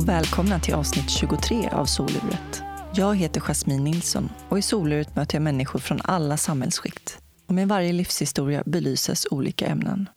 och 0.00 0.08
välkomna 0.08 0.60
till 0.60 0.74
avsnitt 0.74 1.10
23 1.10 1.68
av 1.72 1.84
Soluret. 1.84 2.62
Jag 2.94 3.16
heter 3.16 3.40
Jasmine 3.40 3.84
Nilsson 3.84 4.28
och 4.48 4.58
i 4.58 4.62
Soluret 4.62 5.16
möter 5.16 5.34
jag 5.34 5.42
människor 5.42 5.78
från 5.78 6.00
alla 6.04 6.36
samhällsskikt. 6.36 7.18
Och 7.46 7.54
med 7.54 7.68
varje 7.68 7.92
livshistoria 7.92 8.62
belyses 8.66 9.26
olika 9.30 9.66
ämnen. 9.66 10.08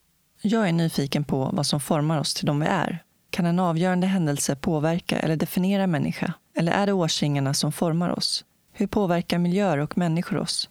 Jag 0.42 0.68
är 0.68 0.72
nyfiken 0.72 1.24
på 1.24 1.50
vad 1.54 1.66
som 1.66 1.80
formar 1.80 2.20
oss 2.20 2.34
till 2.34 2.46
de 2.46 2.60
vi 2.60 2.66
är. 2.66 3.04
Kan 3.30 3.46
en 3.46 3.60
avgörande 3.60 4.08
händelse 4.08 4.56
påverka 4.56 5.20
eller 5.20 5.36
definiera 5.36 5.88
människa? 5.88 6.34
Eller 6.58 6.72
är 6.72 6.86
det 6.86 6.94
årsringarna 6.94 7.54
som 7.54 7.72
formar 7.72 8.10
oss? 8.10 8.46
Hur 8.74 8.88
påverkar 8.88 9.38
miljöer 9.38 9.78
och 9.78 9.98
människor 9.98 10.38
oss? 10.38 10.70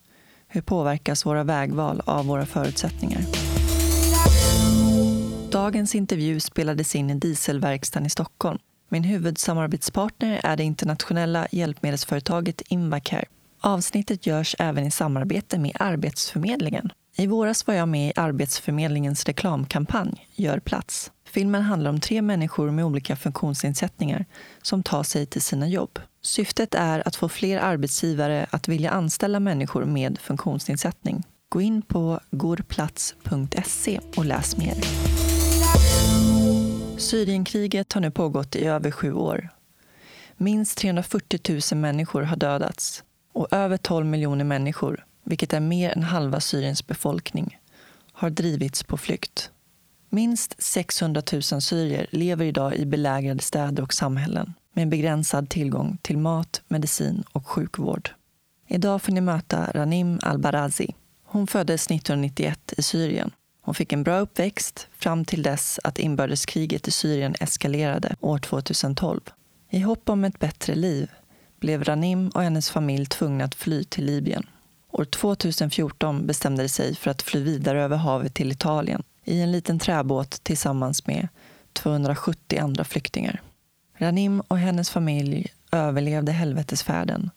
Hur 0.48 0.60
påverkas 0.60 1.26
våra 1.26 1.44
vägval 1.44 2.02
av 2.04 2.26
våra 2.26 2.46
förutsättningar? 2.46 3.22
Dagens 5.50 5.94
intervju 5.94 6.40
spelades 6.40 6.94
in 6.94 7.10
i 7.10 7.14
dieselverkstaden 7.14 8.06
i 8.06 8.10
Stockholm. 8.10 8.58
Min 8.92 9.04
huvudsamarbetspartner 9.04 10.40
är 10.44 10.56
det 10.56 10.64
internationella 10.64 11.46
hjälpmedelsföretaget 11.50 12.60
Invacare. 12.68 13.24
Avsnittet 13.60 14.26
görs 14.26 14.56
även 14.58 14.86
i 14.86 14.90
samarbete 14.90 15.58
med 15.58 15.72
Arbetsförmedlingen. 15.80 16.92
I 17.16 17.26
våras 17.26 17.66
var 17.66 17.74
jag 17.74 17.88
med 17.88 18.08
i 18.08 18.12
Arbetsförmedlingens 18.16 19.24
reklamkampanj 19.24 20.26
Gör 20.34 20.58
plats. 20.58 21.12
Filmen 21.28 21.62
handlar 21.62 21.90
om 21.90 22.00
tre 22.00 22.22
människor 22.22 22.70
med 22.70 22.84
olika 22.84 23.16
funktionsnedsättningar 23.16 24.24
som 24.62 24.82
tar 24.82 25.02
sig 25.02 25.26
till 25.26 25.42
sina 25.42 25.68
jobb. 25.68 25.98
Syftet 26.22 26.74
är 26.74 27.08
att 27.08 27.16
få 27.16 27.28
fler 27.28 27.58
arbetsgivare 27.58 28.46
att 28.50 28.68
vilja 28.68 28.90
anställa 28.90 29.40
människor 29.40 29.84
med 29.84 30.18
funktionsnedsättning. 30.18 31.22
Gå 31.48 31.60
in 31.60 31.82
på 31.82 32.20
gorplats.se 32.30 34.00
och 34.16 34.24
läs 34.24 34.56
mer. 34.56 34.74
Syrienkriget 37.02 37.92
har 37.92 38.00
nu 38.00 38.10
pågått 38.10 38.56
i 38.56 38.64
över 38.64 38.90
sju 38.90 39.12
år. 39.12 39.48
Minst 40.36 40.78
340 40.78 41.60
000 41.72 41.80
människor 41.80 42.22
har 42.22 42.36
dödats 42.36 43.04
och 43.32 43.52
över 43.52 43.76
12 43.76 44.06
miljoner 44.06 44.44
människor, 44.44 45.04
vilket 45.24 45.52
är 45.52 45.60
mer 45.60 45.90
än 45.90 46.02
halva 46.02 46.40
Syriens 46.40 46.86
befolkning, 46.86 47.58
har 48.12 48.30
drivits 48.30 48.82
på 48.82 48.96
flykt. 48.96 49.50
Minst 50.08 50.62
600 50.62 51.22
000 51.32 51.42
syrier 51.42 52.06
lever 52.10 52.44
idag 52.44 52.74
i 52.74 52.86
belägrade 52.86 53.42
städer 53.42 53.82
och 53.82 53.94
samhällen 53.94 54.54
med 54.72 54.88
begränsad 54.88 55.48
tillgång 55.48 55.98
till 56.02 56.18
mat, 56.18 56.62
medicin 56.68 57.24
och 57.32 57.48
sjukvård. 57.48 58.10
Idag 58.68 59.02
får 59.02 59.12
ni 59.12 59.20
möta 59.20 59.70
Ranim 59.74 60.18
al-Barazi. 60.22 60.94
Hon 61.24 61.46
föddes 61.46 61.86
1991 61.86 62.72
i 62.76 62.82
Syrien. 62.82 63.30
Hon 63.64 63.74
fick 63.74 63.92
en 63.92 64.02
bra 64.02 64.18
uppväxt 64.18 64.88
fram 64.98 65.24
till 65.24 65.42
dess 65.42 65.80
att 65.84 65.98
inbördeskriget 65.98 66.88
i 66.88 66.90
Syrien 66.90 67.34
eskalerade 67.40 68.16
år 68.20 68.38
2012. 68.38 69.20
I 69.70 69.78
hopp 69.78 70.08
om 70.08 70.24
ett 70.24 70.38
bättre 70.38 70.74
liv 70.74 71.10
blev 71.60 71.84
Ranim 71.84 72.28
och 72.28 72.42
hennes 72.42 72.70
familj 72.70 73.06
tvungna 73.06 73.44
att 73.44 73.54
fly 73.54 73.84
till 73.84 74.04
Libyen. 74.04 74.46
År 74.90 75.04
2014 75.04 76.26
bestämde 76.26 76.62
de 76.62 76.68
sig 76.68 76.94
för 76.94 77.10
att 77.10 77.22
fly 77.22 77.42
vidare 77.42 77.82
över 77.82 77.96
havet 77.96 78.34
till 78.34 78.52
Italien 78.52 79.02
i 79.24 79.40
en 79.40 79.52
liten 79.52 79.78
träbåt 79.78 80.44
tillsammans 80.44 81.06
med 81.06 81.28
270 81.72 82.58
andra 82.58 82.84
flyktingar. 82.84 83.42
Ranim 83.98 84.40
och 84.40 84.58
hennes 84.58 84.90
familj 84.90 85.46
överlevde 85.72 86.32
helvetesfärden 86.32 87.30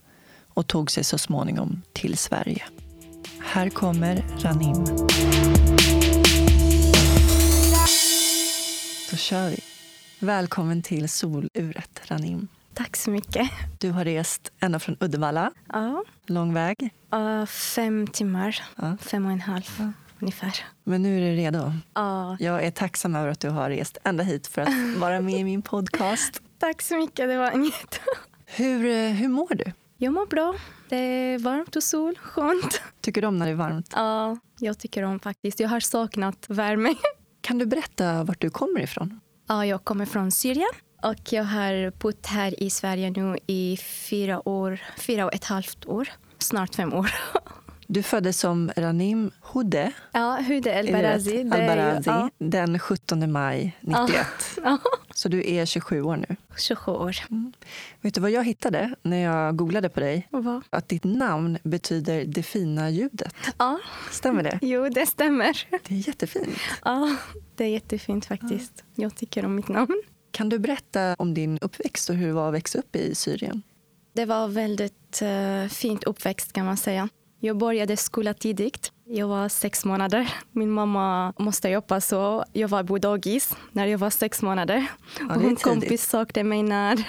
och 0.48 0.68
tog 0.68 0.92
sig 0.92 1.04
så 1.04 1.18
småningom 1.18 1.82
till 1.94 2.18
Sverige. 2.18 2.64
Här 3.40 3.70
kommer 3.70 4.26
Ranim. 4.40 4.86
Kör 9.18 9.50
vi. 9.50 9.60
Välkommen 10.20 10.82
till 10.82 11.10
soluret, 11.10 12.02
Ranim. 12.04 12.48
Tack 12.74 12.96
så 12.96 13.10
mycket. 13.12 13.50
Du 13.80 13.92
har 13.92 14.06
rest 14.06 14.52
ända 14.60 14.80
från 14.80 14.98
Uddevalla. 15.00 15.52
Ja. 15.74 16.04
Lång 16.28 16.54
väg. 16.54 16.90
Uh, 17.16 17.46
fem 17.46 18.08
timmar, 18.08 18.60
Ja. 18.76 18.98
fem 19.02 19.26
och 19.26 19.32
en 19.32 19.42
halv 19.42 19.64
Ja. 19.80 19.92
ungefär. 20.20 20.54
Men 20.84 21.02
nu 21.02 21.18
är 21.18 21.22
du 21.32 21.36
redo. 21.36 21.72
Ja. 21.94 22.38
Jag 22.40 22.64
är 22.64 22.72
tacksam 22.72 23.16
över 23.16 23.30
att 23.30 23.40
du 23.40 23.50
har 23.50 23.70
rest 23.70 23.98
ända 24.04 24.24
hit 24.24 24.48
för 24.48 24.62
att 24.62 24.70
vara 24.98 25.22
med 25.22 25.40
i 25.40 25.44
min 25.44 25.62
podcast. 25.62 26.42
Tack 26.60 26.82
så 26.82 26.96
mycket, 26.98 27.30
det 27.30 27.38
var 27.38 27.52
en 27.52 27.64
jätte... 27.66 27.98
Hur, 28.46 28.86
eh, 28.86 29.10
hur 29.12 29.28
mår 29.28 29.56
du? 29.56 29.72
Jag 29.98 30.14
mår 30.14 30.26
bra. 30.26 30.56
Det 30.90 30.96
är 30.98 31.40
varmt 31.40 31.76
och 31.76 31.84
sol, 31.84 32.16
skönt. 32.22 32.82
Tycker 33.02 33.22
du 33.22 33.28
om 33.28 33.38
när 33.38 33.46
det 33.46 33.52
är 33.52 33.56
varmt? 33.56 33.90
Ja, 33.96 34.38
jag 34.60 34.80
tycker 34.80 35.04
om 35.04 35.20
faktiskt. 35.20 35.60
Jag 35.60 35.70
har 35.70 35.80
saknat 35.80 36.46
värme. 36.48 36.96
Kan 37.46 37.58
du 37.58 37.66
berätta 37.66 38.24
vart 38.24 38.42
du 38.42 38.50
kommer 38.50 38.82
ifrån? 38.82 39.20
Ja, 39.48 39.66
jag 39.66 39.84
kommer 39.84 40.06
från 40.06 40.32
Syrien 40.32 40.70
och 41.04 41.34
jag 41.34 41.44
har 41.44 41.92
bott 42.00 42.26
här 42.26 42.64
i 42.64 42.70
Sverige 42.70 43.10
nu 43.10 43.38
i 43.48 43.78
fyra 44.10 44.50
år, 44.50 44.80
fyra 44.98 45.26
och 45.26 45.34
ett 45.34 45.44
halvt 45.44 45.86
år. 45.86 46.10
Snart 46.38 46.76
fem 46.76 46.94
år. 46.94 47.12
Du 47.88 48.04
föddes 48.04 48.40
som 48.40 48.72
Ranim 48.76 49.32
Houde 49.42 49.92
Ja, 50.12 50.40
Hude 50.48 50.72
El? 50.72 50.92
Barazi. 50.92 51.32
ju- 51.32 51.40
Al-Barazi 51.52 52.10
Ja, 52.10 52.30
den 52.38 52.80
17 52.80 53.32
maj 53.32 53.78
91. 53.82 54.28
ja, 54.64 54.78
Så 55.16 55.30
du 55.30 55.50
är 55.54 55.66
27 55.66 56.02
år 56.02 56.16
nu. 56.18 56.36
27 56.58 56.92
år. 56.92 57.16
Vet 58.02 58.14
du 58.14 58.22
vad 58.22 58.32
jag 58.32 58.44
hittade 58.44 58.96
när 59.02 59.18
jag 59.18 59.56
googlade 59.56 59.90
på 59.90 60.00
dig? 60.00 60.28
Va? 60.32 60.62
Att 60.70 60.90
ditt 60.90 61.04
namn 61.04 61.58
betyder 61.64 62.26
det 62.26 62.44
fina 62.44 62.90
ljudet. 62.90 63.34
Ja, 63.58 63.80
Stämmer 64.12 64.44
det? 64.44 64.60
jo, 64.62 64.90
det 64.90 65.06
stämmer. 65.06 65.68
Det 65.70 65.92
är 65.96 66.08
jättefint. 66.08 66.58
Ja, 66.86 67.16
det 67.56 67.64
är 67.64 67.70
jättefint 67.70 68.26
faktiskt. 68.26 68.84
Jag 68.96 69.16
tycker 69.16 69.46
om 69.46 69.56
mitt 69.56 69.68
namn. 69.68 70.02
Kan 70.32 70.50
du 70.50 70.60
berätta 70.60 71.16
om 71.20 71.34
din 71.34 71.58
uppväxt 71.62 72.10
och 72.10 72.16
hur 72.16 72.28
det 72.28 72.34
var 72.34 72.48
att 72.48 72.54
växa 72.54 72.80
upp 72.80 72.96
i 72.96 73.16
Syrien? 73.16 73.62
Det 74.14 74.26
var 74.26 74.48
väldigt 74.48 75.22
uh, 75.22 75.68
fint 75.70 76.04
uppväxt 76.04 76.54
kan 76.54 76.66
man 76.66 76.78
säga. 76.78 77.10
Jag 77.46 77.58
började 77.58 77.98
skola 77.98 78.34
tidigt. 78.34 78.92
Jag 79.08 79.28
var 79.28 79.50
sex 79.50 79.86
månader. 79.86 80.34
Min 80.52 80.72
mamma 80.72 81.34
måste 81.40 81.70
jobba 81.70 82.02
så 82.02 82.46
jag 82.54 82.68
var 82.68 82.84
på 82.84 82.98
dagis 82.98 83.56
när 83.72 83.88
jag 83.88 83.98
var 83.98 84.10
sex 84.10 84.42
månader. 84.42 84.88
Ja, 85.20 85.36
och 85.36 85.42
hon 85.42 85.56
kompis 85.56 86.10
sökte 86.10 86.44
mig 86.44 86.64
när, 86.64 87.06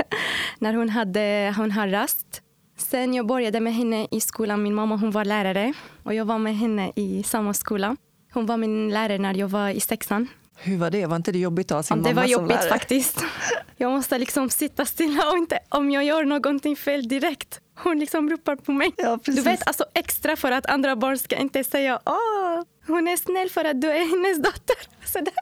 när 0.58 0.74
hon 0.74 0.88
hade 0.88 1.54
hon 1.56 1.70
hade 1.70 1.92
rast. 1.92 2.42
Sen 2.78 3.14
jag 3.14 3.26
började 3.26 3.60
med 3.60 3.74
henne 3.74 4.06
i 4.10 4.20
skolan. 4.20 4.62
Min 4.62 4.74
mamma 4.74 4.96
hon 4.96 5.10
var 5.10 5.24
lärare 5.24 5.72
och 6.02 6.14
jag 6.14 6.24
var 6.24 6.38
med 6.38 6.56
henne 6.56 6.92
i 6.96 7.22
samma 7.22 7.54
skola. 7.54 7.96
Hon 8.32 8.46
var 8.46 8.56
min 8.56 8.90
lärare 8.90 9.18
när 9.18 9.34
jag 9.34 9.48
var 9.48 9.68
i 9.70 9.80
sexan. 9.80 10.28
Hur 10.58 10.76
var 10.78 10.90
det? 10.90 11.06
Var 11.06 11.16
inte 11.16 11.32
det 11.32 11.38
jobbigt 11.38 11.70
att 11.70 11.76
ha 11.76 11.82
sin 11.82 11.96
Ja, 11.96 12.02
det 12.02 12.08
mamma 12.14 12.20
var 12.20 12.22
som 12.22 12.32
jobbigt 12.32 12.56
lärare? 12.56 12.68
faktiskt. 12.68 13.24
Jag 13.76 13.92
måste 13.92 14.18
liksom 14.18 14.50
sitta 14.50 14.84
stilla 14.84 15.30
och 15.30 15.38
inte 15.38 15.58
om 15.68 15.90
jag 15.90 16.04
gör 16.04 16.24
någonting 16.24 16.76
fel 16.76 17.08
direkt. 17.08 17.60
Hon 17.78 17.98
liksom 17.98 18.30
ropar 18.30 18.56
på 18.56 18.72
mig. 18.72 18.90
Ja, 18.96 19.18
Du 19.24 19.40
vet, 19.42 19.66
alltså 19.66 19.84
extra 19.94 20.36
för 20.36 20.52
att 20.52 20.66
andra 20.66 20.96
barn 20.96 21.18
ska 21.18 21.36
inte 21.36 21.64
säga 21.64 22.00
åh, 22.06 22.62
hon 22.86 23.08
är 23.08 23.16
snäll 23.16 23.50
för 23.50 23.64
att 23.64 23.80
du 23.80 23.90
är 23.90 23.98
hennes 24.10 24.38
dotter. 24.42 24.76
Sådär. 25.12 25.34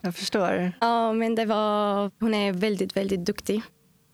Jag 0.00 0.14
förstår. 0.14 0.72
Ja, 0.80 1.12
men 1.12 1.34
det 1.34 1.44
var, 1.44 2.10
hon 2.20 2.34
är 2.34 2.52
väldigt, 2.52 2.96
väldigt 2.96 3.24
duktig. 3.24 3.62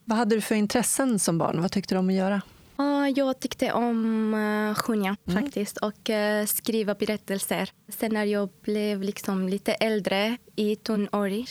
Vad 0.05 0.19
hade 0.19 0.35
du 0.35 0.41
för 0.41 0.55
intressen 0.55 1.19
som 1.19 1.39
barn? 1.39 1.63
Vad 1.63 1.73
tyckte 1.73 1.95
du 1.95 1.99
om 1.99 2.09
att 2.09 2.15
göra? 2.15 2.43
Ja, 2.83 3.09
jag 3.09 3.41
tyckte 3.41 3.73
om 3.73 4.35
att 4.35 4.79
sjunga 4.79 5.17
Mm. 5.29 5.43
faktiskt 5.43 5.77
och 5.77 6.11
eh, 6.11 6.47
skriva 6.47 6.95
berättelser. 6.95 7.71
Sen 7.89 8.13
när 8.13 8.25
jag 8.25 8.49
blev 8.63 9.03
liksom 9.03 9.49
lite 9.49 9.73
äldre, 9.73 10.37
i 10.57 10.77
tonårig, 10.77 11.49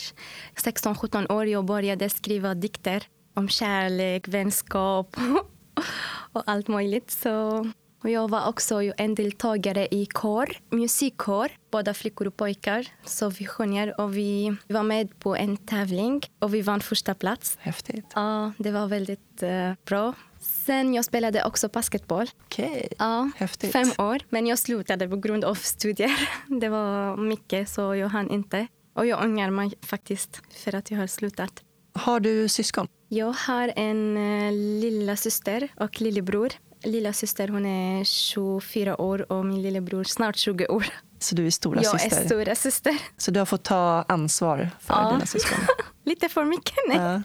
16-17 0.56 1.32
år, 1.32 1.46
jag 1.46 1.64
började 1.64 2.08
skriva 2.10 2.54
dikter 2.54 3.02
om 3.34 3.48
kärlek, 3.48 4.28
vänskap 4.28 5.16
och 6.32 6.42
allt 6.46 6.68
möjligt. 6.68 7.10
Så, 7.10 7.66
och 8.02 8.10
jag 8.10 8.30
var 8.30 8.48
också 8.48 8.82
en 8.96 9.14
deltagare 9.14 9.88
i 9.90 10.06
kår, 10.06 10.48
musikkår, 10.70 11.48
båda 11.70 11.94
flickor 11.94 12.26
och 12.26 12.36
pojkar. 12.36 12.86
Så 13.04 13.28
vi 13.28 13.46
sjunger 13.46 14.00
och 14.00 14.16
vi 14.16 14.56
var 14.68 14.82
med 14.82 15.18
på 15.18 15.36
en 15.36 15.56
tävling 15.56 16.22
och 16.38 16.54
vi 16.54 16.62
vann 16.62 16.80
första 16.80 17.14
plats. 17.14 17.56
Häftigt. 17.60 18.06
Ja, 18.14 18.52
det 18.58 18.70
var 18.70 18.86
väldigt 18.86 19.42
eh, 19.42 19.72
bra. 19.86 20.14
Sen 20.66 20.94
jag 20.94 21.04
spelade 21.04 21.44
också 21.44 21.68
basketboll. 21.68 22.26
Okej. 22.44 22.88
Ja, 22.98 23.30
Häftigt. 23.36 23.72
fem 23.72 23.88
år. 23.98 24.18
Men 24.28 24.46
jag 24.46 24.58
slutade 24.58 25.08
på 25.08 25.16
grund 25.16 25.44
av 25.44 25.54
studier. 25.54 26.28
Det 26.60 26.68
var 26.68 27.16
mycket 27.16 27.68
så 27.68 27.94
jag 27.94 28.08
hann 28.08 28.30
inte. 28.30 28.66
Och 28.94 29.06
jag 29.06 29.24
ångrar 29.24 29.50
mig 29.50 29.72
faktiskt 29.82 30.42
för 30.64 30.74
att 30.74 30.90
jag 30.90 30.98
har 30.98 31.06
slutat. 31.06 31.62
Har 31.92 32.20
du 32.20 32.48
syskon? 32.48 32.88
Jag 33.08 33.32
har 33.32 33.72
en 33.76 34.16
eh, 34.16 34.52
lilla 34.80 35.16
syster 35.16 35.68
och 35.76 36.00
lillebror. 36.00 36.52
Lilla 36.84 37.12
syster 37.12 37.48
hon 37.48 37.66
är 37.66 38.04
24 38.04 39.00
år 39.00 39.32
och 39.32 39.46
min 39.46 39.62
lillebror 39.62 40.04
snart 40.04 40.36
20 40.36 40.66
år. 40.66 40.86
Så 41.22 41.34
du 41.34 41.46
är 41.46 41.50
stora 41.50 41.82
jag 41.82 42.00
syster? 42.00 42.20
är 42.20 42.26
stora 42.26 42.54
syster. 42.54 42.98
Så 43.16 43.30
du 43.30 43.38
har 43.40 43.46
fått 43.46 43.62
ta 43.62 44.04
ansvar 44.08 44.70
för 44.80 44.94
Ja. 44.94 45.10
dina 45.12 45.26
syskon? 45.26 45.58
Lite 46.04 46.28
för 46.28 46.44
mycket, 46.44 46.74
nej. 46.88 46.98
Ja. 46.98 47.22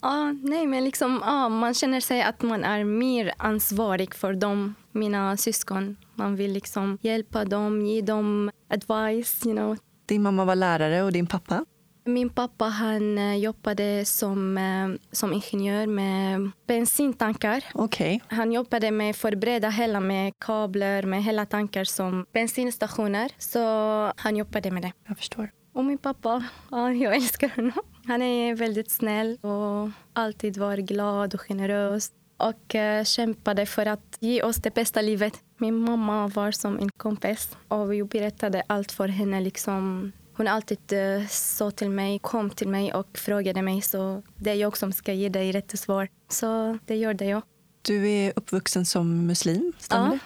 Ja, 0.00 0.32
nej, 0.42 0.66
men 0.66 0.84
liksom, 0.84 1.20
ja, 1.24 1.48
man 1.48 1.74
känner 1.74 2.00
sig 2.00 2.22
att 2.22 2.42
man 2.42 2.64
är 2.64 2.84
mer 2.84 3.32
ansvarig 3.36 4.14
för 4.14 4.32
dem, 4.32 4.74
mina 4.92 5.36
syskon. 5.36 5.96
Man 6.14 6.36
vill 6.36 6.52
liksom 6.52 6.98
hjälpa 7.02 7.44
dem, 7.44 7.86
ge 7.86 8.00
dem 8.00 8.50
advice. 8.70 9.46
You 9.46 9.56
know. 9.56 9.76
Din 10.06 10.22
mamma 10.22 10.44
var 10.44 10.54
lärare 10.56 11.02
och 11.02 11.12
din 11.12 11.26
pappa? 11.26 11.64
Min 12.06 12.30
pappa 12.30 12.64
han 12.64 13.18
eh, 13.18 13.36
jobbade 13.36 14.04
som, 14.04 14.58
eh, 14.58 14.88
som 15.12 15.32
ingenjör 15.32 15.86
med 15.86 16.50
bensintankar. 16.66 17.64
Okej. 17.74 18.22
Han 18.28 18.52
jobbade 18.52 18.90
med 18.90 19.10
att 19.10 19.16
förbereda 19.16 19.68
hela 19.68 20.00
med 20.00 20.32
kablar, 20.38 21.02
med 21.02 21.22
hela 21.22 21.46
tankar 21.46 21.84
som 21.84 22.26
bensinstationer. 22.32 23.30
Så 23.38 23.60
han 24.16 24.36
jobbade 24.36 24.70
med 24.70 24.82
det. 24.82 24.92
Jag 25.08 25.16
förstår. 25.16 25.50
Och 25.72 25.84
min 25.84 25.98
pappa, 25.98 26.44
ja, 26.70 26.92
jag 26.92 27.14
älskar 27.14 27.48
honom. 27.56 27.82
Han 28.06 28.22
är 28.22 28.54
väldigt 28.54 28.90
snäll 28.90 29.38
och 29.40 29.90
alltid 30.12 30.56
var 30.56 30.76
glad 30.76 31.34
och 31.34 31.40
generös 31.40 32.12
och 32.36 32.74
eh, 32.74 33.04
kämpade 33.04 33.66
för 33.66 33.86
att 33.86 34.16
ge 34.20 34.42
oss 34.42 34.56
det 34.56 34.74
bästa 34.74 35.00
livet. 35.00 35.34
Min 35.58 35.74
mamma 35.74 36.28
var 36.28 36.52
som 36.52 36.78
en 36.78 36.90
kompis 36.90 37.56
och 37.68 37.92
vi 37.92 38.04
berättade 38.04 38.62
allt 38.66 38.92
för 38.92 39.08
henne. 39.08 39.40
Liksom. 39.40 40.12
Hon 40.36 40.48
alltid 40.48 40.92
uh, 40.92 41.26
sa 41.28 41.70
till 41.70 41.90
mig, 41.90 42.18
kom 42.18 42.50
till 42.50 42.68
mig 42.68 42.92
och 42.94 43.18
frågade 43.18 43.62
mig. 43.62 43.82
Så 43.82 44.22
det 44.36 44.50
är 44.50 44.54
jag 44.54 44.76
som 44.76 44.92
ska 44.92 45.12
ge 45.12 45.28
dig 45.28 45.52
rätt 45.52 45.78
svar. 45.78 46.08
Så 46.28 46.78
det 46.86 46.96
gjorde 46.96 47.24
jag. 47.24 47.42
Du 47.82 48.08
är 48.10 48.32
uppvuxen 48.36 48.86
som 48.86 49.26
muslim, 49.26 49.72
stämmer 49.78 50.06
Ja, 50.06 50.18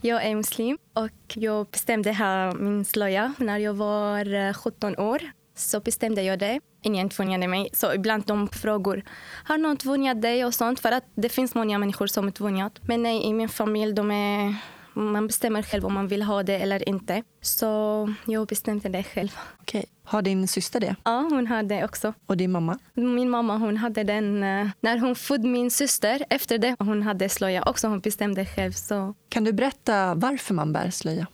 det? 0.00 0.08
jag 0.08 0.24
är 0.24 0.34
muslim 0.34 0.78
och 0.92 1.10
jag 1.34 1.66
bestämde 1.66 2.12
ha 2.14 2.54
min 2.54 2.84
slöja 2.84 3.34
när 3.38 3.58
jag 3.58 3.74
var 3.74 4.34
eh, 4.34 4.52
17 4.52 4.98
år. 4.98 5.22
Så 5.56 5.80
bestämde 5.80 6.22
jag 6.22 6.38
det. 6.38 6.60
Ingen 6.82 7.08
tvingade 7.08 7.48
mig. 7.48 7.68
Så 7.72 7.94
ibland 7.94 8.24
de 8.26 8.48
frågor, 8.48 9.02
har 9.44 9.58
någon 9.58 9.76
tvingat 9.76 10.22
dig 10.22 10.44
och 10.44 10.54
sånt? 10.54 10.80
För 10.80 10.92
att 10.92 11.04
det 11.14 11.28
finns 11.28 11.54
många 11.54 11.78
människor 11.78 12.06
som 12.06 12.26
är 12.26 12.30
tvingat. 12.30 12.80
Men 12.82 13.02
nej, 13.02 13.24
i 13.24 13.32
min 13.32 13.48
familj, 13.48 13.92
de 13.92 14.10
är, 14.10 14.54
man 14.94 15.26
bestämmer 15.26 15.62
själv 15.62 15.86
om 15.86 15.94
man 15.94 16.08
vill 16.08 16.22
ha 16.22 16.42
det 16.42 16.56
eller 16.58 16.88
inte. 16.88 17.22
Så 17.40 18.14
jag 18.26 18.46
bestämde 18.46 18.88
det 18.88 19.02
själv. 19.02 19.36
Okej. 19.60 19.84
Har 20.04 20.22
din 20.22 20.48
syster 20.48 20.80
det? 20.80 20.96
Ja, 21.04 21.28
hon 21.30 21.46
hade 21.46 21.74
det 21.74 21.84
också. 21.84 22.14
Och 22.26 22.36
din 22.36 22.50
mamma? 22.52 22.78
Min 22.94 23.30
mamma 23.30 23.56
hon 23.56 23.76
hade 23.76 24.04
den 24.04 24.42
eh, 24.42 24.68
när 24.80 24.98
hon 24.98 25.14
födde 25.16 25.48
min 25.48 25.70
syster. 25.70 26.24
Efter 26.30 26.58
det 26.58 26.76
hon 26.78 27.02
hade 27.02 27.28
slöja 27.28 27.62
också. 27.62 27.88
Hon 27.88 28.00
bestämde 28.00 28.46
själv. 28.46 28.72
Så 28.72 29.14
Kan 29.28 29.44
du 29.44 29.52
berätta 29.52 30.14
varför 30.14 30.54
man 30.54 30.72
bär 30.72 30.90
slöja? 30.90 31.26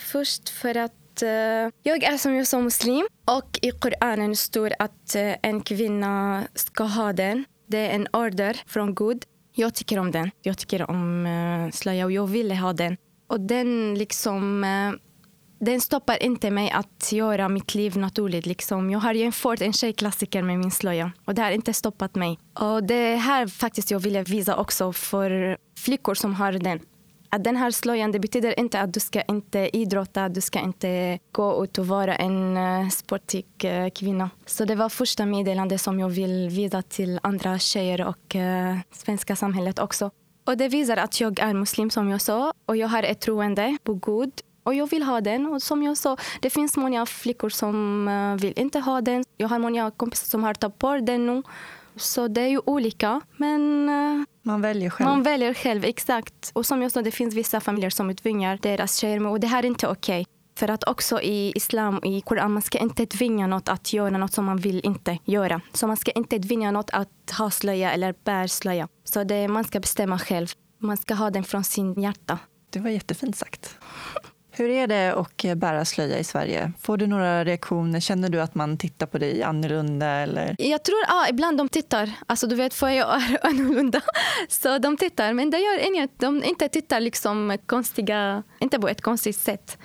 Först 0.00 0.48
för 0.48 0.76
att 0.76 1.22
eh, 1.22 1.28
jag 1.82 2.02
är 2.04 2.18
som 2.18 2.34
jag 2.34 2.46
sa 2.46 2.60
muslim 2.60 3.06
och 3.24 3.58
i 3.62 3.70
Koranen 3.70 4.36
står 4.36 4.72
att 4.78 5.14
eh, 5.14 5.34
en 5.42 5.60
kvinna 5.60 6.44
ska 6.54 6.84
ha 6.84 7.12
den. 7.12 7.44
Det 7.66 7.78
är 7.78 7.90
en 7.94 8.08
order 8.12 8.60
från 8.66 8.94
Gud. 8.94 9.24
Jag 9.60 9.74
tycker 9.74 9.98
om 9.98 10.10
den. 10.10 10.30
Jag 10.42 10.58
tycker 10.58 10.90
om 10.90 11.26
uh, 11.26 11.70
slöja 11.70 12.04
och 12.04 12.12
jag 12.12 12.26
ville 12.26 12.54
ha 12.54 12.72
den. 12.72 12.96
Och 13.26 13.40
den 13.40 13.94
liksom 13.94 14.64
eh, 14.64 14.92
den 15.60 15.80
stoppar 15.80 16.22
inte 16.22 16.50
mig 16.50 16.70
att 16.70 17.12
göra 17.12 17.48
mitt 17.48 17.74
liv 17.74 17.96
naturligt. 17.96 18.46
Liksom. 18.46 18.90
Jag 18.90 18.98
har 18.98 19.14
jämfört 19.14 19.60
en 19.60 19.72
tjejklassiker 19.72 20.42
med 20.42 20.58
min 20.58 20.70
slöja 20.70 21.12
och 21.24 21.34
det 21.34 21.42
har 21.42 21.50
inte 21.50 21.72
stoppat 21.72 22.14
mig. 22.14 22.38
Och 22.54 22.84
det 22.84 23.16
här 23.16 23.46
faktiskt 23.46 23.90
jag 23.90 23.98
ville 23.98 24.22
visa 24.22 24.56
också 24.56 24.92
för 24.92 25.58
flickor 25.78 26.14
som 26.14 26.34
har 26.34 26.52
den. 26.52 26.80
Att 27.32 27.44
den 27.44 27.56
här 27.56 27.70
slöjan 27.70 28.12
det 28.12 28.18
betyder 28.18 28.60
inte 28.60 28.80
att 28.80 28.94
du 28.94 29.00
ska 29.00 29.22
inte 29.22 29.76
idrotta, 29.76 30.28
du 30.28 30.40
ska 30.40 30.58
inte 30.58 31.18
gå 31.32 31.64
ut 31.64 31.78
och 31.78 31.86
vara 31.86 32.16
en 32.16 32.56
eh, 32.56 32.88
sportig 32.88 33.46
eh, 33.64 33.90
kvinna. 33.90 34.30
Så 34.46 34.64
det 34.64 34.74
var 34.74 34.88
första 34.88 35.26
meddelandet 35.26 35.80
som 35.80 36.00
jag 36.00 36.08
vill 36.08 36.48
visa 36.48 36.82
till 36.82 37.20
andra 37.22 37.58
tjejer 37.58 38.06
och 38.06 38.36
eh, 38.36 38.76
svenska 38.92 39.36
samhället 39.36 39.78
också. 39.78 40.10
Och 40.44 40.56
det 40.56 40.68
visar 40.68 40.96
att 40.96 41.20
jag 41.20 41.38
är 41.38 41.54
muslim 41.54 41.90
som 41.90 42.08
jag 42.08 42.20
sa 42.20 42.52
och 42.66 42.76
jag 42.76 42.88
har 42.88 43.02
ett 43.02 43.20
troende 43.20 43.78
på 43.84 43.94
Gud 43.94 44.32
och 44.62 44.74
jag 44.74 44.90
vill 44.90 45.02
ha 45.02 45.20
den. 45.20 45.46
Och 45.46 45.62
som 45.62 45.82
jag 45.82 45.96
sa, 45.96 46.16
det 46.40 46.50
finns 46.50 46.76
många 46.76 47.06
flickor 47.06 47.48
som 47.48 48.38
vill 48.40 48.52
inte 48.56 48.78
ha 48.78 49.00
den. 49.00 49.24
Jag 49.36 49.48
har 49.48 49.58
många 49.58 49.90
kompisar 49.90 50.26
som 50.26 50.44
har 50.44 50.54
tagit 50.54 50.78
bort 50.78 51.06
den 51.06 51.26
nu. 51.26 51.42
Så 52.00 52.28
det 52.28 52.40
är 52.40 52.48
ju 52.48 52.60
olika. 52.66 53.20
Men 53.36 53.88
uh, 53.88 54.24
Man 54.42 54.60
väljer 54.60 54.90
själv. 54.90 55.08
man 55.10 55.22
väljer 55.22 55.54
själv, 55.54 55.84
exakt. 55.84 56.50
Och 56.54 56.66
som 56.66 56.82
jag 56.82 56.92
sa, 56.92 57.02
det 57.02 57.10
finns 57.10 57.34
vissa 57.34 57.60
familjer 57.60 57.90
som 57.90 58.14
tvingar 58.16 58.58
deras 58.62 58.96
tjejer. 58.96 59.26
Och 59.26 59.40
det 59.40 59.46
här 59.46 59.62
är 59.62 59.66
inte 59.66 59.88
okej. 59.88 60.26
För 60.58 60.70
att 60.70 60.84
också 60.84 61.20
i 61.22 61.52
islam 61.56 61.98
och 61.98 62.06
i 62.06 62.20
Koran, 62.20 62.52
man 62.52 62.62
ska 62.62 62.78
inte 62.78 63.06
tvinga 63.06 63.46
något 63.46 63.68
att 63.68 63.92
göra 63.92 64.18
något 64.18 64.32
som 64.32 64.44
man 64.44 64.56
vill 64.56 64.80
inte 64.84 65.18
göra. 65.24 65.60
Så 65.72 65.86
man 65.86 65.96
ska 65.96 66.10
inte 66.10 66.38
tvinga 66.38 66.70
något 66.70 66.90
att 66.90 67.30
ha 67.38 67.50
slöja 67.50 67.92
eller 67.92 68.14
bär 68.24 68.46
slöja. 68.46 68.88
Så 69.04 69.24
det, 69.24 69.48
man 69.48 69.64
ska 69.64 69.80
bestämma 69.80 70.18
själv. 70.18 70.46
Man 70.78 70.96
ska 70.96 71.14
ha 71.14 71.30
den 71.30 71.44
från 71.44 71.64
sin 71.64 72.00
hjärta. 72.02 72.38
Det 72.70 72.78
var 72.80 72.90
jättefint 72.90 73.36
sagt. 73.36 73.78
Hur 74.52 74.70
är 74.70 74.86
det 74.86 75.14
att 75.14 75.44
eh, 75.44 75.54
bära 75.54 75.84
slöja 75.84 76.18
i 76.18 76.24
Sverige? 76.24 76.72
Får 76.80 76.96
du 76.96 77.06
några 77.06 77.44
reaktioner? 77.44 78.00
Känner 78.00 78.28
du 78.28 78.40
att 78.40 78.54
man 78.54 78.76
tittar 78.76 79.06
på 79.06 79.18
dig 79.18 79.42
annorlunda? 79.42 80.06
Eller? 80.06 80.56
Jag 80.58 80.82
tror 80.84 80.98
ja, 81.08 81.26
ibland 81.30 81.58
de 81.58 81.68
tittar. 81.68 82.10
Alltså 82.26 82.46
du 82.46 82.56
vet, 82.56 82.74
för 82.74 82.88
jag 82.88 83.22
är 83.22 83.38
annorlunda. 83.46 84.00
Så 84.48 84.78
de 84.78 84.96
tittar, 84.96 85.32
men 85.32 85.50
det 85.50 85.58
gör 85.58 85.86
inget. 85.86 86.10
De 86.18 86.44
inte 86.44 86.68
tittar 86.68 87.00
liksom 87.00 87.58
konstiga, 87.66 88.42
inte 88.58 88.78
på 88.78 88.88
ett 88.88 89.00
konstigt 89.00 89.36
sätt. 89.36 89.78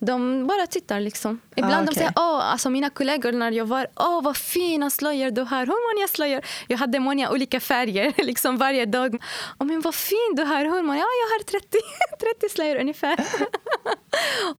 De 0.00 0.46
bara 0.46 0.66
tittar 0.66 1.00
liksom. 1.00 1.40
Ibland 1.56 1.74
Ah, 1.74 1.78
de 1.78 1.84
okej. 1.84 1.94
säger, 1.94 2.12
åh, 2.16 2.52
alltså 2.52 2.70
mina 2.70 2.90
kollegor 2.90 3.32
när 3.32 3.50
jag 3.52 3.66
var, 3.66 3.86
åh 3.96 4.22
vad 4.22 4.36
fina 4.36 4.90
slöjor 4.90 5.30
du 5.30 5.42
har, 5.42 5.66
hur 5.66 5.96
många 5.96 6.08
slöjor? 6.08 6.40
Jag 6.68 6.78
hade 6.78 7.00
många 7.00 7.30
olika 7.30 7.60
färger 7.60 8.12
liksom 8.24 8.56
varje 8.56 8.86
dag. 8.86 9.22
Åh, 9.58 9.66
men 9.66 9.80
vad 9.80 9.94
fin 9.94 10.34
du 10.36 10.42
har, 10.42 10.64
hur 10.64 10.82
många? 10.82 10.98
Ja, 10.98 11.06
jag 11.22 11.38
har 11.38 11.42
30, 11.44 11.68
30 12.40 12.48
slöjor 12.54 12.76
ungefär. 12.76 13.16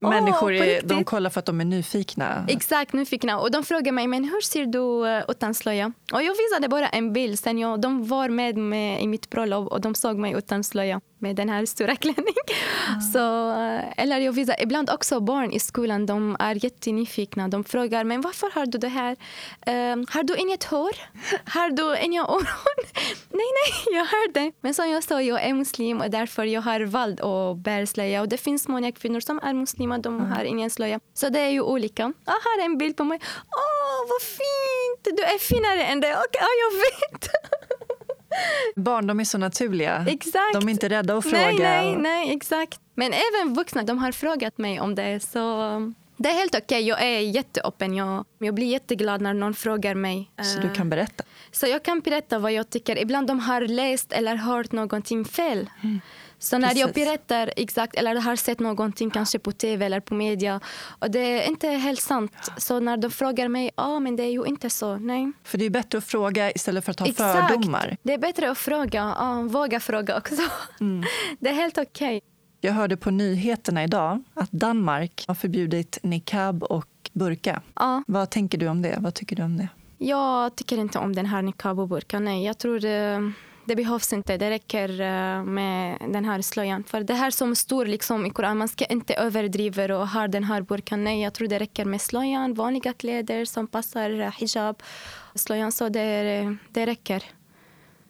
Människor 0.00 0.52
är, 0.52 0.82
de 0.82 1.04
kollar 1.04 1.30
för 1.30 1.38
att 1.38 1.46
de 1.46 1.60
är 1.60 1.64
nyfikna. 1.64 2.44
Exakt, 2.48 2.92
nyfikna. 2.92 3.38
Och 3.40 3.50
de 3.50 3.64
frågade 3.64 3.92
mig, 3.92 4.06
men 4.06 4.24
hur 4.24 4.40
ser 4.40 4.66
du 4.66 5.08
eh, 5.08 5.24
utan 5.28 5.54
slöja? 5.54 5.92
Och 6.12 6.22
jag 6.22 6.34
visade 6.36 6.68
bara 6.68 6.88
en 6.88 7.12
bild. 7.12 7.38
Sen 7.38 7.58
jag, 7.58 7.80
de 7.80 8.06
var 8.08 8.28
med, 8.28 8.56
med 8.56 9.02
i 9.02 9.06
mitt 9.06 9.30
bröllop 9.30 9.68
och 9.72 9.80
de 9.80 9.94
såg 9.94 10.16
mig 10.16 10.32
utan 10.32 10.64
slöja 10.64 11.00
med 11.20 11.36
den 11.36 11.48
här 11.48 11.66
stora 11.66 11.96
klänningen. 11.96 12.46
Så, 13.12 13.50
eh, 13.50 13.84
eller 13.96 14.18
jag 14.18 14.32
visar 14.32 14.56
ibland 14.58 14.90
också 14.90 15.20
barn 15.20 15.52
i 15.52 15.60
skolan, 15.60 16.06
de 16.06 16.36
är 16.38 16.64
jättenyfikna. 16.64 17.48
De 17.48 17.64
frågar, 17.64 18.04
men 18.04 18.20
varför 18.20 18.50
har 18.54 18.66
du 18.66 18.78
det 18.78 18.88
här? 18.88 19.16
Eh, 19.66 19.96
har 20.10 20.22
du 20.22 20.36
inget 20.36 20.64
hår? 20.64 20.90
Har 21.44 21.70
du 21.70 21.98
inga 21.98 22.22
öron? 22.22 22.44
nej, 23.30 23.50
nej, 23.60 23.96
jag 23.96 24.04
har 24.04 24.32
det. 24.32 24.52
Men 24.60 24.74
som 24.74 24.90
jag 24.90 25.04
sa, 25.04 25.22
jag 25.22 25.42
är 25.42 25.54
muslim 25.54 26.00
och 26.00 26.10
därför 26.10 26.44
jag 26.44 26.62
har 26.62 26.80
valt 26.80 27.20
att 27.20 27.56
bära 27.56 27.86
slöja. 27.86 28.20
Och 28.20 28.28
det 28.28 28.38
finns 28.38 28.68
många 28.68 28.92
kvinnor 28.92 29.20
som 29.20 29.40
är 29.42 29.54
muslimer, 29.54 29.98
de 29.98 30.20
har 30.20 30.44
ingen 30.44 30.70
slöja. 30.70 31.00
Så 31.14 31.28
det 31.28 31.40
är 31.40 31.50
ju 31.50 31.60
olika. 31.60 32.12
Jag 32.24 32.32
har 32.32 32.64
en 32.64 32.78
bild 32.78 32.96
på 32.96 33.04
mig. 33.04 33.20
Åh, 33.56 34.08
vad 34.08 34.22
fint! 34.22 35.16
Du 35.16 35.22
är 35.22 35.38
finare 35.38 35.84
än 35.84 36.00
det. 36.00 36.12
Och, 36.14 36.30
ja, 36.32 36.48
jag 36.62 36.72
vet. 36.78 37.28
Barn 38.76 39.06
de 39.06 39.20
är 39.20 39.24
så 39.24 39.38
naturliga. 39.38 40.04
Exakt. 40.08 40.54
De 40.54 40.68
är 40.68 40.72
inte 40.72 40.88
rädda 40.88 41.16
att 41.16 41.24
fråga. 41.24 41.36
Nej, 41.38 41.58
nej, 41.58 41.96
nej, 41.96 42.34
exakt. 42.36 42.80
Men 42.94 43.12
även 43.12 43.54
vuxna, 43.54 43.82
de 43.82 43.98
har 43.98 44.12
frågat 44.12 44.58
mig 44.58 44.80
om 44.80 44.94
det. 44.94 45.20
Så 45.20 45.38
det 46.16 46.28
är 46.28 46.34
helt 46.34 46.54
okej. 46.54 46.82
Jag 46.88 47.02
är 47.02 47.20
jätteöppen. 47.20 47.94
Jag, 47.94 48.24
jag 48.38 48.54
blir 48.54 48.66
jätteglad 48.66 49.20
när 49.20 49.34
någon 49.34 49.54
frågar 49.54 49.94
mig. 49.94 50.30
Så 50.42 50.58
Eh, 50.58 50.68
du 50.68 50.74
kan 50.74 50.90
berätta. 50.90 51.24
så 51.52 51.66
jag 51.66 51.82
kan 51.82 52.00
berätta 52.00 52.38
vad 52.38 52.52
jag 52.52 52.70
tycker. 52.70 52.98
Ibland 52.98 53.26
de 53.26 53.40
har 53.40 53.60
läst 53.60 54.12
eller 54.12 54.36
hört 54.36 54.72
någonting 54.72 55.24
fel. 55.24 55.70
Så 56.42 56.58
när 56.58 56.68
jag 56.74 56.94
Precis. 56.94 56.94
berättar 56.94 57.52
exakt 57.56 57.94
eller 57.94 58.20
har 58.20 58.36
sett 58.36 58.60
någonting 58.60 59.10
kanske 59.10 59.38
på 59.38 59.52
tv 59.52 59.86
eller 59.86 60.00
på 60.00 60.14
media 60.14 60.60
och 60.98 61.10
det 61.10 61.18
är 61.18 61.48
inte 61.48 61.68
helt 61.68 62.00
sant. 62.00 62.32
Så 62.56 62.80
när 62.80 62.96
de 62.96 63.10
frågar 63.10 63.48
mig, 63.48 63.70
ja 63.76 64.00
men 64.00 64.16
det 64.16 64.22
är 64.22 64.30
ju 64.30 64.44
inte 64.44 64.70
så. 64.70 64.96
Nej. 64.96 65.32
För 65.44 65.58
det 65.58 65.64
är 65.64 65.70
bättre 65.70 65.98
att 65.98 66.04
fråga 66.04 66.50
istället 66.52 66.84
för 66.84 66.90
att 66.90 67.00
ha 67.00 67.06
fördomar. 67.12 67.96
Det 68.02 68.14
är 68.14 68.18
bättre 68.18 68.50
att 68.50 68.58
fråga. 68.58 69.14
Ja, 69.18 69.42
våga 69.42 69.80
fråga 69.80 70.16
också. 70.16 70.42
Mm. 70.80 71.04
Det 71.38 71.48
är 71.48 71.54
helt 71.54 71.78
okej. 71.78 72.20
Jag 72.60 72.72
hörde 72.72 72.96
på 72.96 73.10
nyheterna 73.10 73.84
idag 73.84 74.22
att 74.34 74.50
Danmark 74.52 75.24
har 75.28 75.34
förbjudit 75.34 75.98
niqab 76.02 76.62
och 76.62 77.10
burka. 77.12 77.62
Ja. 77.74 78.02
Vad 78.06 78.30
tänker 78.30 78.58
du 78.58 78.68
om 78.68 78.82
det? 78.82 78.96
Vad 79.00 79.14
tycker 79.14 79.36
du 79.36 79.42
om 79.42 79.56
det? 79.56 79.68
Jag 79.98 80.56
tycker 80.56 80.78
inte 80.78 80.98
om 80.98 81.14
den 81.14 81.26
här 81.26 81.42
niqab 81.42 81.80
och 81.80 81.88
burka. 81.88 82.18
Nej, 82.18 82.44
jag 82.44 82.58
tror 82.58 82.80
det, 82.80 83.32
det 83.70 83.76
behövs 83.76 84.12
inte. 84.12 84.36
Det 84.36 84.50
räcker 84.50 85.00
eh, 85.00 85.44
med 85.44 85.98
den 86.00 86.24
här 86.24 86.42
slöjan. 86.42 86.84
För 86.84 87.00
det 87.00 87.14
här 87.14 87.30
som 87.30 87.56
står 87.56 87.86
liksom 87.86 88.26
i 88.26 88.30
Koranen, 88.30 88.58
man 88.58 88.68
ska 88.68 88.84
inte 88.84 89.14
överdriva 89.14 89.98
och 89.98 90.08
ha 90.08 90.28
den 90.28 90.44
här 90.44 90.62
burkan. 90.62 91.04
Nej, 91.04 91.22
jag 91.22 91.34
tror 91.34 91.48
det 91.48 91.58
räcker 91.58 91.84
med 91.84 92.00
slöjan, 92.00 92.54
vanliga 92.54 92.92
kläder 92.92 93.44
som 93.44 93.66
passar 93.66 94.20
eh, 94.20 94.32
hijab. 94.38 94.82
Slöjan, 95.34 95.72
så 95.72 95.88
det, 95.88 96.00
eh, 96.02 96.52
det 96.68 96.86
räcker. 96.86 97.24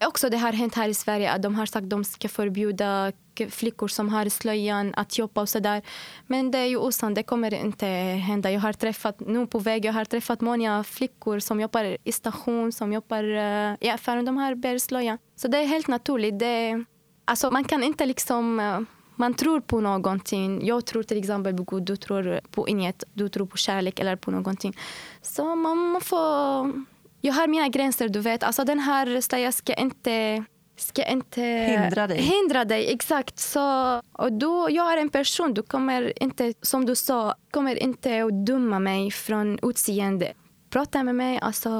Också 0.05 0.31
det 0.31 0.37
har 0.37 0.53
hänt 0.53 0.75
här 0.75 0.89
i 0.89 0.95
Sverige 0.95 1.31
att 1.31 1.43
de 1.43 1.55
har 1.55 1.67
sagt 1.67 1.85
att 1.85 1.91
de 1.91 2.05
ska 2.05 2.29
förbjuda 2.29 3.13
och 3.47 3.53
flickor 3.53 3.89
som 3.89 4.09
har 4.09 4.29
slöjan 4.29 4.95
att 4.97 5.19
jobba 5.19 5.41
och 5.41 5.49
sådär. 5.49 5.83
Men 6.27 6.51
det 6.51 6.59
är 6.59 6.67
ju 6.67 6.77
osant, 6.77 7.15
det 7.15 7.23
kommer 7.23 7.55
inte 7.55 7.87
hända. 7.87 8.51
Jag 8.51 8.61
har 8.61 8.73
träffat, 8.73 9.21
nu 9.21 9.47
på 9.47 9.59
väg, 9.59 9.85
jag 9.85 9.93
har 9.93 10.05
träffat 10.05 10.41
många 10.41 10.85
flickor 10.85 11.39
som 11.39 11.61
jobbar 11.61 11.97
i 12.05 12.13
station, 12.13 12.73
som 12.73 12.93
jobbar 12.93 13.25
eh, 13.25 13.75
i 13.81 13.91
affären, 13.91 14.25
de 14.25 14.37
har 14.37 14.55
bär 14.55 14.79
slöja. 14.79 15.19
Så 15.37 15.49
det 15.49 15.59
är 15.59 15.67
helt 15.67 15.89
naturligt. 15.89 16.39
Det, 16.39 16.85
alltså 17.25 17.51
man 17.51 17.65
kan 17.65 17.83
inte 17.83 18.07
liksom 18.07 18.61
eh, 18.61 18.81
Man 19.17 19.35
tror 19.35 19.61
på 19.61 19.81
någonting. 19.81 20.67
Jag 20.67 20.87
tror 20.87 21.03
till 21.03 21.19
exempel 21.19 21.57
på 21.57 21.63
Gud, 21.63 21.83
du 21.83 21.97
tror 21.97 22.41
på 22.51 22.69
inget. 22.69 23.05
Du 23.13 23.29
tror 23.29 23.47
på 23.47 23.57
kärlek 23.57 24.01
eller 24.01 24.17
på 24.17 24.31
någonting. 24.31 24.77
Så 25.23 25.55
man 25.57 26.01
får... 26.01 26.73
Jag 27.21 27.35
har 27.35 27.47
mina 27.47 27.69
gränser, 27.69 28.09
du 28.09 28.21
vet. 28.21 28.43
Alltså 28.43 28.65
den 28.65 28.79
här 28.79 29.21
slöjan 29.21 29.53
ska 29.53 29.75
inte 29.75 30.45
ska 30.81 31.05
inte 31.05 31.43
hindra 31.43 32.07
dig. 32.07 32.19
Hindra 32.19 32.65
dig 32.65 32.93
exakt. 32.93 33.39
Så, 33.39 33.97
och 34.13 34.33
då, 34.33 34.69
jag 34.71 34.93
är 34.93 34.97
en 34.97 35.09
person, 35.09 35.55
du 35.55 35.63
kommer 35.63 36.23
inte, 36.23 36.55
som 36.63 36.87
du 36.87 36.95
sa, 36.95 37.35
kommer 37.51 37.83
inte 37.83 38.25
att 38.25 38.47
döma 38.47 38.79
mig 38.79 39.11
från 39.11 39.59
utseende 39.63 40.33
prata 40.71 41.03
med 41.03 41.15
mig. 41.15 41.39
Alltså, 41.43 41.71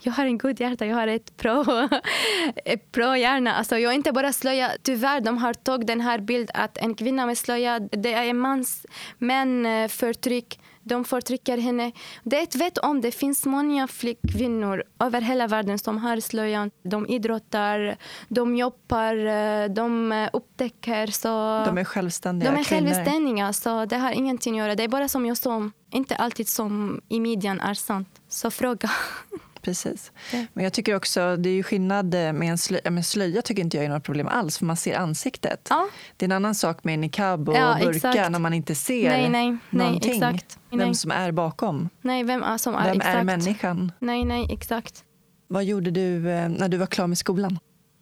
jag 0.00 0.12
har 0.12 0.24
en 0.24 0.38
god 0.38 0.60
hjärta, 0.60 0.86
jag 0.86 0.96
har 0.96 1.06
ett 1.06 1.36
bra, 1.36 1.88
ett 2.64 2.92
bra 2.92 3.18
hjärna. 3.18 3.54
Alltså, 3.54 3.78
jag 3.78 3.92
är 3.92 3.96
inte 3.96 4.12
bara 4.12 4.32
slöja. 4.32 4.72
Tyvärr 4.82 5.20
de 5.20 5.38
har 5.38 5.54
tagit 5.54 5.86
den 5.86 6.00
här 6.00 6.18
bilden 6.18 6.50
att 6.54 6.78
en 6.78 6.94
kvinna 6.94 7.26
med 7.26 7.38
slöja 7.38 7.78
det 7.78 8.12
är 8.12 8.24
en 8.24 8.38
mans 8.38 8.86
män 9.18 9.66
eh, 9.66 9.88
förtryck. 9.88 10.60
De 10.86 11.04
förtrycker 11.04 11.58
henne. 11.58 11.92
Det 12.22 12.54
vet 12.54 12.78
om 12.78 13.00
det 13.00 13.10
finns 13.10 13.46
många 13.46 13.88
flickkvinnor 13.88 14.84
över 15.00 15.20
hela 15.20 15.46
världen 15.46 15.78
som 15.78 15.98
har 15.98 16.20
slöjan. 16.20 16.70
De 16.82 17.06
idrottar, 17.06 17.96
de 18.28 18.56
jobbar, 18.56 19.26
eh, 19.26 19.68
de 19.68 20.12
eh, 20.12 20.28
upptäcker. 20.32 21.06
Så 21.06 21.28
de 21.66 21.78
är 21.78 21.84
självständiga 21.84 22.50
De 22.50 22.60
är 22.60 22.64
självständiga, 22.64 23.52
så 23.52 23.84
det 23.84 23.96
har 23.96 24.12
ingenting 24.12 24.60
att 24.60 24.66
göra. 24.66 24.74
Det 24.74 24.84
är 24.84 24.88
bara 24.88 25.08
som 25.08 25.26
jag 25.26 25.36
sa, 25.36 25.70
inte 25.90 26.16
alltid 26.16 26.48
som 26.48 27.00
i 27.08 27.20
median 27.20 27.60
är 27.60 27.74
sant. 27.74 28.08
Så 28.28 28.50
fråga. 28.50 28.90
Precis. 29.66 30.12
Men 30.52 30.64
jag 30.64 30.72
tycker 30.72 30.94
också, 30.96 31.36
det 31.36 31.48
är 31.48 31.54
ju 31.54 31.62
skillnad 31.62 32.06
med 32.14 32.42
en 32.42 32.58
slöja. 32.58 32.90
Med 32.90 33.06
slöja 33.06 33.42
tycker 33.42 33.62
inte 33.62 33.76
jag 33.76 33.84
är 33.86 33.88
något 33.90 34.02
problem 34.04 34.28
alls, 34.28 34.58
för 34.58 34.64
man 34.64 34.76
ser 34.76 34.96
ansiktet. 34.98 35.66
Ja. 35.70 35.88
Det 36.16 36.24
är 36.24 36.28
en 36.28 36.32
annan 36.32 36.54
sak 36.54 36.84
med 36.84 36.98
niqab 36.98 37.48
och 37.48 37.56
Ja, 37.56 37.76
burka 37.80 37.96
exakt. 38.10 38.30
när 38.30 38.38
man 38.38 38.54
inte 38.54 38.74
ser 38.74 39.10
Nej, 39.10 39.28
nej, 39.30 39.50
nej, 39.50 39.58
någonting. 39.86 40.12
exakt. 40.12 40.58
Vem 40.70 40.78
Nej. 40.78 40.94
som 40.94 41.10
är 41.10 41.32
bakom. 41.32 41.88
Nej, 42.02 42.24
vem 42.24 42.42
är 42.42 42.58
som 42.58 42.74
är 42.74 42.84
Vem 42.84 42.96
exakt? 42.96 43.16
är 43.16 43.24
människan? 43.24 43.92
Nej, 43.98 44.24
nej, 44.24 44.46
exakt. 44.50 45.04
Vad 45.48 45.64
gjorde 45.64 45.90
du 45.90 46.30
eh, 46.30 46.48
när 46.48 46.68
du 46.68 46.76
var 46.76 46.86
klar 46.86 47.06
med 47.06 47.18
skolan? 47.18 47.58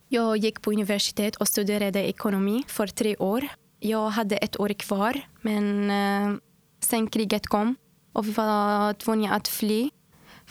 Jag 0.08 0.36
gick 0.36 0.62
på 0.62 0.70
universitet 0.72 1.36
och 1.36 1.48
studerade 1.48 2.08
ekonomi 2.08 2.64
för 2.68 2.86
tre 2.86 3.16
år. 3.16 3.48
Jag 3.80 4.08
hade 4.10 4.36
ett 4.36 4.60
år 4.60 4.68
kvar, 4.68 5.20
men 5.40 5.90
eh, 5.90 6.36
sen 6.80 7.06
kriget 7.06 7.46
kom 7.46 7.76
och 8.12 8.26
vi 8.26 8.32
var 8.32 8.92
tvungna 8.92 9.34
att 9.34 9.48
fly 9.48 9.90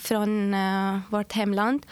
från 0.04 0.54
eh, 0.54 1.00
vårt 1.10 1.32
hemland. 1.34 1.86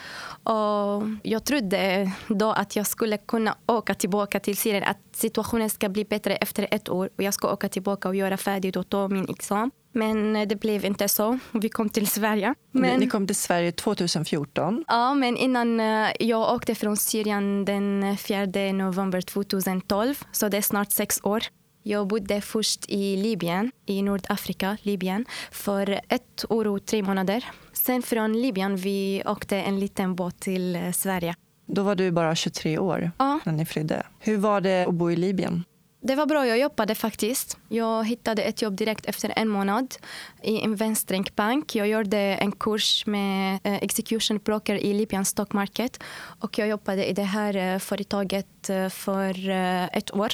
Och 0.43 1.03
jag 1.23 1.43
trodde 1.43 2.11
då 2.27 2.51
att 2.51 2.75
jag 2.75 2.87
skulle 2.87 3.17
kunna 3.17 3.55
åka 3.67 3.93
tillbaka 3.93 4.39
till 4.39 4.57
Syrien, 4.57 4.83
att 4.83 4.97
situationen 5.15 5.69
ska 5.69 5.89
bli 5.89 6.05
bättre 6.05 6.35
efter 6.35 6.67
ett 6.71 6.89
år 6.89 7.09
och 7.17 7.23
jag 7.23 7.33
ska 7.33 7.53
åka 7.53 7.69
tillbaka 7.69 8.07
och 8.09 8.15
göra 8.15 8.37
färdigt 8.37 8.75
och 8.75 8.89
ta 8.89 9.07
min 9.07 9.29
examen. 9.29 9.71
Men 9.93 10.35
eh, 10.35 10.47
det 10.47 10.55
blev 10.55 10.85
inte 10.85 11.07
så. 11.07 11.39
Vi 11.51 11.69
kom 11.69 11.89
till 11.89 12.07
Sverige. 12.07 12.55
Ni- 12.71 12.81
Men... 12.81 12.99
Ni 12.99 13.07
kom 13.07 13.27
till 13.27 13.35
Sverige 13.35 13.71
2014. 13.71 14.83
Ja, 14.87 15.13
men 15.13 15.37
innan 15.37 15.79
eh, 15.79 16.09
jag 16.19 16.53
åkte 16.55 16.75
från 16.75 16.97
Syrien 16.97 17.65
den 17.65 18.17
4 18.17 18.45
november 18.73 19.21
2012, 19.21 20.15
så 20.31 20.49
det 20.49 20.57
är 20.57 20.61
snart 20.61 20.91
sex 20.91 21.19
år. 21.23 21.43
Jag 21.83 22.07
bodde 22.07 22.41
först 22.41 22.85
i 22.89 23.15
Libyen, 23.17 23.71
i 23.85 24.01
Nordafrika, 24.01 24.77
Libyen, 24.81 25.25
för 25.51 25.99
ett 26.09 26.45
år 26.49 26.67
och 26.67 26.85
tre 26.85 27.03
månader. 27.03 27.45
Sen 27.85 28.01
från 28.01 28.41
Libyen 28.41 28.75
vi 28.75 29.23
åkte 29.25 29.57
en 29.57 29.79
liten 29.79 30.15
båt 30.15 30.39
till 30.39 30.75
eh, 30.75 30.91
Sverige. 30.91 31.35
Då 31.65 31.83
var 31.83 31.95
du 31.95 32.11
bara 32.11 32.35
23 32.35 32.77
år 32.77 33.11
Ja. 33.17 33.39
när 33.45 33.53
ni 33.53 33.65
flydde. 33.65 34.03
Hur 34.19 34.37
var 34.37 34.61
det 34.61 34.85
att 34.87 34.93
bo 34.93 35.11
i 35.11 35.15
Libyen? 35.15 35.63
Det 36.03 36.15
var 36.15 36.25
bra, 36.25 36.47
jag 36.47 36.59
jobbade 36.59 36.95
faktiskt. 36.95 37.57
Jag 37.69 38.07
hittade 38.07 38.41
ett 38.43 38.61
jobb 38.61 38.75
direkt 38.75 39.05
efter 39.05 39.33
en 39.35 39.47
månad 39.47 39.95
i 40.43 40.51
Investbank 40.51 41.35
Bank. 41.35 41.75
Jag 41.75 41.87
gjorde 41.87 42.17
en 42.17 42.51
kurs 42.51 43.05
med 43.05 43.59
eh, 43.63 43.73
execution 43.83 44.37
broker 44.37 44.75
i 44.75 44.93
Libyan 44.93 45.25
stock 45.25 45.53
market 45.53 46.03
och 46.39 46.57
jag 46.57 46.67
jobbade 46.67 47.09
i 47.09 47.13
det 47.13 47.23
här 47.23 47.55
eh, 47.73 47.79
företaget 47.79 48.69
för 48.89 49.49
ett 49.97 50.15
år. 50.15 50.29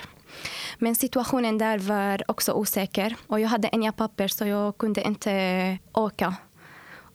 Men 0.79 0.95
situationen 0.95 1.57
där 1.57 1.79
var 1.79 2.23
också 2.27 2.51
osäker 2.53 3.15
och 3.27 3.39
jag 3.39 3.49
hade 3.49 3.69
inga 3.73 3.91
papper 3.91 4.27
så 4.27 4.45
jag 4.45 4.77
kunde 4.77 5.01
inte 5.01 5.77
åka 5.93 6.35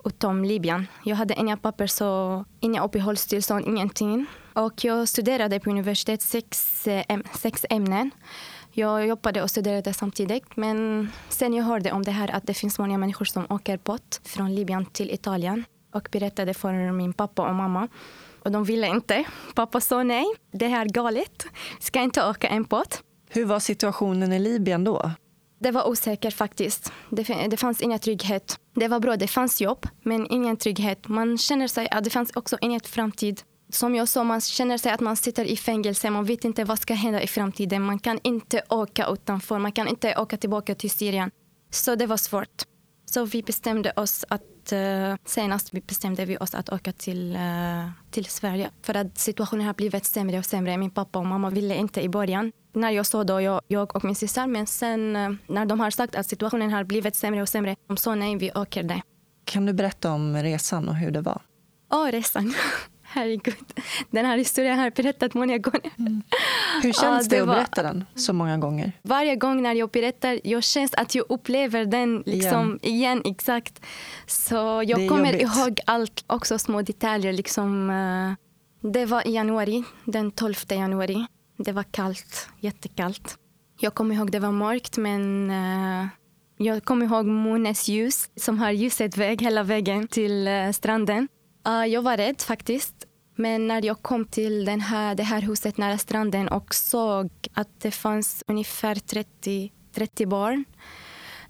utom 0.04 0.44
Libyen. 0.44 0.86
Jag 1.04 1.16
hade 1.16 1.34
inga 1.34 1.56
papper, 1.56 1.86
så 1.86 2.44
inga 2.60 2.84
uppehållstillstånd, 2.84 3.66
ingenting. 3.66 4.26
Och 4.52 4.84
jag 4.84 5.08
studerade 5.08 5.60
på 5.60 5.70
universitet 5.70 6.22
sex, 6.22 6.86
eh, 6.86 7.04
äm- 7.08 7.26
sex 7.38 7.66
ämnen. 7.70 8.10
Jag 8.72 9.06
jobbade 9.06 9.42
och 9.42 9.50
studerade 9.50 9.92
samtidigt. 9.92 10.56
Men 10.56 11.08
sen 11.28 11.54
jag 11.54 11.64
hörde 11.64 11.92
om 11.92 12.02
det 12.02 12.10
här 12.10 12.30
att 12.36 12.46
det 12.46 12.54
finns 12.54 12.78
många 12.78 12.98
människor 12.98 13.24
som 13.24 13.46
åker 13.48 13.78
båt 13.84 14.20
från 14.24 14.54
Libyen 14.54 14.86
till 14.86 15.10
Italien 15.10 15.64
och 15.94 16.08
berättade 16.12 16.54
för 16.54 16.92
min 16.92 17.12
pappa 17.12 17.48
och 17.48 17.54
mamma. 17.54 17.88
Och 18.44 18.52
de 18.52 18.64
ville 18.64 18.86
inte. 18.86 19.24
Pappa 19.54 19.80
sa 19.80 20.02
nej, 20.02 20.24
det 20.52 20.66
här 20.68 20.84
är 20.84 20.88
galet. 20.88 21.46
Ska 21.80 22.00
inte 22.00 22.26
åka 22.28 22.48
en 22.48 22.62
båt. 22.62 23.02
Hur 23.28 23.44
var 23.44 23.58
situationen 23.60 24.32
i 24.32 24.38
Libyen 24.38 24.84
då? 24.84 25.10
Det 25.62 25.70
var 25.70 25.88
osäkert 25.88 26.34
faktiskt. 26.34 26.92
Det, 27.10 27.46
det 27.50 27.56
fanns 27.56 27.80
ingen 27.80 27.98
trygghet. 27.98 28.58
Det 28.74 28.88
var 28.88 29.00
bra, 29.00 29.16
det 29.16 29.28
fanns 29.28 29.60
jobb, 29.60 29.86
men 30.02 30.26
ingen 30.30 30.56
trygghet. 30.56 31.08
Man 31.08 31.38
känner 31.38 31.68
sig 31.68 31.88
att 31.90 32.04
det 32.04 32.10
fanns 32.10 32.30
också 32.36 32.58
ingen 32.60 32.80
framtid. 32.80 33.40
Som 33.72 33.94
jag 33.94 34.08
sa, 34.08 34.24
man 34.24 34.40
känner 34.40 34.78
sig 34.78 34.92
att 34.92 35.00
man 35.00 35.16
sitter 35.16 35.44
i 35.44 35.56
fängelse. 35.56 36.10
Man 36.10 36.24
vet 36.24 36.44
inte 36.44 36.64
vad 36.64 36.78
ska 36.78 36.94
hända 36.94 37.22
i 37.22 37.26
framtiden. 37.26 37.82
Man 37.82 37.98
kan 37.98 38.20
inte 38.22 38.62
åka 38.68 39.06
utanför. 39.06 39.58
Man 39.58 39.72
kan 39.72 39.88
inte 39.88 40.16
åka 40.16 40.36
tillbaka 40.36 40.74
till 40.74 40.90
Syrien. 40.90 41.30
Så 41.70 41.94
det 41.94 42.06
var 42.06 42.16
svårt. 42.16 42.62
Så 43.04 43.24
vi 43.24 43.42
bestämde 43.42 43.92
oss 43.96 44.24
att 44.28 44.72
eh, 44.72 45.14
senast 45.24 45.74
vi 45.74 45.80
bestämde 45.80 46.24
vi 46.24 46.36
oss 46.38 46.54
att 46.54 46.72
åka 46.72 46.92
till, 46.92 47.36
eh, 47.36 47.90
till 48.10 48.24
Sverige. 48.24 48.70
För 48.82 48.96
att 48.96 49.18
situationen 49.18 49.66
har 49.66 49.74
blivit 49.74 50.04
sämre 50.04 50.38
och 50.38 50.44
sämre. 50.44 50.76
Min 50.76 50.90
pappa 50.90 51.18
och 51.18 51.26
mamma 51.26 51.50
ville 51.50 51.76
inte 51.76 52.02
i 52.02 52.08
början. 52.08 52.52
När 52.72 52.90
jag 52.90 53.06
sa 53.06 53.24
då, 53.24 53.40
jag, 53.40 53.60
jag 53.68 53.96
och 53.96 54.04
min 54.04 54.14
syster. 54.14 54.46
Men 54.46 54.66
sen 54.66 55.16
eh, 55.16 55.30
när 55.46 55.66
de 55.66 55.80
har 55.80 55.90
sagt 55.90 56.14
att 56.14 56.26
situationen 56.28 56.70
har 56.72 56.84
blivit 56.84 57.16
sämre 57.16 57.42
och 57.42 57.48
sämre. 57.48 57.76
De 57.86 57.96
sa 57.96 58.14
nej, 58.14 58.36
vi 58.36 58.50
åker 58.52 58.82
det. 58.82 59.02
Kan 59.44 59.66
du 59.66 59.72
berätta 59.72 60.12
om 60.12 60.36
resan 60.36 60.88
och 60.88 60.94
hur 60.96 61.10
det 61.10 61.20
var? 61.20 61.42
Åh, 61.92 62.06
resan. 62.10 62.54
Herregud. 63.02 63.54
Den 64.10 64.24
här 64.26 64.38
historien 64.38 64.78
har 64.78 64.84
jag 64.86 64.92
berättat 64.92 65.34
många 65.34 65.58
gånger. 65.58 65.90
Hur 66.82 66.92
känns 67.00 67.02
Ja, 67.02 67.28
det, 67.30 67.36
det 67.36 67.40
att 67.42 67.48
var- 67.48 67.54
berätta 67.54 67.82
den 67.82 68.04
så 68.14 68.32
många 68.32 68.58
gånger? 68.58 68.92
Varje 69.02 69.36
gång 69.36 69.62
när 69.62 69.74
jag 69.74 69.90
berättar, 69.90 70.40
jag 70.44 70.62
känns 70.62 70.94
att 70.94 71.14
jag 71.14 71.26
upplever 71.28 71.84
den 71.84 72.22
liksom 72.26 72.78
igen. 72.82 73.22
exakt. 73.24 73.80
Så 74.26 74.82
jag 74.86 75.08
kommer 75.08 75.32
jobbigt. 75.32 75.56
ihåg 75.56 75.80
allt, 75.86 76.24
också 76.26 76.58
små 76.58 76.82
detaljer. 76.82 77.32
Liksom, 77.32 77.90
eh, 77.90 78.90
det 78.92 79.06
var 79.06 79.26
i 79.28 79.32
januari, 79.34 79.84
den 80.04 80.30
12 80.30 80.54
januari. 80.68 81.26
Det 81.64 81.72
var 81.72 81.82
kallt, 81.82 82.48
jättekallt. 82.60 83.38
Jag 83.80 83.94
kommer 83.94 84.14
ihåg 84.14 84.30
det 84.30 84.38
var 84.38 84.52
mörkt, 84.52 84.96
men 84.96 85.50
uh, 85.50 86.06
jag 86.56 86.84
kommer 86.84 87.06
ihåg 87.06 87.26
månens 87.26 87.88
ljus 87.88 88.30
som 88.36 88.58
har 88.58 88.70
ljuset 88.70 89.16
väg 89.16 89.42
hela 89.42 89.62
vägen 89.62 90.08
till 90.08 90.48
uh, 90.48 90.72
stranden. 90.72 91.28
Uh, 91.68 91.86
jag 91.86 92.02
var 92.02 92.16
rädd 92.16 92.40
faktiskt. 92.40 93.06
Men 93.36 93.68
när 93.68 93.84
jag 93.84 94.02
kom 94.02 94.24
till 94.24 94.64
den 94.64 94.80
här, 94.80 95.14
det 95.14 95.22
här 95.22 95.40
huset 95.40 95.76
nära 95.76 95.98
stranden 95.98 96.48
och 96.48 96.74
såg 96.74 97.30
att 97.54 97.80
det 97.80 97.90
fanns 97.90 98.44
ungefär 98.46 98.94
30, 98.94 99.72
30 99.94 100.26
barn. 100.26 100.64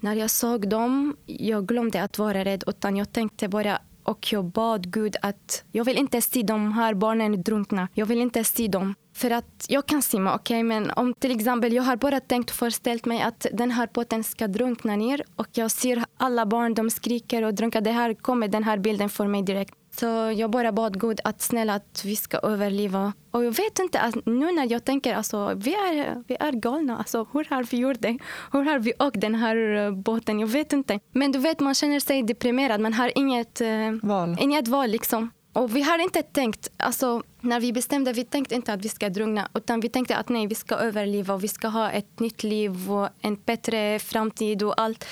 När 0.01 0.15
jag 0.15 0.31
såg 0.31 0.69
dem, 0.69 1.17
jag 1.27 1.67
glömde 1.67 2.03
att 2.03 2.19
vara 2.19 2.45
rädd 2.45 2.65
utan 2.67 2.97
jag 2.97 3.13
tänkte 3.13 3.49
bara 3.49 3.79
och 4.03 4.33
jag 4.33 4.45
bad 4.45 4.93
Gud 4.93 5.17
att 5.23 5.65
jag 5.73 5.85
vill 5.85 5.99
inte 5.99 6.21
se 6.21 6.43
de 6.43 6.73
här 6.73 6.95
barnen 6.95 7.43
drunkna. 7.43 7.89
Jag 7.95 8.07
vill 8.07 8.21
inte 8.21 8.45
se 8.45 8.69
dem. 8.69 8.95
För 9.15 9.31
att 9.31 9.67
jag 9.69 9.87
kan 9.87 10.03
simma, 10.03 10.35
okej, 10.35 10.63
men 10.63 10.91
om 10.91 11.15
till 11.15 11.37
exempel 11.37 11.73
jag 11.73 11.83
har 11.83 11.97
bara 11.97 12.21
tänkt 12.21 12.51
och 12.51 12.57
föreställt 12.57 13.05
mig 13.05 13.23
att 13.23 13.47
den 13.53 13.71
här 13.71 13.89
båten 13.93 14.25
ska 14.25 14.49
drunkna 14.49 14.97
ner 14.97 15.23
och 15.37 15.49
jag 15.53 15.71
ser 15.71 16.05
alla 16.17 16.47
barn, 16.47 16.75
de 16.75 16.91
skriker 16.91 17.43
och 17.43 17.55
drunknar. 17.55 17.81
Det 17.81 17.91
här 17.91 18.15
kommer 18.15 18.49
den 18.49 18.65
här 18.65 18.79
bilden 18.79 19.09
för 19.09 19.27
mig 19.27 19.43
direkt. 19.43 19.75
Så 19.95 20.07
jag 20.37 20.51
bara 20.51 20.73
bad 20.73 21.01
Gud 21.01 21.21
att 21.25 21.43
snälla 21.43 21.75
att 21.75 22.03
vi 22.05 22.17
ska 22.17 22.39
överleva. 22.39 23.13
Och 23.31 23.45
jag 23.45 23.57
vet 23.57 23.79
inte, 23.79 24.01
att 24.01 24.15
nu 24.27 24.53
när 24.53 24.73
jag 24.73 24.85
tänker 24.85 25.15
alltså 25.15 25.55
vi 25.57 25.75
är, 25.75 26.23
vi 26.29 26.37
är 26.41 26.53
galna. 26.53 26.99
Alltså, 26.99 27.27
hur 27.33 27.47
har 27.51 27.63
vi 27.71 27.77
gjort 27.77 28.01
det? 28.01 28.19
Hur 28.53 28.65
har 28.65 28.79
vi 28.79 28.93
åkt 28.99 29.21
den 29.21 29.35
här 29.35 29.57
eh, 29.87 29.91
båten? 29.91 30.41
Jag 30.41 30.47
vet 30.47 30.73
inte. 30.73 31.01
Men 31.13 31.33
du 31.33 31.39
vet, 31.39 31.61
man 31.61 31.75
känner 31.75 32.01
sig 32.01 32.23
deprimerad. 32.23 32.81
Man 32.81 32.93
har 32.93 33.13
inget, 33.15 33.61
eh, 33.61 33.69
Val. 34.03 34.37
inget 34.41 34.69
val 34.69 34.91
liksom. 34.91 35.31
Och 35.53 35.77
vi 35.77 35.83
har 35.83 35.99
inte 35.99 36.23
tänkt, 36.23 36.69
alltså 36.77 37.23
när 37.41 37.61
vi 37.61 37.73
bestämde, 37.73 38.13
vi 38.13 38.25
tänkte 38.25 38.55
inte 38.55 38.73
att 38.73 38.85
vi 38.85 38.89
ska 38.89 39.09
drunkna. 39.09 39.49
Utan 39.55 39.81
vi 39.81 39.89
tänkte 39.89 40.17
att 40.17 40.29
nej, 40.29 40.47
vi 40.47 40.55
ska 40.55 40.75
överleva 40.75 41.35
och 41.35 41.45
vi 41.45 41.49
ska 41.49 41.69
ha 41.69 41.91
ett 41.91 42.21
nytt 42.21 42.43
liv 42.43 42.93
och 42.93 43.09
en 43.21 43.37
bättre 43.45 43.99
framtid 43.99 44.63
och 44.63 44.81
allt. 44.81 45.05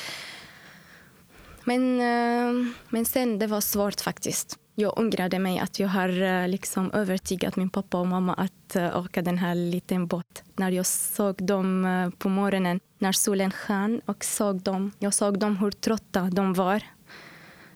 Men, 1.64 2.00
eh, 2.00 2.72
men 2.88 3.04
sen 3.04 3.38
det 3.38 3.46
var 3.46 3.60
svårt 3.60 4.00
faktiskt. 4.00 4.58
Jag 4.74 4.98
ångrade 4.98 5.38
mig 5.38 5.58
att 5.58 5.78
jag 5.78 5.88
har 5.88 6.22
eh, 6.22 6.48
liksom 6.48 6.90
övertygat 6.90 7.56
min 7.56 7.70
pappa 7.70 7.98
och 7.98 8.06
mamma 8.06 8.34
att 8.34 8.76
eh, 8.76 8.98
åka 8.98 9.22
den 9.22 9.38
här 9.38 9.54
liten 9.54 10.06
båt. 10.06 10.42
När 10.56 10.70
jag 10.70 10.86
såg 10.86 11.42
dem 11.42 12.12
på 12.18 12.28
morgonen, 12.28 12.80
när 12.98 13.12
solen 13.12 13.50
sken 13.50 14.00
och 14.06 14.24
såg 14.24 14.62
dem, 14.62 14.92
jag 14.98 15.14
såg 15.14 15.38
dem 15.38 15.56
hur 15.56 15.70
trötta 15.70 16.20
de 16.20 16.54
var. 16.54 16.82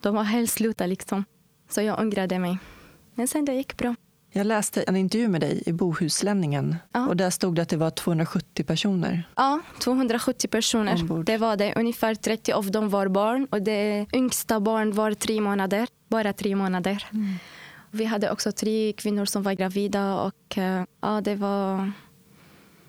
De 0.01 0.15
var 0.15 0.23
helt 0.23 0.51
sluta 0.51 0.85
liksom. 0.85 1.25
Så 1.69 1.81
jag 1.81 1.99
ångrade 1.99 2.39
mig. 2.39 2.57
Men 3.15 3.27
sen 3.27 3.45
det 3.45 3.53
gick 3.53 3.77
bra. 3.77 3.95
Jag 4.31 4.47
läste 4.47 4.81
en 4.83 4.95
intervju 4.95 5.27
med 5.27 5.41
dig 5.41 5.63
i 5.65 5.73
Bohuslänningen 5.73 6.75
Ja. 6.91 7.07
och 7.07 7.17
där 7.17 7.29
stod 7.29 7.55
det 7.55 7.61
att 7.61 7.69
det 7.69 7.77
var 7.77 7.89
270 7.89 8.63
personer. 8.63 9.23
Ja, 9.35 9.59
270 9.79 10.47
personer. 10.47 11.01
Ombord. 11.01 11.25
Det 11.25 11.37
var 11.37 11.55
det. 11.57 11.73
Ungefär 11.75 12.15
30 12.15 12.51
av 12.51 12.71
dem 12.71 12.89
var 12.89 13.07
barn 13.07 13.47
och 13.51 13.61
det 13.61 14.05
yngsta 14.13 14.59
barn 14.59 14.91
var 14.91 15.13
tre 15.13 15.41
månader. 15.41 15.87
Bara 16.09 16.33
tre 16.33 16.55
månader. 16.55 17.07
Vi 17.91 18.05
hade 18.05 18.31
också 18.31 18.51
tre 18.51 18.93
kvinnor 18.97 19.25
som 19.25 19.43
var 19.43 19.53
gravida 19.53 20.15
och 20.21 20.57
eh, 20.57 20.83
ja, 21.01 21.21
det 21.21 21.35
var... 21.35 21.91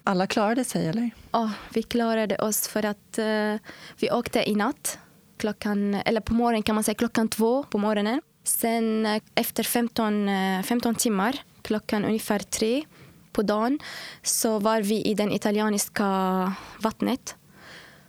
Alla 0.05 0.27
klarade 0.27 0.65
sig, 0.65 0.89
eller? 0.89 1.11
Ja, 1.33 1.53
vi 1.75 1.83
klarade 1.83 2.37
oss 2.37 2.69
för 2.69 2.85
att 2.85 3.19
eh, 3.19 3.55
vi 3.99 4.11
åkte 4.13 4.51
i 4.51 4.55
natt. 4.55 4.99
Klockan, 5.37 5.95
eller 5.95 6.21
på 6.21 6.35
morgonen 6.35 6.63
kan 6.63 6.75
man 6.75 6.85
säga 6.85 6.95
klockan 6.95 7.29
två 7.29 7.63
på 7.63 7.79
morgonen. 7.79 8.21
Sen 8.47 9.07
eh, 9.07 9.23
efter 9.35 9.63
15, 9.63 10.29
eh, 10.29 10.63
15 10.63 10.95
timmar, 10.95 11.39
klockan 11.63 12.05
ungefär 12.05 12.39
tre 12.39 12.85
på 13.33 13.43
dagen, 13.43 13.79
så 14.23 14.59
var 14.59 14.81
vi 14.83 15.03
i 15.03 15.15
den 15.15 15.33
italienska 15.33 16.53
vattnet. 16.81 17.37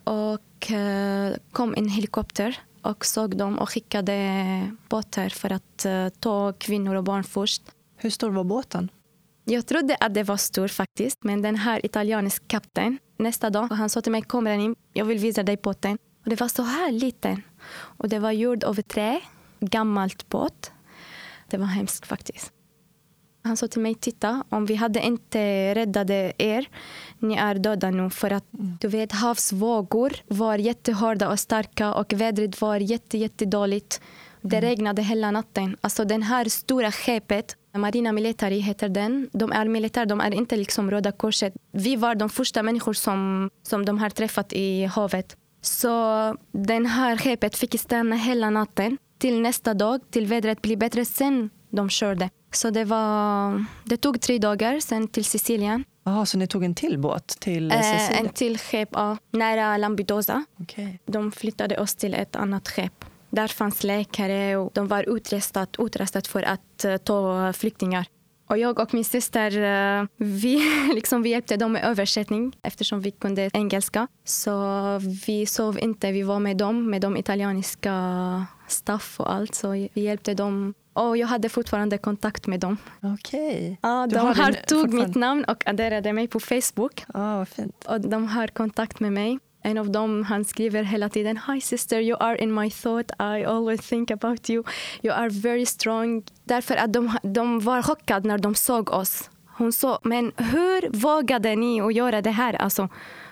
Och 0.04 0.72
eh, 0.72 1.34
kom 1.52 1.74
en 1.78 1.90
helikopter 1.90 2.60
och 2.82 3.06
såg 3.06 3.38
dem 3.38 3.60
och 3.60 3.70
skickade 3.70 4.72
båtar 4.90 5.30
för 5.30 5.52
att 5.52 5.86
eh, 5.86 6.10
ta 6.10 6.54
kvinnor 6.54 6.96
och 6.96 7.04
barn 7.04 7.24
först. 7.24 7.64
Hur 7.98 8.10
stor 8.10 8.30
var 8.30 8.44
båten? 8.44 8.92
Jag 9.46 9.66
trodde 9.66 9.96
att 10.00 10.14
det 10.14 10.24
var 10.24 10.38
stor 10.38 10.68
faktiskt, 10.68 11.24
men 11.24 11.42
den 11.42 11.56
här 11.56 11.86
italienska 11.86 12.46
kapten 12.48 12.98
nästa 13.18 13.50
dag, 13.50 13.68
han 13.68 13.90
sa 13.90 14.02
till 14.02 14.12
mig 14.12 14.22
kom 14.22 14.48
in, 14.48 14.76
jag 14.94 15.06
vill 15.06 15.18
visa 15.18 15.44
dig 15.44 15.58
båten. 15.64 15.98
Och 16.24 16.30
det 16.30 16.40
var 16.40 16.48
så 16.48 16.64
här 16.64 16.92
liten. 16.92 17.42
Och 17.72 18.10
det 18.10 18.20
var 18.20 18.32
gjord 18.32 18.64
av 18.64 18.82
trä, 18.82 19.22
gammalt 19.60 20.30
båt. 20.30 20.72
Det 21.50 21.58
var 21.58 21.66
hemskt 21.66 22.06
faktiskt. 22.06 22.54
Han 23.44 23.58
sa 23.58 23.68
till 23.68 23.82
mig, 23.82 23.96
titta, 23.96 24.44
om 24.50 24.66
vi 24.66 24.76
hade 24.76 25.02
inte 25.02 25.74
räddat 25.76 26.10
er, 26.38 26.66
ni 27.20 27.36
är 27.36 27.56
döda 27.56 27.90
nu. 27.90 28.10
För 28.10 28.32
att 28.32 28.46
du 28.52 28.88
vet, 28.88 29.12
havsvågor 29.12 30.14
var 30.28 30.58
jättehårda 30.58 31.30
och 31.30 31.40
starka 31.40 31.94
och 31.94 32.14
vädret 32.14 32.62
var 32.62 32.78
jätte, 32.78 33.18
jättedåligt. 33.18 34.02
Det 34.42 34.62
regnade 34.62 35.02
hela 35.02 35.32
natten. 35.32 35.78
Alltså 35.82 36.06
den 36.06 36.24
här 36.24 36.46
stora 36.50 36.92
skeppet, 36.92 37.56
Marina 37.74 38.12
Militari 38.12 38.60
heter 38.60 38.90
den. 38.90 39.30
De 39.34 39.52
är 39.52 39.68
militär, 39.68 40.06
de 40.06 40.22
är 40.22 40.34
inte 40.34 40.56
liksom 40.56 40.92
Röda 40.92 41.12
Korset. 41.12 41.54
Vi 41.72 41.96
var 41.96 42.16
de 42.16 42.30
första 42.30 42.64
människor 42.64 42.94
som, 42.94 43.50
som 43.64 43.86
de 43.86 43.98
har 43.98 44.10
träffat 44.10 44.54
i 44.54 44.86
havet. 44.86 45.38
Så 45.62 45.90
den 46.52 46.86
här 46.86 47.18
skeppet 47.18 47.56
fick 47.56 47.80
stanna 47.80 48.16
hela 48.16 48.50
natten 48.50 48.98
till 49.18 49.42
nästa 49.42 49.74
dag, 49.74 50.02
till 50.12 50.28
vädret 50.28 50.62
blir 50.62 50.78
bättre. 50.78 51.06
Sen 51.06 51.50
de 51.70 51.90
körde. 51.90 52.30
Så 52.52 52.70
det, 52.70 52.86
var, 52.86 53.66
det 53.84 53.98
tog 53.98 54.22
tre 54.22 54.38
dagar 54.38 54.80
sen 54.80 55.08
till 55.08 55.26
Sicilien. 55.26 55.84
Jaha, 56.04 56.26
så 56.26 56.38
ni 56.38 56.48
tog 56.48 56.64
en 56.64 56.76
till 56.76 57.00
båt 57.00 57.28
till 57.40 57.72
Eh, 57.72 57.82
Sicilien? 57.82 58.26
en 58.26 58.34
till 58.34 58.58
skepp 58.58 58.90
ja, 58.92 59.18
nära 59.32 59.78
Lampedusa. 59.78 60.46
Okej. 60.60 61.00
De 61.06 61.32
flyttade 61.32 61.78
oss 61.80 61.96
till 61.96 62.14
ett 62.14 62.36
annat 62.36 62.68
skepp. 62.68 63.06
Där 63.30 63.48
fanns 63.48 63.84
läkare 63.84 64.58
och 64.58 64.72
de 64.74 64.88
var 64.88 65.18
utrustat, 65.18 65.76
utrustat 65.80 66.28
för 66.28 66.44
att 66.44 66.86
eh, 66.86 66.98
ta 66.98 67.54
flyktingar. 67.54 68.06
Och 68.50 68.58
jag 68.58 68.80
och 68.80 68.94
min 68.94 69.06
syster 69.06 69.62
eh, 70.02 70.06
vi, 70.18 70.62
liksom, 70.96 71.22
vi 71.22 71.30
hjälpte 71.30 71.58
dem 71.58 71.72
med 71.72 71.84
översättning 71.86 72.54
eftersom 72.64 73.02
vi 73.02 73.12
kunde 73.12 73.50
engelska. 73.54 74.08
Så 74.24 74.62
vi 75.28 75.46
sov 75.46 75.80
inte, 75.80 76.12
vi 76.12 76.22
var 76.24 76.40
med 76.40 76.58
dem, 76.58 76.90
med 76.90 77.02
de 77.02 77.18
italienska 77.18 77.92
staff 78.68 79.20
och 79.20 79.34
allt. 79.34 79.56
Så 79.56 79.70
vi 79.72 79.90
hjälpte 79.94 80.34
dem. 80.34 80.74
Och 80.94 81.18
jag 81.18 81.28
hade 81.28 81.50
fortfarande 81.50 81.98
kontakt 81.98 82.48
med 82.48 82.60
dem. 82.60 82.78
Okej. 83.02 83.80
Ja, 83.82 84.08
Du 84.10 84.16
de 84.16 84.34
din- 84.34 84.56
tog 84.68 84.94
mitt 84.94 85.16
namn 85.16 85.44
och 85.44 85.68
adderade 85.68 86.14
mig 86.14 86.28
på 86.28 86.40
Facebook. 86.40 87.04
Ja, 87.14 87.38
vad 87.38 87.48
fint. 87.48 87.86
Och 87.88 88.02
de 88.02 88.28
har 88.28 88.48
kontakt 88.48 89.00
med 89.00 89.14
mig. 89.14 89.40
En 89.64 89.78
av 89.78 89.90
dem 89.92 90.24
han 90.24 90.46
skriver 90.46 90.84
hela 90.84 91.10
tiden 91.10 91.40
Hi 91.48 91.62
sister, 91.62 92.00
you 92.02 92.18
are 92.20 92.38
in 92.38 92.54
my 92.54 92.70
thought. 92.72 93.12
I 93.12 93.46
always 93.46 93.82
think 93.90 94.12
about 94.12 94.50
you. 94.50 94.64
You 95.02 95.14
are 95.16 95.30
very 95.30 95.66
strong. 95.66 96.24
Därför 96.44 96.76
att 96.76 96.94
de, 96.94 97.18
de 97.24 97.60
var 97.60 97.82
chockade 97.82 98.28
när 98.28 98.38
de 98.38 98.56
såg 98.56 98.90
oss. 98.90 99.30
Hon 99.58 99.74
sa, 99.74 100.00
men 100.04 100.32
hur 100.38 100.90
vågade 101.00 101.56
ni 101.56 101.82
att 101.82 101.94
göra 101.94 102.22
det 102.22 102.32
här? 102.32 102.54
Alltså, 102.54 102.90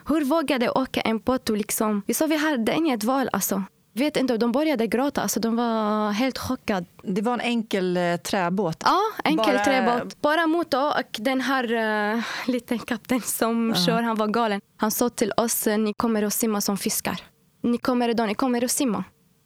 hur 0.07 0.25
vågade 0.25 0.69
åka 0.69 1.01
en 1.01 1.19
båt 1.19 1.49
liksom... 1.49 2.01
Vi 2.07 2.13
sa 2.13 2.25
vi 2.27 2.37
hade 2.37 2.73
inget 2.75 3.03
val. 3.03 3.29
Alltså. 3.33 3.63
Vet 3.97 4.17
inte, 4.17 4.37
de 4.37 4.51
började 4.51 4.87
gråta. 4.87 5.21
Alltså, 5.21 5.39
de 5.39 5.55
var 5.55 6.11
helt 6.11 6.37
chockade. 6.37 6.85
Det 7.03 7.21
var 7.21 7.33
en 7.33 7.41
enkel 7.41 7.97
eh, 7.97 8.17
träbåt. 8.17 8.77
Ja, 8.85 8.99
enkel 9.23 9.53
Bara- 9.55 9.63
träbåt. 9.65 10.21
Bara 10.21 10.47
motor 10.47 10.87
och 10.87 11.17
den 11.19 11.41
här 11.41 11.73
uh, 12.15 12.23
liten 12.47 12.79
kapten 12.79 13.21
som 13.21 13.75
kör, 13.75 14.01
han 14.01 14.15
var 14.15 14.27
galen. 14.27 14.61
Han 14.77 14.91
sa 14.91 15.09
till 15.09 15.31
oss, 15.37 15.67
eh, 15.67 15.77
ni 15.77 15.93
kommer 15.93 16.23
att 16.23 16.33
simma 16.33 16.61
som 16.61 16.77
fiskar. 16.77 17.19
Ni 17.61 17.77
kommer 17.77 18.13
då, 18.13 18.25
ni 18.25 18.35
kommer 18.35 18.63
att 18.63 18.71
simma. 18.71 19.03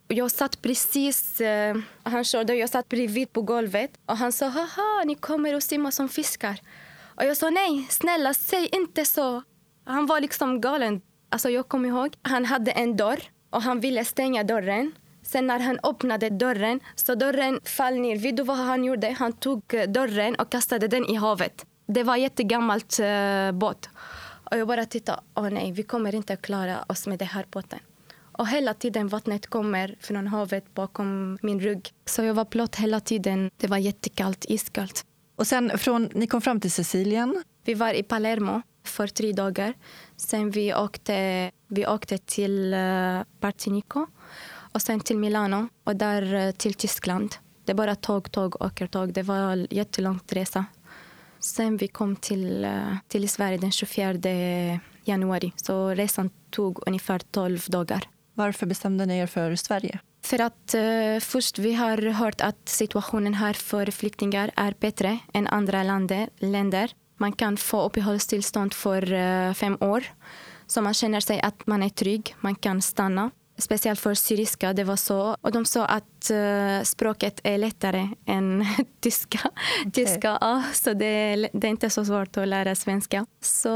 Jag 0.08 0.32
satt 0.32 0.62
precis, 0.62 1.42
eh, 1.42 1.76
han 2.04 2.24
körde, 2.24 2.56
jag 2.56 2.70
satt 2.70 2.90
bredvid 2.90 3.34
på 3.34 3.42
golvet 3.42 3.92
och 4.06 4.18
han 4.18 4.32
sa, 4.32 4.48
haha, 4.48 5.04
ni 5.06 5.16
kommer 5.16 5.54
att 5.54 5.64
simma 5.64 5.92
som 5.92 6.10
fiskar. 6.10 6.60
Och 7.16 7.26
jag 7.26 7.38
sa, 7.38 7.50
nej, 7.50 7.88
snälla, 7.90 8.34
säg 8.34 8.70
inte 8.72 9.06
så. 9.06 9.44
Han 9.86 10.06
var 10.06 10.20
liksom 10.22 10.62
galen. 10.62 11.02
Alltså 11.32 11.50
jag 11.50 11.68
kommer 11.68 11.90
ihåg, 11.90 12.14
han 12.22 12.46
hade 12.46 12.72
en 12.72 12.98
dörr 12.98 13.20
och 13.50 13.62
han 13.62 13.80
ville 13.80 14.06
stänga 14.06 14.44
dörren. 14.44 14.92
Sen 15.22 15.48
när 15.48 15.60
han 15.60 15.80
öppnade 15.84 16.30
dörren 16.30 16.80
så 16.96 17.16
dörren 17.16 17.60
föll 17.64 18.00
ner. 18.00 18.18
Vet 18.18 18.38
du 18.38 18.44
vad 18.44 18.58
han 18.58 18.84
gjorde? 18.84 19.16
Han 19.20 19.34
tog 19.34 19.74
eh, 19.74 19.90
dörren 19.90 20.36
och 20.36 20.50
kastade 20.52 20.88
den 20.88 21.06
i 21.06 21.16
havet. 21.16 21.66
Det 21.86 22.04
var 22.04 22.16
jättegammalt 22.16 23.00
uh, 23.00 23.52
båt. 23.52 23.90
Och 24.52 24.58
jag 24.58 24.68
bara 24.68 24.86
tittade. 24.86 25.22
Åh 25.36 25.50
nej, 25.50 25.72
vi 25.72 25.84
kommer 25.84 26.16
inte 26.16 26.36
klara 26.36 26.86
oss 26.88 27.08
med 27.08 27.20
den 27.20 27.28
här 27.28 27.46
båten. 27.52 27.80
Och 28.40 28.48
hela 28.48 28.74
tiden 28.74 29.08
vattnet 29.08 29.48
kommer 29.48 29.96
från 30.00 30.28
havet 30.28 30.74
bakom 30.74 31.38
min 31.42 31.60
rygg. 31.60 31.94
Så 32.06 32.24
jag 32.24 32.34
var 32.34 32.46
blöt 32.46 32.76
hela 32.76 33.00
tiden. 33.00 33.52
Det 33.58 33.68
var 33.68 33.78
jättekallt, 33.78 34.46
iskallt. 34.48 35.06
Och 35.36 35.48
sen 35.48 35.78
från, 35.78 36.10
ni 36.14 36.28
kom 36.28 36.42
fram 36.42 36.60
till 36.60 36.72
Sicilien. 36.72 37.44
Vi 37.64 37.74
var 37.74 37.94
i 37.94 38.04
Palermo 38.04 38.62
för 38.84 39.08
tre 39.08 39.32
dagar. 39.32 39.74
Sen 40.18 40.52
vi 40.52 40.74
åkte, 40.74 41.52
vi 41.70 41.88
åkte 41.88 42.18
till 42.18 42.74
uh, 42.74 43.24
Partinico 43.40 44.08
och 44.72 44.82
sen 44.82 45.00
till 45.00 45.18
Milano 45.18 45.68
och 45.84 45.96
där 45.96 46.34
eh, 46.34 46.52
till 46.52 46.74
Tyskland. 46.74 47.36
Det 47.66 47.72
är 47.72 47.76
bara 47.76 47.96
tåg, 47.96 48.32
tåg, 48.32 48.62
åker 48.62 48.88
tåg. 48.88 49.14
Det 49.14 49.24
var 49.24 49.36
en 49.36 49.68
jättelångt 49.70 50.34
resa. 50.34 50.66
Sen 51.40 51.78
vi 51.78 51.88
kom 51.88 52.16
till, 52.16 52.66
eh, 52.66 52.96
till 53.08 53.30
Sverige 53.30 53.58
den 53.58 53.72
24 53.72 54.14
januari. 55.04 55.52
Så 55.56 55.90
resan 55.90 56.30
tog 56.50 56.88
ungefär 56.88 57.20
12 57.20 57.60
dagar. 57.68 58.04
Varför 58.34 58.66
bestämde 58.66 59.06
ni 59.06 59.18
er 59.18 59.28
för 59.28 59.56
Sverige? 59.56 60.00
För 60.22 60.42
att 60.42 60.74
eh, 60.74 61.20
först 61.22 61.60
vi 61.60 61.74
har 61.74 61.98
hört 62.12 62.42
att 62.42 62.70
situationen 62.70 63.34
här 63.34 63.54
för 63.54 63.92
flyktingar 63.92 64.52
är 64.56 64.74
bättre 64.80 65.20
än 65.34 65.48
andra 65.48 65.84
länder. 65.84 66.30
länder. 66.40 66.92
Man 67.18 67.32
kan 67.32 67.58
få 67.58 67.86
uppehållstillstånd 67.86 68.74
för 68.74 69.14
eh, 69.14 69.54
fem 69.54 69.78
år. 69.80 70.04
Så 70.70 70.82
man 70.82 70.94
känner 70.94 71.20
sig 71.20 71.42
att 71.42 71.68
man 71.68 71.84
är 71.84 71.90
trygg, 71.90 72.36
man 72.40 72.56
kan 72.56 72.82
stanna. 72.82 73.32
Speciellt 73.58 74.00
för 74.00 74.14
syriska, 74.14 74.74
det 74.74 74.84
var 74.84 74.96
så. 74.96 75.36
Och 75.42 75.52
de 75.52 75.66
sa 75.66 75.86
att 75.86 76.30
eh, 76.32 76.84
språket 76.84 77.40
är 77.44 77.58
lättare 77.58 78.08
än 78.26 78.66
tyska. 79.02 79.40
tyska 79.94 80.38
ja, 80.42 80.64
så 80.74 80.94
det, 80.94 81.06
är- 81.06 81.50
det 81.54 81.68
är 81.68 81.72
inte 81.72 81.90
så 81.90 82.06
svårt 82.06 82.38
att 82.38 82.48
lära 82.48 82.76
svenska. 82.76 83.26
Så 83.42 83.70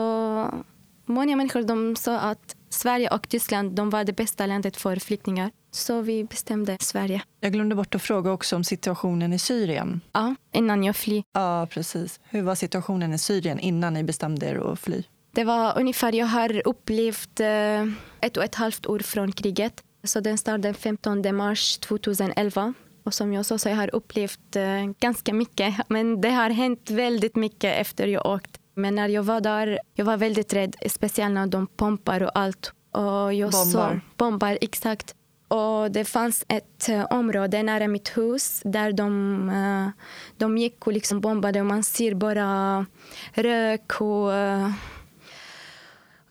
många 1.06 1.36
människor 1.36 1.64
de 1.64 1.96
sa 1.96 2.20
att 2.20 2.56
Sverige 2.70 3.10
och 3.10 3.30
Tyskland 3.30 3.72
de 3.72 3.90
var 3.90 4.04
det 4.04 4.14
bästa 4.14 4.46
landet 4.46 4.78
för 4.78 4.96
flyktingar. 4.96 5.52
Så 5.72 6.02
vi 6.02 6.24
bestämde 6.24 6.78
Sverige. 6.80 7.22
Jag 7.40 7.54
glömde 7.54 7.76
bort 7.76 7.96
att 7.96 8.02
fråga 8.02 8.32
också 8.32 8.56
om 8.56 8.64
situationen 8.64 9.34
i 9.34 9.40
Syrien. 9.40 10.02
Ja, 10.12 10.36
innan 10.52 10.84
jag 10.84 10.96
fly. 10.96 11.24
Ja, 11.34 11.68
precis. 11.72 12.20
Hur 12.24 12.42
var 12.42 12.56
situationen 12.56 13.14
i 13.14 13.18
Syrien 13.18 13.60
innan 13.60 13.94
ni 13.94 14.04
bestämde 14.04 14.46
er 14.46 14.72
att 14.74 14.80
fly? 14.80 15.04
Det 15.36 15.44
var 15.44 15.78
ungefär, 15.78 16.16
jag 16.16 16.26
har 16.26 16.68
upplevt 16.68 17.40
eh, 17.40 17.84
ett 18.22 18.38
och 18.38 18.44
ett 18.44 18.56
halvt 18.56 18.86
år 18.86 19.00
från 19.00 19.32
kriget. 19.32 19.84
Så 20.04 20.20
den 20.20 20.38
startade 20.38 20.68
den 20.68 20.74
15 20.74 21.36
mars 21.36 21.78
2011. 21.78 22.74
Och 23.04 23.14
som 23.14 23.34
jag 23.34 23.46
sa 23.46 23.58
så 23.58 23.70
jag 23.70 23.76
har 23.76 23.96
upplevt 23.96 24.56
eh, 24.56 24.86
ganska 25.00 25.34
mycket. 25.34 25.76
Men 25.90 26.22
det 26.22 26.30
har 26.30 26.50
hänt 26.50 26.90
väldigt 26.90 27.36
mycket 27.36 27.80
efter 27.80 28.08
jag 28.08 28.26
åkt. 28.26 28.60
Men 28.76 28.96
när 28.96 29.10
jag 29.10 29.24
var 29.24 29.42
där, 29.42 29.80
jag 29.94 30.06
var 30.06 30.18
väldigt 30.18 30.54
rädd. 30.54 30.76
Speciellt 30.90 31.34
när 31.34 31.48
de 31.48 31.68
pumpar 31.78 32.24
och 32.24 32.38
allt. 32.38 32.74
Och 32.92 33.34
jag 33.34 33.52
Bombar. 33.52 33.94
Så, 33.94 34.00
bombar, 34.18 34.58
exakt. 34.62 35.16
Och 35.48 35.92
det 35.92 36.06
fanns 36.06 36.46
ett 36.48 36.90
uh, 36.90 37.06
område 37.10 37.64
nära 37.64 37.88
mitt 37.88 38.18
hus 38.18 38.62
där 38.66 38.92
de, 38.92 39.92
de 40.38 40.58
gick 40.58 40.88
och 40.88 40.94
liksom 40.94 41.22
bombade 41.22 41.60
och 41.60 41.66
man 41.66 41.84
ser 41.84 42.14
bara 42.14 42.86
rök 43.34 44.02
och 44.02 44.32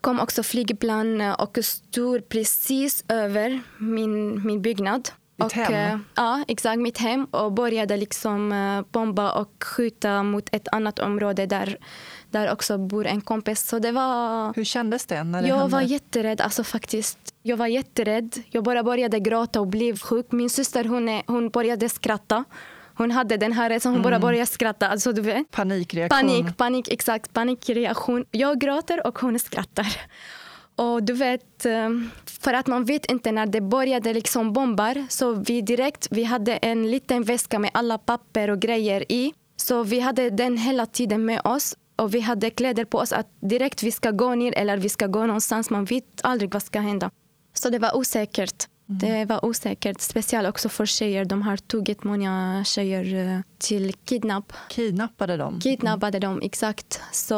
kom 0.03 0.19
också 0.19 0.43
flygplan 0.43 1.21
och 1.21 1.57
stod 1.61 2.29
precis 2.29 3.03
över 3.07 3.61
min, 3.77 4.45
min 4.47 4.61
byggnad. 4.61 5.09
Ditt 5.35 5.45
och, 5.45 5.53
hem? 5.53 6.05
ja, 6.15 6.43
exakt. 6.47 6.79
Mitt 6.79 6.97
hem. 6.97 7.25
Och 7.25 7.51
började 7.51 7.97
liksom 7.97 8.83
bomba 8.91 9.31
och 9.31 9.63
skjuta 9.63 10.23
mot 10.23 10.49
ett 10.51 10.67
annat 10.71 10.99
område 10.99 11.45
där, 11.45 11.77
där 12.31 12.51
också 12.51 12.77
bor 12.77 13.07
en 13.07 13.21
kompis. 13.21 13.67
Så 13.67 13.79
det 13.79 13.91
var... 13.91 14.53
Hur 14.55 14.63
kändes 14.63 15.05
det 15.05 15.23
när 15.23 15.41
det 15.41 15.47
Jag 15.47 15.55
hände? 15.57 15.75
var 15.75 15.81
jätterädd. 15.81 16.41
Alltså, 16.41 16.63
faktiskt. 16.63 17.19
Jag 17.41 17.57
var 17.57 17.67
jätterädd. 17.67 18.43
Jag 18.49 18.63
bara 18.63 18.83
började 18.83 19.19
gråta 19.19 19.59
och 19.59 19.67
blev 19.67 19.99
sjuk. 19.99 20.31
Min 20.31 20.49
syster 20.49 20.83
hon, 20.83 21.09
är, 21.09 21.23
hon 21.27 21.49
började 21.49 21.89
skratta. 21.89 22.43
Hon 22.95 23.11
hade 23.11 23.37
den 23.37 23.51
här 23.51 23.69
rädslan. 23.69 23.93
Hon 23.93 24.03
bara 24.03 24.19
började 24.19 24.45
skratta. 24.45 24.87
Alltså, 24.87 25.11
du 25.11 25.21
vet. 25.21 25.51
Panikreaktion? 25.51 26.19
Panik, 26.19 26.57
panik, 26.57 26.87
exakt. 26.91 27.33
Panikreaktion. 27.33 28.25
Jag 28.31 28.59
gråter 28.59 29.07
och 29.07 29.19
hon 29.19 29.39
skrattar. 29.39 29.87
Och 30.75 31.03
du 31.03 31.13
vet, 31.13 31.65
för 32.25 32.53
att 32.53 32.67
man 32.67 32.85
vet 32.85 33.05
inte 33.05 33.31
när 33.31 33.45
det 33.45 33.61
började 33.61 34.13
liksom 34.13 34.53
bombar 34.53 35.05
så 35.09 35.33
vi 35.33 35.61
direkt, 35.61 36.07
vi 36.11 36.23
hade 36.23 36.53
en 36.57 36.91
liten 36.91 37.23
väska 37.23 37.59
med 37.59 37.71
alla 37.73 37.97
papper 37.97 38.49
och 38.49 38.59
grejer 38.59 39.11
i. 39.11 39.33
Så 39.55 39.83
vi 39.83 39.99
hade 39.99 40.29
den 40.29 40.57
hela 40.57 40.85
tiden 40.85 41.25
med 41.25 41.41
oss 41.43 41.75
och 41.95 42.13
vi 42.15 42.19
hade 42.19 42.49
kläder 42.49 42.85
på 42.85 42.97
oss 42.97 43.13
att 43.13 43.27
direkt 43.41 43.83
vi 43.83 43.91
ska 43.91 44.11
gå 44.11 44.35
ner 44.35 44.53
eller 44.57 44.77
vi 44.77 44.89
ska 44.89 45.07
gå 45.07 45.25
någonstans. 45.25 45.69
Man 45.69 45.85
vet 45.85 46.21
aldrig 46.23 46.53
vad 46.53 46.63
ska 46.63 46.79
hända. 46.79 47.11
Så 47.53 47.69
det 47.69 47.79
var 47.79 47.97
osäkert. 47.97 48.67
Mm. 49.01 49.19
Det 49.19 49.25
var 49.25 49.45
osäkert, 49.45 50.01
speciellt 50.01 50.47
också 50.47 50.69
för 50.69 50.85
tjejer. 50.85 51.25
De 51.25 51.41
har 51.41 51.57
tagit 51.57 52.03
många 52.03 52.63
tjejer 52.65 53.43
till 53.57 53.93
kidnapp. 54.05 54.53
Kidnappade 54.69 55.37
de? 55.37 55.59
Kidnappade 55.59 56.17
mm. 56.17 56.29
dem, 56.29 56.41
exakt. 56.43 57.01
Så 57.11 57.35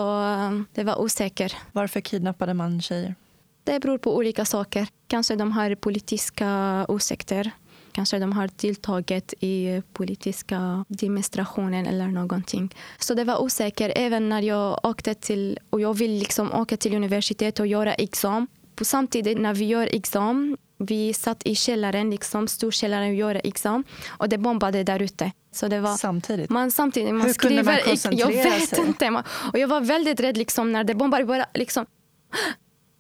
det 0.74 0.84
var 0.84 1.02
osäkert. 1.02 1.56
Varför 1.72 2.02
kidnappade 2.02 2.54
man 2.54 2.82
tjejer? 2.82 3.16
Det 3.64 3.80
beror 3.80 3.98
på 3.98 4.16
olika 4.16 4.46
saker. 4.46 4.88
Kanske 5.08 5.36
de 5.36 5.52
har 5.52 5.76
politiska 5.76 6.86
åsikter. 6.90 7.52
Kanske 7.92 8.20
de 8.20 8.34
har 8.34 8.50
deltagit 8.56 9.34
i 9.40 9.82
politiska 9.94 10.86
demonstrationer 10.88 11.86
eller 11.86 12.08
någonting. 12.08 12.76
Så 13.00 13.14
det 13.14 13.24
var 13.24 13.42
osäkert 13.42 13.92
även 13.96 14.30
när 14.30 14.42
jag 14.42 14.80
åkte 14.84 15.14
till 15.14 15.60
och 15.70 15.82
jag 15.82 15.94
vill 15.94 16.12
liksom 16.12 16.54
åka 16.54 16.78
till 16.78 16.96
universitet 16.96 17.60
och 17.60 17.68
göra 17.68 17.94
examen. 17.94 18.48
Samtidigt 18.82 19.40
när 19.40 19.54
vi 19.54 19.66
gör 19.66 19.90
examen 19.92 20.58
vi 20.78 21.14
satt 21.14 21.42
i 21.46 21.56
källaren, 21.56 22.10
liksom, 22.10 22.48
storkällaren 22.48 23.16
examen. 23.44 23.84
Och 24.08 24.30
det 24.30 24.38
bombade 24.38 24.84
där 24.84 25.02
ute. 25.02 25.32
Så 25.52 25.68
det 25.68 25.80
var, 25.80 25.98
samtidigt? 25.98 26.50
Man, 26.50 26.72
samtidigt 26.72 27.14
man 27.14 27.28
Hur 27.28 27.34
skriver, 27.34 27.56
kunde 27.64 27.72
man 27.72 27.82
koncentrera 27.86 28.32
Jag 28.32 28.44
vet 28.44 28.70
sig? 28.70 28.86
inte. 28.88 29.24
Och 29.54 29.60
jag 29.60 29.68
var 29.68 29.82
väldigt 29.82 30.20
rädd 30.20 30.38
liksom, 30.38 30.72
när 30.72 30.84
det 30.84 30.96
bombade. 30.96 31.26
Bara, 31.26 31.46
liksom, 31.54 31.86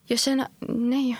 jag 0.07 0.19
känner, 0.19 0.47
nej. 0.59 1.17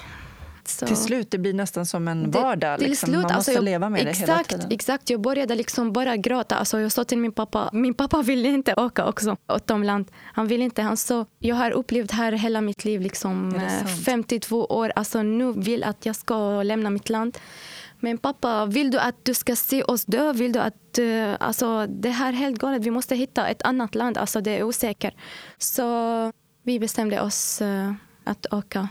Så. 0.67 0.87
Till 0.87 0.97
slut, 0.97 1.31
det 1.31 1.37
blir 1.37 1.53
nästan 1.53 1.85
som 1.85 2.07
en 2.07 2.31
vardag. 2.31 2.79
Till 2.79 2.89
liksom. 2.89 3.07
slut, 3.07 3.15
Man 3.15 3.23
måste 3.23 3.35
alltså 3.35 3.51
jag, 3.51 3.63
leva 3.63 3.89
med 3.89 4.07
exakt, 4.07 4.27
det 4.27 4.33
hela 4.33 4.43
tiden. 4.43 4.71
Exakt, 4.71 5.09
jag 5.09 5.21
började 5.21 5.55
liksom 5.55 5.93
bara 5.93 6.17
gråta. 6.17 6.55
Alltså 6.55 6.79
jag 6.79 6.91
sa 6.91 7.03
till 7.03 7.17
min 7.17 7.31
pappa, 7.31 7.69
min 7.73 7.93
pappa 7.93 8.21
ville 8.21 8.49
inte 8.49 8.73
åka 8.73 9.05
också 9.05 9.37
utomlands. 9.49 10.11
Han 10.33 10.47
ville 10.47 10.63
inte. 10.63 10.81
Han 10.81 10.97
sa, 10.97 11.25
jag 11.39 11.55
har 11.55 11.71
upplevt 11.71 12.11
här 12.11 12.31
hela 12.31 12.61
mitt 12.61 12.85
liv, 12.85 13.01
liksom, 13.01 13.61
52 14.05 14.65
år. 14.65 14.91
Alltså 14.95 15.23
nu 15.23 15.53
vill 15.53 15.83
att 15.83 16.05
jag 16.05 16.15
ska 16.15 16.63
lämna 16.63 16.89
mitt 16.89 17.09
land. 17.09 17.37
Men 17.99 18.17
pappa, 18.17 18.65
vill 18.65 18.91
du 18.91 18.99
att 18.99 19.25
du 19.25 19.33
ska 19.33 19.55
se 19.55 19.83
oss 19.83 20.05
dö? 20.05 20.33
Vill 20.33 20.51
du 20.51 20.59
att, 20.59 20.99
uh, 20.99 21.33
alltså, 21.39 21.87
det 21.87 22.09
här 22.09 22.29
är 22.29 22.33
helt 22.33 22.59
galet. 22.59 22.81
Vi 22.81 22.91
måste 22.91 23.15
hitta 23.15 23.47
ett 23.47 23.61
annat 23.61 23.95
land. 23.95 24.17
Alltså, 24.17 24.41
det 24.41 24.51
är 24.51 24.63
osäkert. 24.63 25.13
Så 25.57 26.31
vi 26.63 26.79
bestämde 26.79 27.21
oss 27.21 27.61
uh, 27.61 27.93
att 28.23 28.45
åka 28.53 28.89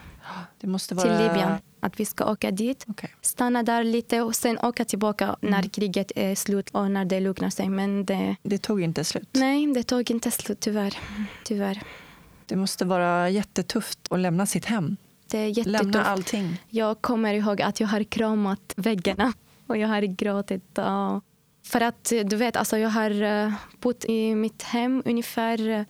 det 0.60 0.66
måste 0.66 0.96
till 0.96 1.08
vara... 1.08 1.18
Libyen. 1.18 1.58
Att 1.80 2.00
vi 2.00 2.04
ska 2.04 2.30
åka 2.30 2.50
dit, 2.50 2.84
okay. 2.88 3.10
stanna 3.20 3.62
där 3.62 3.84
lite 3.84 4.20
och 4.20 4.34
sen 4.34 4.58
åka 4.58 4.84
tillbaka 4.84 5.24
mm. 5.24 5.36
när 5.40 5.68
kriget 5.68 6.12
är 6.16 6.34
slut 6.34 6.70
och 6.70 6.90
när 6.90 7.04
det 7.04 7.20
lugnar 7.20 7.50
sig. 7.50 7.68
Men 7.68 8.04
det... 8.04 8.36
det 8.42 8.58
tog 8.58 8.82
inte 8.82 9.04
slut? 9.04 9.28
Nej, 9.32 9.72
det 9.74 9.82
tog 9.82 10.10
inte 10.10 10.30
slut 10.30 10.60
tyvärr. 10.60 10.98
tyvärr. 11.44 11.82
Det 12.46 12.56
måste 12.56 12.84
vara 12.84 13.30
jättetufft 13.30 13.98
att 14.10 14.18
lämna 14.18 14.46
sitt 14.46 14.64
hem. 14.64 14.96
Det 15.26 15.38
är 15.38 15.46
jättetufft. 15.46 15.82
Lämna 15.82 16.04
allting. 16.04 16.62
Jag 16.68 17.00
kommer 17.00 17.34
ihåg 17.34 17.62
att 17.62 17.80
jag 17.80 17.88
har 17.88 18.04
kramat 18.04 18.74
väggarna 18.76 19.32
och 19.66 19.76
jag 19.76 19.88
har 19.88 20.02
gråtit. 20.02 20.78
Och... 20.78 21.24
För 21.64 21.80
att 21.80 22.12
du 22.24 22.36
vet, 22.36 22.56
alltså 22.56 22.78
jag 22.78 22.90
har 22.90 23.22
eh, 23.22 23.52
bott 23.80 24.04
i 24.04 24.34
mitt 24.34 24.62
hem 24.62 25.02
ungefär 25.04 25.86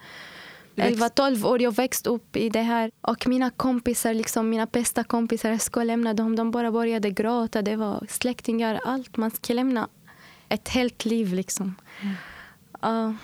11-12 0.76 1.44
år. 1.46 1.62
Jag 1.62 1.74
växte 1.74 2.10
upp 2.10 2.36
i 2.36 2.48
det 2.48 2.62
här. 2.62 2.90
Och 3.00 3.26
mina 3.26 3.50
kompisar, 3.50 4.14
liksom 4.14 4.50
mina 4.50 4.66
bästa 4.66 5.04
kompisar, 5.04 5.50
jag 5.50 5.60
ska 5.60 5.82
lämna 5.82 6.14
dem. 6.14 6.36
De 6.36 6.50
bara 6.50 6.72
började 6.72 7.10
gråta. 7.10 7.62
Det 7.62 7.76
var 7.76 8.06
släktingar, 8.08 8.80
allt. 8.84 9.16
Man 9.16 9.30
ska 9.30 9.52
lämna 9.52 9.88
ett 10.48 10.68
helt 10.68 11.04
liv. 11.04 11.34
liksom. 11.34 11.74
Mm. 12.00 13.08
Uh, 13.08 13.14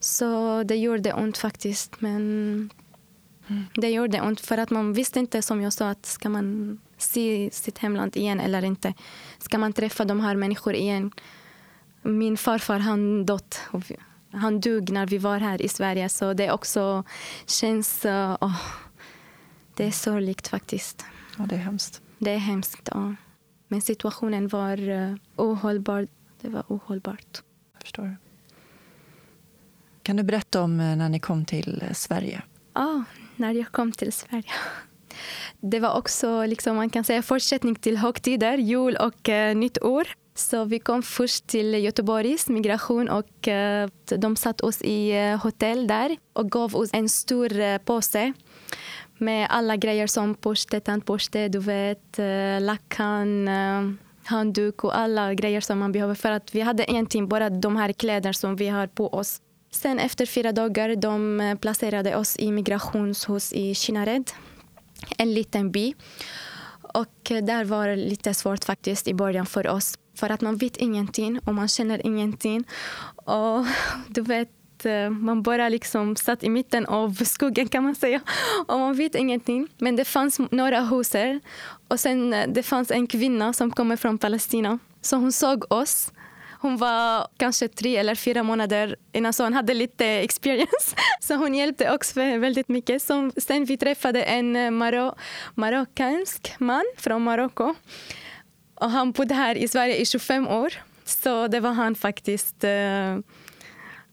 så 0.00 0.62
det 0.62 0.76
gjorde 0.76 1.12
ont 1.12 1.38
faktiskt. 1.38 2.00
Men 2.00 2.20
mm. 3.46 3.64
det 3.74 3.90
gjorde 3.90 4.20
ont 4.20 4.40
för 4.40 4.58
att 4.58 4.70
man 4.70 4.92
visste 4.92 5.18
inte, 5.18 5.42
som 5.42 5.62
jag 5.62 5.72
sa, 5.72 5.90
att 5.90 6.06
ska 6.06 6.28
man 6.28 6.78
se 6.98 7.50
sitt 7.52 7.78
hemland 7.78 8.16
igen 8.16 8.40
eller 8.40 8.64
inte. 8.64 8.94
Ska 9.38 9.58
man 9.58 9.72
träffa 9.72 10.04
de 10.04 10.20
här 10.20 10.36
människorna 10.36 10.78
igen? 10.78 11.12
Min 12.02 12.36
farfar 12.36 12.78
han 12.78 13.26
dött 13.26 13.60
han 14.36 14.60
dog 14.60 14.90
när 14.90 15.06
vi 15.06 15.18
var 15.18 15.38
här 15.38 15.62
i 15.62 15.68
Sverige. 15.68 16.08
Så 16.08 16.32
det 16.32 16.52
också 16.52 17.04
känns... 17.46 18.04
Oh, 18.40 18.60
det 19.74 19.84
är 19.84 19.90
sorgligt 19.90 20.48
faktiskt. 20.48 21.04
Ja, 21.38 21.46
det 21.46 21.54
är 21.54 21.58
hemskt. 21.58 22.02
Det 22.18 22.30
är 22.30 22.38
hemskt, 22.38 22.88
ja. 22.92 23.14
Men 23.68 23.80
situationen 23.80 24.48
var 24.48 24.88
uh, 24.88 25.14
ohållbar. 25.36 26.08
Det 26.40 26.48
var 26.48 26.64
ohållbart. 26.68 27.42
Jag 27.72 27.82
förstår. 27.82 28.16
Kan 30.02 30.16
du 30.16 30.22
berätta 30.22 30.62
om 30.62 30.76
när 30.76 31.08
ni 31.08 31.20
kom 31.20 31.44
till 31.44 31.84
Sverige? 31.94 32.42
Ja, 32.72 33.04
när 33.36 33.54
jag 33.54 33.72
kom 33.72 33.92
till 33.92 34.12
Sverige. 34.12 34.52
Det 35.60 35.80
var 35.80 35.98
också 35.98 36.46
liksom, 36.46 36.76
man 36.76 36.90
kan 36.90 37.04
säga 37.04 37.22
fortsättning 37.22 37.74
till 37.74 37.96
högtider, 37.96 38.58
jul 38.58 38.96
och 38.96 39.28
uh, 39.28 39.54
nytt 39.54 39.82
år. 39.82 40.08
Så 40.36 40.64
vi 40.64 40.78
kom 40.78 41.02
först 41.02 41.46
till 41.46 41.74
Göteborgs 41.74 42.48
migration 42.48 43.08
och 43.08 43.48
eh, 43.48 43.88
de 44.04 44.36
satte 44.36 44.66
oss 44.66 44.82
i 44.82 45.10
eh, 45.10 45.42
hotell 45.42 45.86
där 45.86 46.16
och 46.32 46.50
gav 46.50 46.76
oss 46.76 46.90
en 46.92 47.08
stor 47.08 47.60
eh, 47.60 47.78
påse 47.78 48.32
med 49.18 49.46
alla 49.50 49.76
grejer 49.76 50.06
som 50.06 50.36
borste, 50.40 50.80
tandborste, 50.80 51.48
du 51.48 51.58
vet, 51.58 52.18
lakan, 52.60 53.48
handduk 54.24 54.84
och 54.84 54.98
alla 54.98 55.34
grejer 55.34 55.60
som 55.60 55.78
man 55.78 55.92
behöver 55.92 56.14
för 56.14 56.30
att 56.30 56.54
vi 56.54 56.60
hade 56.60 56.90
egentligen 56.90 57.28
bara 57.28 57.50
de 57.50 57.76
här 57.76 57.92
kläderna 57.92 58.32
som 58.32 58.56
vi 58.56 58.68
har 58.68 58.86
på 58.86 59.08
oss. 59.08 59.40
Sen 59.70 59.98
efter 59.98 60.26
fyra 60.26 60.52
dagar 60.52 60.96
de 60.96 61.56
placerade 61.60 62.16
oss 62.16 62.36
i 62.38 62.52
migrationshus 62.52 63.52
i 63.52 63.74
Kinnared, 63.74 64.30
en 65.18 65.34
liten 65.34 65.70
by. 65.70 65.94
Och 66.96 67.32
där 67.42 67.64
var 67.64 67.88
det 67.88 67.96
lite 67.96 68.34
svårt 68.34 68.64
faktiskt 68.64 69.08
i 69.08 69.14
början 69.14 69.46
för 69.46 69.66
oss 69.68 69.98
för 70.14 70.30
att 70.30 70.40
man 70.40 70.56
vet 70.56 70.76
ingenting 70.76 71.38
och 71.38 71.54
man 71.54 71.68
känner 71.68 72.06
ingenting. 72.06 72.64
Och 73.14 73.66
du 74.08 74.20
vet, 74.20 74.84
eh, 74.84 75.10
man 75.10 75.42
bara 75.42 75.68
liksom 75.68 76.16
satt 76.16 76.44
i 76.44 76.48
mitten 76.48 76.86
av 76.86 77.24
skogen 77.24 77.68
kan 77.68 77.84
man 77.84 77.94
säga. 77.94 78.20
Och 78.66 78.78
man 78.78 78.94
vet 78.94 79.14
ingenting. 79.14 79.68
Men 79.78 79.96
det 79.96 80.04
fanns 80.04 80.38
några 80.50 80.80
hus 80.80 81.12
Och 81.88 82.00
sen 82.00 82.32
eh, 82.32 82.48
det 82.48 82.62
fanns 82.62 82.90
en 82.90 83.06
kvinna 83.06 83.52
som 83.52 83.70
kommer 83.70 83.96
från 83.96 84.18
Palestina. 84.18 84.78
Så 85.00 85.16
hon 85.16 85.32
såg 85.32 85.72
oss. 85.72 86.12
Hon 86.66 86.76
var 86.76 87.28
kanske 87.36 87.68
tre 87.68 87.96
eller 87.96 88.14
fyra 88.14 88.42
månader 88.42 88.96
innan 89.12 89.32
så 89.32 89.44
hon 89.44 89.54
hade 89.54 89.74
lite 89.74 90.06
experience. 90.06 90.96
Så 91.20 91.34
hon 91.34 91.54
hjälpte 91.54 91.94
också 91.94 92.20
väldigt 92.20 92.68
mycket. 92.68 93.02
Så 93.02 93.30
sen 93.36 93.64
vi 93.64 93.76
träffade 93.76 94.22
en 94.22 94.56
eh, 94.56 94.70
Maro 94.70 95.14
marockansk 95.54 96.54
man 96.58 96.84
från 96.96 97.22
Marocko. 97.22 97.74
Och 98.74 98.90
han 98.90 99.12
bodde 99.12 99.34
här 99.34 99.54
i 99.54 99.68
Sverige 99.68 99.96
i 99.96 100.06
25 100.06 100.48
år. 100.48 100.72
Så 101.04 101.48
det 101.48 101.60
var 101.60 101.72
han 101.72 101.94
faktiskt. 101.94 102.64
Eh, 102.64 103.18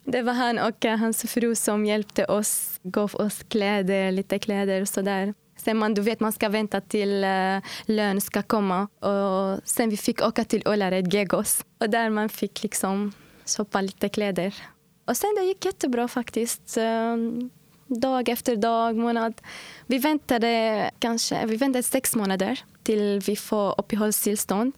det 0.03 0.21
var 0.21 0.33
han 0.33 0.59
och 0.59 0.85
eh, 0.85 0.97
hans 0.97 1.21
fru 1.21 1.55
som 1.55 1.85
hjälpte 1.85 2.25
oss, 2.25 2.79
gav 2.83 3.15
oss 3.15 3.43
kläder, 3.43 4.11
lite 4.11 4.39
kläder 4.39 4.81
och 4.81 4.89
sådär. 4.89 5.33
Sen 5.63 5.77
man, 5.77 5.93
du 5.93 6.01
vet, 6.01 6.19
man 6.19 6.31
ska 6.31 6.49
vänta 6.49 6.81
till 6.81 7.23
uh, 7.23 7.61
lön 7.85 8.21
ska 8.21 8.41
komma. 8.41 8.87
Och 8.99 9.59
sen 9.63 9.89
vi 9.89 9.97
fick 9.97 10.21
åka 10.21 10.43
till 10.43 10.63
Ullared, 10.65 11.13
Gegos. 11.13 11.65
Och 11.79 11.89
där 11.89 12.09
man 12.09 12.29
fick 12.29 12.63
liksom 12.63 13.13
shoppa 13.45 13.81
lite 13.81 14.09
kläder. 14.09 14.55
Och 15.05 15.17
sen 15.17 15.35
det 15.37 15.43
gick 15.43 15.65
jättebra 15.65 16.07
faktiskt. 16.07 16.77
Uh, 16.77 17.17
dag 17.87 18.29
efter 18.29 18.55
dag, 18.55 18.95
månad. 18.95 19.41
Vi 19.87 19.97
väntade 19.97 20.91
kanske 20.99 21.45
vi 21.45 21.55
väntade 21.55 21.83
sex 21.83 22.15
månader 22.15 22.59
till 22.83 23.21
vi 23.25 23.35
får 23.35 23.75
uppehållstillstånd. 23.79 24.73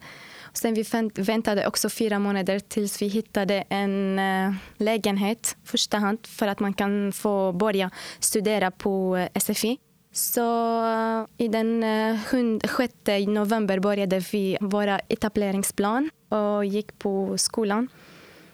Sen 0.52 0.74
vi 0.74 0.84
väntade 1.14 1.66
också 1.66 1.88
fyra 1.88 2.18
månader 2.18 2.58
tills 2.58 3.02
vi 3.02 3.06
hittade 3.06 3.64
en 3.68 4.18
eh, 4.18 4.52
lägenhet 4.76 5.56
första 5.64 5.98
hand 5.98 6.18
för 6.26 6.48
att 6.48 6.60
man 6.60 6.74
kan 6.74 7.12
få 7.12 7.52
börja 7.52 7.90
studera 8.20 8.70
på 8.70 9.16
eh, 9.16 9.40
SFI. 9.40 9.78
Så 10.16 10.80
uh, 10.82 11.26
i 11.36 11.48
den 11.48 11.84
uh, 11.84 12.60
6 12.76 12.94
november 13.26 13.78
började 13.78 14.18
vi 14.32 14.58
våra 14.60 14.98
etableringsplan 14.98 16.10
och 16.28 16.64
gick 16.64 16.98
på 16.98 17.38
skolan. 17.38 17.88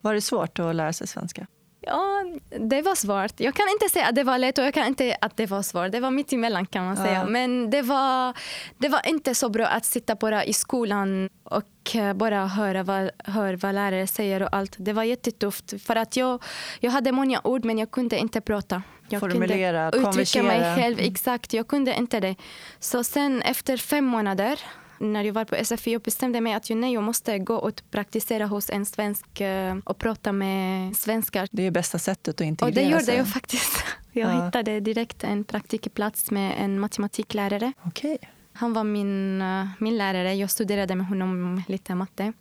Var 0.01 0.14
det 0.14 0.20
svårt 0.20 0.59
att 0.59 0.75
lära 0.75 0.92
sig 0.92 1.07
svenska? 1.07 1.46
Ja, 1.81 2.25
det 2.61 2.83
var 2.83 2.94
svårt. 2.94 3.40
Jag 3.40 3.55
kan 3.55 3.68
inte 3.68 3.88
säga 3.88 4.07
att 4.07 4.14
det 4.14 4.25
var 4.25 4.38
lätt 4.38 4.59
och 4.59 4.64
jag 4.64 4.75
kan 4.75 4.87
inte 4.87 5.16
att 5.20 5.37
det 5.37 5.46
var 5.46 5.62
svårt. 5.62 5.92
Det 5.92 6.01
var 6.01 6.11
mitt 6.11 6.33
emellan 6.33 6.66
kan 6.66 6.85
man 6.85 6.96
säga. 6.96 7.12
Ja. 7.12 7.25
Men 7.25 7.70
det 7.70 7.83
var, 7.83 8.35
det 8.79 8.88
var 8.88 9.09
inte 9.09 9.35
så 9.35 9.48
bra 9.48 9.66
att 9.66 9.85
sitta 9.85 10.14
bara 10.14 10.44
i 10.44 10.53
skolan 10.53 11.29
och 11.44 11.96
eh, 11.96 12.14
bara 12.14 12.46
höra 12.46 12.83
vad, 12.83 13.11
höra 13.25 13.57
vad 13.57 13.75
lärare 13.75 14.07
säger 14.07 14.42
och 14.42 14.57
allt. 14.57 14.77
Det 14.79 14.92
var 14.92 15.03
jättetufft. 15.03 15.83
För 15.83 15.96
att 15.96 16.16
jag, 16.16 16.42
jag 16.81 16.90
hade 16.90 17.12
många 17.12 17.40
ord 17.44 17.64
men 17.64 17.79
jag 17.79 17.90
kunde 17.90 18.18
inte 18.18 18.40
prata. 18.40 18.83
Jag 19.12 19.20
Formulera, 19.20 19.90
kunde 19.90 20.09
uttrycka 20.09 20.42
mig 20.42 20.77
själv. 20.77 20.98
Exakt, 21.01 21.53
jag 21.53 21.68
kunde 21.68 21.94
inte 21.94 22.20
det. 22.20 22.37
Så 22.79 23.05
sen 23.05 23.42
efter 23.42 23.77
fem 23.77 24.05
månader 24.05 24.61
när 25.03 25.25
jag 25.25 25.33
var 25.33 25.44
på 25.44 25.64
SFI 25.64 25.96
och 25.96 26.03
bestämde 26.03 26.40
mig 26.40 26.55
att 26.55 26.70
nej, 26.70 26.92
jag 26.92 27.03
måste 27.03 27.38
gå 27.38 27.55
och 27.55 27.83
praktisera 27.90 28.46
hos 28.46 28.70
en 28.70 28.87
svensk 28.87 29.40
eh, 29.40 29.77
och 29.85 29.98
prata 29.98 30.33
med 30.33 30.96
svenskar. 30.96 31.48
Det 31.51 31.66
är 31.66 31.70
bästa 31.70 31.98
sättet 31.98 32.35
att 32.35 32.46
integrera 32.46 32.68
Och 32.68 32.75
det 32.75 32.90
gjorde 32.90 33.05
sig. 33.05 33.16
jag 33.16 33.29
faktiskt. 33.29 33.85
Jag 34.14 34.35
ja. 34.35 34.44
hittade 34.44 34.81
direkt 34.81 35.25
en 35.25 35.44
praktikplats 35.44 36.31
med 36.31 36.55
en 36.59 36.81
matematiklärare. 36.81 37.72
Okay. 37.85 38.18
Han 38.53 38.72
var 38.72 38.85
min, 38.85 39.42
eh, 39.42 39.66
min 39.79 39.98
lärare. 39.98 40.35
Jag 40.35 40.51
studerade 40.51 40.94
med 40.94 41.07
honom 41.07 41.62
lite 41.68 41.94
matte. 41.94 42.33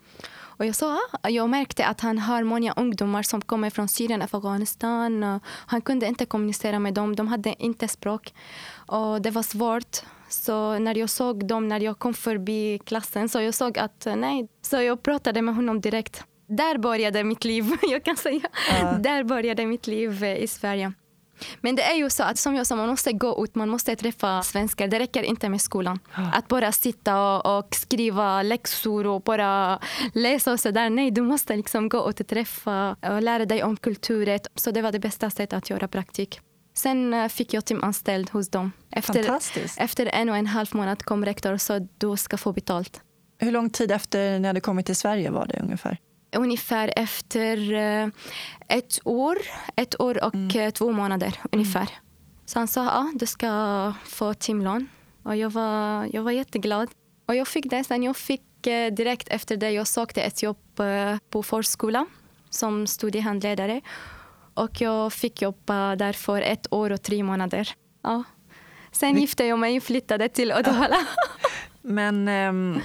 Och 0.62 0.67
jag, 0.67 0.76
sa, 0.76 1.00
jag 1.24 1.50
märkte 1.50 1.86
att 1.86 2.02
han 2.02 2.19
har 2.19 2.43
många 2.43 2.74
ungdomar 2.74 3.24
som 3.24 3.41
kommer 3.41 3.69
från 3.69 3.88
Syrien 3.88 4.21
och 4.21 4.34
Afghanistan. 4.34 5.39
Han 5.45 5.82
kunde 5.82 6.08
inte 6.08 6.26
kommunicera 6.26 6.80
med 6.80 6.93
dem. 6.93 7.15
De 7.15 7.28
hade 7.28 7.63
inte 7.63 7.88
språk. 7.88 8.34
Och 8.74 9.21
det 9.21 9.32
var 9.32 9.43
svårt. 9.43 9.97
Så 10.30 10.80
när 10.80 10.97
jag 10.97 11.10
såg 11.10 11.47
dem 11.47 11.67
när 11.67 11.80
jag 11.80 12.00
kom 12.00 12.13
förbi 12.13 12.80
klassen 12.86 13.30
så 13.30 13.41
jag 13.41 13.54
såg 13.54 13.78
att 13.78 14.08
nej. 14.15 14.47
Så 14.62 14.82
jag 14.82 15.04
pratade 15.04 15.41
med 15.41 15.56
honom 15.56 15.82
direkt. 15.82 16.24
Där 16.47 16.78
började 16.78 17.24
mitt 17.24 17.43
liv, 17.43 17.65
jag 17.82 18.04
kan 18.04 18.17
säga. 18.17 18.50
Uh. 18.82 19.00
Där 19.00 19.24
började 19.24 19.65
mitt 19.65 19.88
liv 19.88 20.24
i 20.24 20.47
Sverige. 20.47 20.93
Men 21.62 21.75
det 21.75 21.84
är 21.84 21.95
ju 21.95 22.10
så 22.10 22.23
att 22.23 22.38
som 22.38 22.56
jag 22.56 22.67
sa, 22.67 22.75
man 22.75 22.89
måste 22.89 23.12
gå 23.13 23.43
ut, 23.43 23.56
man 23.56 23.69
måste 23.69 23.95
träffa 23.95 24.43
svenskar. 24.43 24.88
Det 24.88 24.99
räcker 24.99 25.23
inte 25.23 25.49
med 25.49 25.62
skolan. 25.62 25.99
Att 26.34 26.47
bara 26.47 26.71
sitta 26.71 27.21
och, 27.21 27.58
och 27.58 27.75
skriva 27.75 28.43
läxor 28.43 29.08
och 29.08 29.21
bara 29.21 29.80
läsa 30.13 30.51
och 30.51 30.60
sådär. 30.60 30.89
Nej, 30.89 31.12
du 31.12 31.21
måste 31.21 31.56
liksom 31.56 31.89
gå 31.89 32.10
ut 32.10 32.19
och 32.19 32.27
träffa 32.27 32.95
och 33.01 33.21
lära 33.21 33.45
dig 33.45 33.63
om 33.63 33.77
kulturen. 33.77 34.39
Så 34.56 34.71
det 34.71 34.82
var 34.82 34.91
det 34.91 34.99
bästa 34.99 35.30
sättet 35.30 35.58
att 35.58 35.69
göra 35.69 35.88
praktik. 35.88 36.39
Sen 36.73 37.13
eh, 37.13 37.27
fick 37.27 37.54
jag 37.54 37.65
timanställd 37.65 38.30
hos 38.30 38.49
dem. 38.49 38.71
Efter, 38.91 39.39
efter 39.77 40.06
en 40.06 40.30
och 40.30 40.38
en 40.38 40.47
halv 40.47 40.67
månad 40.71 41.04
kom 41.04 41.25
rektor 41.25 41.54
och 41.54 41.62
sa 41.62 41.75
att 41.75 41.99
du 41.99 42.17
ska 42.17 42.38
få 42.38 42.54
betalt. 42.54 43.01
Hur 43.39 43.51
lång 43.51 43.69
tid 43.69 43.91
efter 43.91 44.39
ni 44.39 44.47
hade 44.47 44.60
kommit 44.60 44.86
till 44.86 44.95
Sverige 44.95 45.32
var 45.32 45.45
det 45.45 45.60
ungefär? 45.60 45.97
Ungefär 46.36 46.94
efter 46.96 47.74
eh, 47.74 48.08
ett 48.67 49.00
år, 49.04 49.38
ett 49.76 50.02
år 50.02 50.24
och 50.24 50.36
mm. 50.36 50.60
Eh, 50.60 50.72
två 50.72 50.91
månader 50.91 51.28
mm. 51.28 51.48
ungefär. 51.52 51.89
Så 52.46 52.60
han 52.60 52.67
sa 52.67 52.82
att 52.82 52.94
ja, 52.94 53.12
du 53.15 53.26
ska 53.26 53.94
få 54.06 54.34
timlån. 54.34 54.88
Och 55.24 55.36
jag 55.36 55.50
var, 55.50 56.10
jag 56.13 56.24
var 56.24 56.32
jätteglad. 56.32 56.89
Och 57.26 57.36
jag 57.36 57.48
fick 57.48 57.70
det. 57.70 57.84
Sen 57.84 58.04
jag 58.04 58.17
fick 58.17 58.41
direkt 58.91 59.28
efter 59.28 59.58
det 59.58 59.72
jag 59.72 59.88
sökte 59.88 60.22
ett 60.22 60.44
jobb 60.44 60.58
på 61.30 61.44
förskola 61.44 62.06
som 62.50 62.88
studiehandledare. 62.88 63.82
Och 64.54 64.82
jag 64.82 65.13
fick 65.13 65.41
jobba 65.41 65.96
där 65.96 66.13
för 66.13 66.41
ett 66.41 66.74
år 66.74 66.91
och 66.91 67.02
tre 67.02 67.24
månader. 67.24 67.70
Ja. 68.02 68.24
Sen 68.91 69.17
gifte 69.17 69.46
jag 69.46 69.60
mig 69.60 69.78
och 69.78 69.84
flyttade 69.84 70.30
till 70.30 70.52
Uddevalla. 70.52 70.98
Men 71.82 72.28
um, 72.28 72.82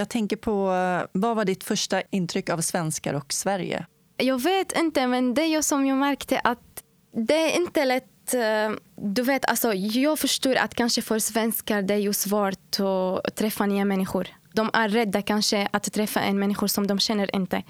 jag 0.00 0.08
tänker 0.08 0.36
på, 0.36 0.64
vad 1.12 1.36
var 1.36 1.44
ditt 1.44 1.64
första 1.64 2.02
intryck 2.10 2.50
av 2.50 2.60
svenskar 2.60 3.14
och 3.14 3.32
Sverige? 3.32 3.86
Jag 4.16 4.42
vet 4.42 4.78
inte, 4.78 5.06
men 5.06 5.34
det 5.34 5.42
är 5.42 5.62
som 5.62 5.86
jag 5.86 5.98
märkte 5.98 6.40
att 6.44 6.82
det 7.12 7.52
är 7.52 7.56
inte 7.56 7.84
lätt 7.84 8.34
eh, 8.34 8.70
du 8.96 9.22
vet, 9.22 9.44
alltså, 9.44 9.74
jag 9.74 10.18
förstår 10.18 10.54
att 10.54 10.74
kanske 10.74 11.02
för 11.02 11.18
svenskar 11.18 11.82
det 11.82 11.94
är 11.94 11.98
ju 11.98 12.12
svårt 12.12 12.80
att 13.24 13.36
träffa 13.36 13.66
nya 13.66 13.84
människor. 13.84 14.28
De 14.52 14.70
är 14.72 14.88
rädda 14.88 15.22
kanske 15.22 15.68
att 15.70 15.92
träffa 15.92 16.20
en 16.20 16.38
människa 16.38 16.68
som 16.68 16.86
de 16.86 16.98
känner 16.98 17.36
inte. 17.36 17.62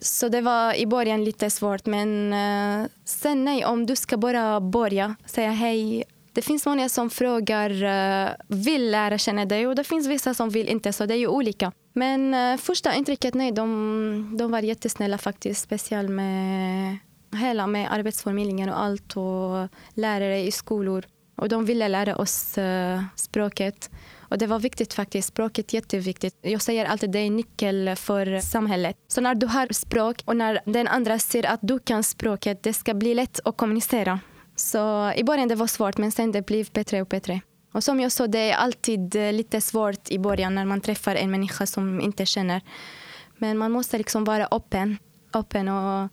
Så 0.00 0.28
det 0.28 0.40
var 0.40 0.74
i 0.74 0.86
början 0.86 1.24
lite 1.24 1.50
svårt. 1.50 1.86
Men 1.86 2.32
eh, 2.32 2.88
sen 3.04 3.44
nej, 3.44 3.64
om 3.64 3.86
du 3.86 3.96
ska 3.96 4.16
bara 4.16 4.60
börja 4.60 5.14
säga 5.26 5.50
hej. 5.50 6.04
Det 6.34 6.42
finns 6.42 6.66
många 6.66 6.88
som 6.88 7.10
frågar, 7.10 7.70
eh, 7.82 8.30
vill 8.48 8.90
lära 8.90 9.18
känna 9.18 9.44
dig 9.44 9.66
och 9.66 9.74
det 9.74 9.84
finns 9.84 10.06
vissa 10.06 10.34
som 10.34 10.50
vill 10.50 10.68
inte. 10.68 10.92
Så 10.92 11.06
det 11.06 11.14
är 11.14 11.18
ju 11.18 11.26
olika. 11.26 11.72
Men 11.92 12.34
eh, 12.34 12.56
första 12.56 12.94
intrycket, 12.94 13.34
nej, 13.34 13.52
de, 13.52 14.36
de 14.38 14.50
var 14.50 14.60
jättesnälla 14.60 15.18
faktiskt. 15.18 15.60
Speciellt 15.60 16.10
med 16.10 16.98
hela 17.36 17.66
med 17.66 17.92
arbetsförmedlingen 17.92 18.68
och 18.68 18.82
allt 18.82 19.16
och 19.16 19.68
lärare 19.94 20.40
i 20.40 20.52
skolor. 20.52 21.04
Och 21.36 21.48
de 21.48 21.64
ville 21.64 21.88
lära 21.88 22.16
oss 22.16 22.58
eh, 22.58 23.02
språket. 23.16 23.90
Och 24.18 24.38
det 24.38 24.46
var 24.46 24.58
viktigt 24.58 24.94
faktiskt. 24.94 25.28
Språket 25.28 25.72
är 25.72 25.74
jätteviktigt. 25.74 26.38
Jag 26.42 26.62
säger 26.62 26.84
alltid 26.84 27.08
att 27.08 27.12
det 27.12 27.18
är 27.18 27.30
nyckel 27.30 27.96
för 27.96 28.40
samhället. 28.40 28.96
Så 29.08 29.20
när 29.20 29.34
du 29.34 29.46
har 29.46 29.72
språk 29.72 30.22
och 30.24 30.36
när 30.36 30.60
den 30.64 30.88
andra 30.88 31.18
ser 31.18 31.46
att 31.46 31.60
du 31.62 31.78
kan 31.78 32.02
språket, 32.02 32.62
det 32.62 32.72
ska 32.72 32.94
bli 32.94 33.14
lätt 33.14 33.40
att 33.44 33.56
kommunicera. 33.56 34.20
Så 34.56 35.12
i 35.16 35.24
början 35.24 35.48
det 35.48 35.54
var 35.54 35.66
svårt, 35.66 35.98
men 35.98 36.12
sen 36.12 36.32
det 36.32 36.46
blev 36.46 36.68
bättre 36.72 37.00
och 37.00 37.08
bättre. 37.08 37.40
Och 37.72 37.84
som 37.84 38.00
jag 38.00 38.12
sa, 38.12 38.26
det 38.26 38.50
är 38.50 38.56
alltid 38.56 39.16
eh, 39.16 39.32
lite 39.32 39.60
svårt 39.60 40.10
i 40.10 40.18
början 40.18 40.54
när 40.54 40.64
man 40.64 40.80
träffar 40.80 41.14
en 41.14 41.30
människa 41.30 41.66
som 41.66 42.00
inte 42.00 42.26
känner. 42.26 42.62
Men 43.38 43.58
man 43.58 43.72
måste 43.72 43.98
liksom 43.98 44.24
vara 44.24 44.48
öppen, 44.50 44.98
öppen 45.32 45.68
och, 45.68 46.08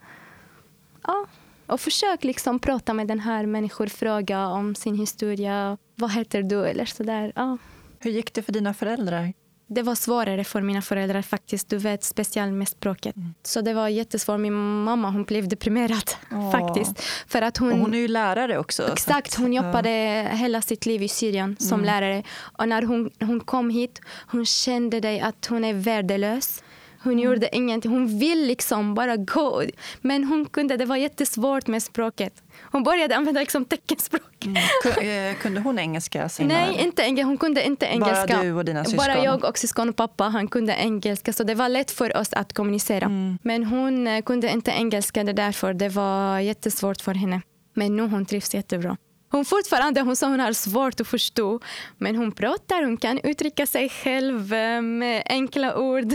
ja, 1.03 1.25
och 1.65 1.81
försök 1.81 2.23
liksom 2.23 2.59
prata 2.59 2.93
med 2.93 3.07
den 3.07 3.19
här 3.19 3.45
människan, 3.45 3.89
fråga 3.89 4.47
om 4.47 4.75
sin 4.75 4.95
historia. 4.95 5.77
Vad 5.95 6.11
heter 6.11 6.43
du? 6.43 6.65
Eller 6.65 6.85
sådär. 6.85 7.31
Ja. 7.35 7.57
Hur 7.99 8.11
gick 8.11 8.33
det 8.33 8.41
för 8.41 8.51
dina 8.51 8.73
föräldrar? 8.73 9.33
Det 9.73 9.83
var 9.83 9.95
svårare 9.95 10.43
för 10.43 10.61
mina 10.61 10.81
föräldrar 10.81 11.21
faktiskt. 11.21 11.69
Du 11.69 11.77
vet, 11.77 12.03
speciellt 12.03 12.53
med 12.53 12.67
språket. 12.67 13.15
Mm. 13.15 13.33
Så 13.43 13.61
det 13.61 13.73
var 13.73 13.87
jättesvårt. 13.87 14.39
Min 14.39 14.53
mamma 14.83 15.09
hon 15.09 15.23
blev 15.23 15.47
deprimerad 15.47 16.11
Åh. 16.31 16.51
faktiskt. 16.59 17.01
För 17.27 17.41
att 17.41 17.57
hon, 17.57 17.71
och 17.71 17.77
hon 17.77 17.93
är 17.93 17.97
ju 17.97 18.07
lärare 18.07 18.57
också. 18.57 18.91
Exakt, 18.91 19.35
hon 19.35 19.53
jobbade 19.53 19.89
ja. 19.89 20.29
hela 20.29 20.61
sitt 20.61 20.85
liv 20.85 21.03
i 21.03 21.07
Syrien 21.07 21.55
som 21.59 21.79
mm. 21.79 21.85
lärare. 21.85 22.23
Och 22.57 22.67
när 22.67 22.81
hon, 22.81 23.09
hon 23.19 23.39
kom 23.39 23.69
hit, 23.69 24.01
hon 24.27 24.45
kände 24.45 24.99
det 24.99 25.21
att 25.21 25.45
hon 25.45 25.63
är 25.63 25.73
värdelös. 25.73 26.63
Hon 27.03 27.13
mm. 27.13 27.25
gjorde 27.25 27.55
ingenting. 27.55 27.91
Hon 27.91 28.19
vill 28.19 28.47
liksom 28.47 28.95
bara 28.95 29.15
gå. 29.17 29.63
Men 30.01 30.23
hon 30.23 30.45
kunde, 30.45 30.77
det 30.77 30.85
var 30.85 30.95
jättesvårt 30.95 31.67
med 31.67 31.83
språket. 31.83 32.43
Hon 32.71 32.83
började 32.83 33.15
använda 33.15 33.39
liksom 33.39 33.65
teckenspråk. 33.65 34.45
Mm. 34.45 35.31
Eh, 35.31 35.35
kunde 35.35 35.61
hon 35.61 35.79
engelska 35.79 36.29
senare? 36.29 36.57
Nej, 36.57 36.83
inte 36.83 37.01
engelska. 37.01 37.25
hon 37.25 37.37
kunde 37.37 37.65
inte 37.65 37.85
engelska. 37.85 38.27
Bara 38.27 38.43
du 38.43 38.53
och 38.53 38.65
dina 38.65 38.83
syskon? 38.83 38.97
Bara 38.97 39.23
jag 39.23 39.45
och 39.45 39.57
syskon 39.57 39.89
och 39.89 39.95
pappa. 39.95 40.23
Han 40.23 40.47
kunde 40.47 40.73
engelska. 40.73 41.33
Så 41.33 41.43
det 41.43 41.55
var 41.55 41.69
lätt 41.69 41.91
för 41.91 42.17
oss 42.17 42.33
att 42.33 42.53
kommunicera. 42.53 43.05
Mm. 43.05 43.37
Men 43.41 43.63
hon 43.63 44.07
eh, 44.07 44.21
kunde 44.21 44.51
inte 44.51 44.71
engelska. 44.71 45.23
Det 45.23 45.33
därför 45.33 45.73
det 45.73 45.89
var 45.89 46.39
jättesvårt 46.39 47.01
för 47.01 47.13
henne. 47.13 47.41
Men 47.73 47.95
nu 47.95 48.07
hon 48.07 48.25
trivs 48.25 48.53
jättebra. 48.53 48.97
Hon 49.31 49.45
fortfarande 49.45 50.01
hon 50.01 50.15
sa 50.15 50.27
hon 50.27 50.39
har 50.39 50.53
svårt 50.53 51.01
att 51.01 51.07
förstå. 51.07 51.59
Men 51.97 52.15
hon 52.15 52.31
pratar, 52.31 52.83
hon 52.83 52.97
kan 52.97 53.19
uttrycka 53.23 53.65
sig 53.65 53.89
själv 53.89 54.49
med 54.83 55.23
enkla 55.25 55.77
ord. 55.77 56.13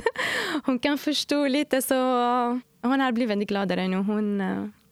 Hon 0.64 0.79
kan 0.79 0.98
förstå 0.98 1.48
lite 1.48 1.83
så 1.83 1.94
hon 2.83 3.00
har 3.00 3.12
blivit 3.12 3.48
gladare 3.48 3.88
nu. 3.88 3.96
Hon, 3.96 4.38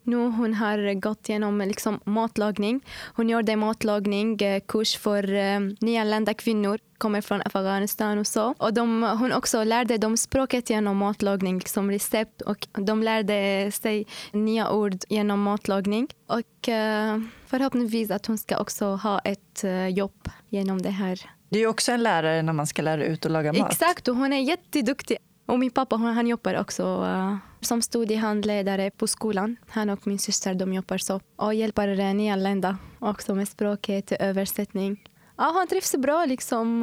nu 0.02 0.16
hon 0.16 0.54
har 0.54 0.94
gått 0.94 1.28
igenom 1.28 1.58
liksom 1.58 2.00
matlagning. 2.04 2.80
Hon 3.14 3.28
gjorde 3.28 3.56
matlagning, 3.56 4.40
eh, 4.40 4.60
kurs 4.68 4.96
för 4.96 5.32
eh, 5.32 5.60
nyanlända 5.80 6.34
kvinnor, 6.34 6.78
kommer 6.98 7.20
från 7.20 7.42
Afghanistan 7.44 8.18
och 8.18 8.26
så. 8.26 8.54
Och 8.58 8.74
de, 8.74 9.02
hon 9.02 9.32
också 9.32 9.64
lärde 9.64 9.98
dem 9.98 10.16
språket 10.16 10.70
genom 10.70 10.96
matlagning, 10.96 11.58
liksom 11.58 11.90
recept 11.90 12.42
och 12.42 12.66
de 12.72 13.02
lärde 13.02 13.70
sig 13.72 14.06
nya 14.32 14.70
ord 14.72 14.96
genom 15.08 15.42
matlagning. 15.42 16.08
Och 16.26 16.68
eh, 16.68 17.18
förhoppningsvis 17.58 18.10
att 18.10 18.26
hon 18.26 18.38
ska 18.38 18.58
också 18.58 18.84
ha 18.86 19.18
ett 19.18 19.64
jobb 19.90 20.28
genom 20.48 20.82
det 20.82 20.90
här. 20.90 21.20
Det 21.48 21.58
är 21.58 21.66
också 21.66 21.92
en 21.92 22.02
lärare 22.02 22.42
när 22.42 22.52
man 22.52 22.66
ska 22.66 22.82
lära 22.82 23.04
ut 23.04 23.24
och 23.24 23.30
laga 23.30 23.52
mat. 23.52 23.70
Exakt, 23.70 24.08
och 24.08 24.16
hon 24.16 24.32
är 24.32 24.40
jätteduktig. 24.40 25.16
Och 25.46 25.58
min 25.58 25.70
pappa 25.70 25.96
han 25.96 26.26
jobbar 26.26 26.60
också 26.60 26.82
uh, 26.82 27.36
som 27.60 27.82
studiehandledare 27.82 28.90
på 28.90 29.06
skolan. 29.06 29.56
Han 29.68 29.90
och 29.90 30.06
min 30.06 30.18
syster 30.18 30.54
de 30.54 30.72
jobbar 30.72 30.98
så 30.98 31.20
och 31.36 31.54
hjälper 31.54 32.14
nyanlända 32.14 32.76
också 32.98 33.34
med 33.34 33.48
språket, 33.48 34.12
översättning. 34.12 35.08
Ja, 35.36 35.52
han 35.54 35.66
trivs 35.66 35.94
bra. 35.94 36.24
Liksom. 36.24 36.80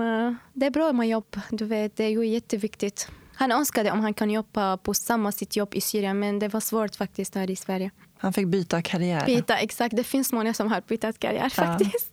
Det 0.54 0.66
är 0.66 0.72
bra 0.72 0.94
med 0.94 1.08
jobb. 1.10 1.40
Du 1.50 1.66
vet, 1.66 1.96
det 1.98 2.04
är 2.04 2.10
ju 2.10 2.26
jätteviktigt. 2.26 3.08
Han 3.36 3.52
önskade 3.52 3.92
om 3.92 4.00
han 4.00 4.14
kan 4.14 4.30
jobba 4.30 4.78
på 4.78 4.94
samma 4.94 5.32
sitt 5.32 5.56
jobb 5.56 5.76
i 5.76 5.82
Syrien 5.82 6.20
men 6.20 6.40
det 6.40 6.48
var 6.48 6.60
svårt 6.60 6.96
faktiskt 6.96 7.36
här 7.36 7.50
i 7.50 7.56
Sverige. 7.56 7.92
Han 8.22 8.34
fick 8.34 8.48
byta 8.48 8.82
karriär? 8.82 9.26
Byta, 9.26 9.58
exakt. 9.58 9.96
Det 9.96 10.04
finns 10.04 10.34
många 10.34 10.54
som 10.54 10.72
har 10.72 10.82
bytt 10.88 11.20
karriär 11.20 11.50
faktiskt. 11.50 12.12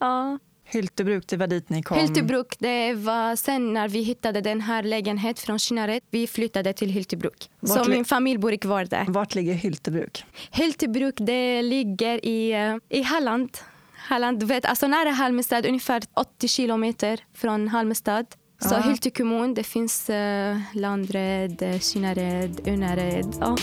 Ja. 0.00 0.38
Hyltebruk, 0.70 1.24
det 1.28 1.36
var 1.36 1.46
dit 1.46 1.68
ni 1.68 1.82
kom? 1.82 1.98
Hyltebruk, 1.98 2.54
det 2.58 2.94
var 2.94 3.36
sen 3.36 3.72
när 3.72 3.88
vi 3.88 4.02
hittade 4.02 4.40
den 4.40 4.60
här 4.60 4.82
lägenheten 4.82 5.42
från 5.46 5.58
Kinnared. 5.58 6.02
Vi 6.10 6.26
flyttade 6.26 6.72
till 6.72 6.90
Hyltebruk. 6.90 7.50
Vart 7.60 7.84
så 7.84 7.90
min 7.90 8.04
familj 8.04 8.38
bor 8.38 8.56
kvar 8.56 8.84
där. 8.84 9.04
Vart 9.08 9.34
ligger 9.34 9.54
Hyltebruk? 9.54 10.24
Hyltebruk 10.50 11.14
det 11.18 11.62
ligger 11.62 12.26
i, 12.26 12.52
eh, 12.52 12.98
i 12.98 13.02
Halland. 13.02 13.58
Halland, 13.96 14.42
vet, 14.42 14.64
alltså 14.64 14.86
nära 14.86 15.10
Halmstad, 15.10 15.66
ungefär 15.66 16.02
80 16.14 16.48
kilometer 16.48 17.20
från 17.34 17.68
Halmstad. 17.68 18.26
Så. 18.60 18.76
Hylte 18.76 19.10
kommun, 19.10 19.54
det 19.54 19.62
finns 19.62 20.10
uh, 20.10 20.58
Landred, 20.72 21.82
Kinnared, 21.82 22.68
Unared. 22.68 23.36
Ja. 23.40 23.56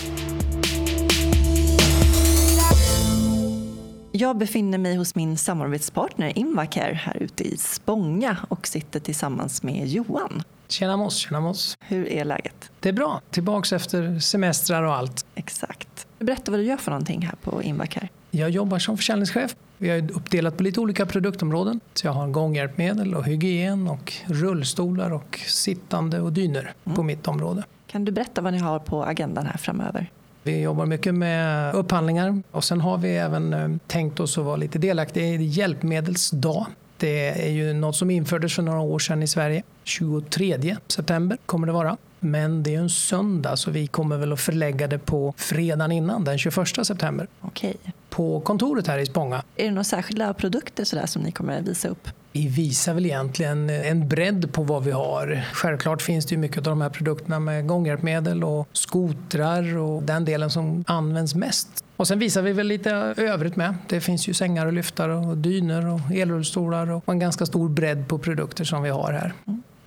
Jag 4.18 4.38
befinner 4.38 4.78
mig 4.78 4.96
hos 4.96 5.16
min 5.16 5.38
samarbetspartner 5.38 6.38
Invacare 6.38 6.94
här 6.94 7.18
ute 7.18 7.44
i 7.44 7.58
Spånga 7.58 8.38
och 8.48 8.68
sitter 8.68 9.00
tillsammans 9.00 9.64
med 9.64 9.88
Johan. 9.88 10.44
Tjena 10.68 10.98
Moss, 10.98 11.16
tjena 11.16 11.40
Moss. 11.40 11.78
Hur 11.80 12.08
är 12.08 12.26
läget? 12.26 12.72
Det 12.80 12.90
är 12.90 12.94
bra. 12.94 13.22
Tillbaks 13.30 13.74
efter 13.74 14.20
semestrar 14.20 14.84
och 14.84 14.96
allt. 14.96 15.26
Exakt. 15.36 16.08
Berätta 16.20 16.52
vad 16.52 16.60
du 16.60 16.64
gör 16.64 16.78
för 16.78 16.92
någonting 16.92 17.22
här 17.22 17.36
på 17.42 17.64
Invacare. 17.64 18.10
Jag 18.32 18.50
jobbar 18.50 18.80
som 18.80 18.98
försäljningschef. 18.98 19.56
Vi 19.78 19.90
har 19.90 20.12
uppdelat 20.12 20.58
på 20.58 20.64
lite 20.64 20.80
olika 20.80 21.06
produktområden. 21.06 21.80
Så 21.94 22.08
jag 22.08 22.14
har 22.14 22.28
gånghjälpmedel 22.28 23.16
och 23.16 23.26
hygien 23.26 23.88
och 23.88 24.14
rullstolar 24.26 25.14
och 25.14 25.40
sittande 25.48 26.22
och 26.22 26.34
dyner 26.34 26.74
mm. 26.86 26.96
på 26.96 27.04
mitt 27.04 27.28
område. 27.28 27.64
Kan 27.88 28.06
du 28.06 28.12
berätta 28.12 28.42
vad 28.42 28.54
ni 28.54 28.60
har 28.60 28.80
på 28.80 29.04
agendan 29.04 29.46
här 29.46 29.58
framöver? 29.58 30.12
Vi 30.46 30.62
jobbar 30.62 30.86
mycket 30.86 31.16
med 31.16 31.76
upphandlingar 31.76 32.42
och 32.52 32.64
sen 32.64 32.82
har 32.82 32.98
vi 32.98 33.16
även 33.16 33.54
eh, 33.54 33.70
tänkt 33.88 34.20
oss 34.20 34.38
att 34.38 34.46
vara 34.46 34.56
lite 34.56 34.80
delaktiga 34.80 35.26
i 35.26 35.46
hjälpmedelsdag. 35.46 36.66
Det 36.98 37.48
är 37.48 37.52
ju 37.52 37.74
något 37.74 37.96
som 37.96 38.12
infördes 38.12 38.56
för 38.56 38.62
några 38.62 38.80
år 38.80 39.00
sedan 39.00 39.24
i 39.24 39.28
Sverige. 39.28 39.64
23 39.84 40.78
september 40.88 41.38
kommer 41.46 41.68
det 41.68 41.74
vara. 41.74 41.98
Men 42.20 42.64
det 42.64 42.76
är 42.76 42.80
en 42.80 42.90
söndag 42.90 43.56
så 43.58 43.72
vi 43.72 43.88
kommer 43.88 44.18
väl 44.18 44.34
att 44.34 44.40
förlägga 44.40 44.88
det 44.88 45.00
på 45.00 45.34
fredagen 45.38 45.92
innan, 45.92 46.24
den 46.24 46.38
21 46.38 46.56
september. 46.84 47.28
Okej. 47.42 47.76
På 48.10 48.40
kontoret 48.40 48.88
här 48.88 48.98
i 48.98 49.06
Spånga. 49.06 49.44
Är 49.56 49.64
det 49.64 49.72
några 49.72 49.84
särskilda 49.84 50.34
produkter 50.34 50.84
sådär 50.84 51.06
som 51.06 51.22
ni 51.22 51.32
kommer 51.32 51.60
att 51.60 51.68
visa 51.68 51.88
upp? 51.88 52.10
Vi 52.36 52.48
visar 52.48 52.94
väl 52.94 53.06
egentligen 53.06 53.70
en 53.70 54.08
bredd 54.08 54.54
på 54.54 54.64
vad 54.64 54.84
vi 54.84 54.92
har. 54.92 55.44
Självklart 55.54 56.02
finns 56.02 56.26
det 56.26 56.36
ju 56.36 56.40
mycket 56.40 56.58
av 56.58 56.64
de 56.64 56.82
här 56.82 56.90
produkterna 56.90 57.40
med 57.40 57.68
gånghjälpmedel 57.68 58.44
och 58.44 58.68
skotrar 58.72 59.78
och 59.78 60.04
den 60.04 60.26
delen 60.26 60.50
som 60.50 60.84
används 60.88 61.36
mest. 61.36 61.84
Och 61.96 62.08
sen 62.08 62.20
visar 62.20 62.42
vi 62.42 62.54
väl 62.54 62.68
lite 62.68 62.92
övrigt 63.18 63.56
med. 63.56 63.76
Det 63.88 64.02
finns 64.02 64.28
ju 64.28 64.34
sängar 64.34 64.66
och 64.66 64.74
lyftar 64.74 65.10
och 65.10 65.38
dyner 65.38 65.88
och 65.88 66.00
elrullstolar 66.12 66.92
och 66.92 67.10
en 67.10 67.20
ganska 67.20 67.46
stor 67.46 67.70
bredd 67.70 68.08
på 68.08 68.18
produkter 68.18 68.64
som 68.64 68.84
vi 68.84 68.90
har 68.90 69.12
här. 69.12 69.34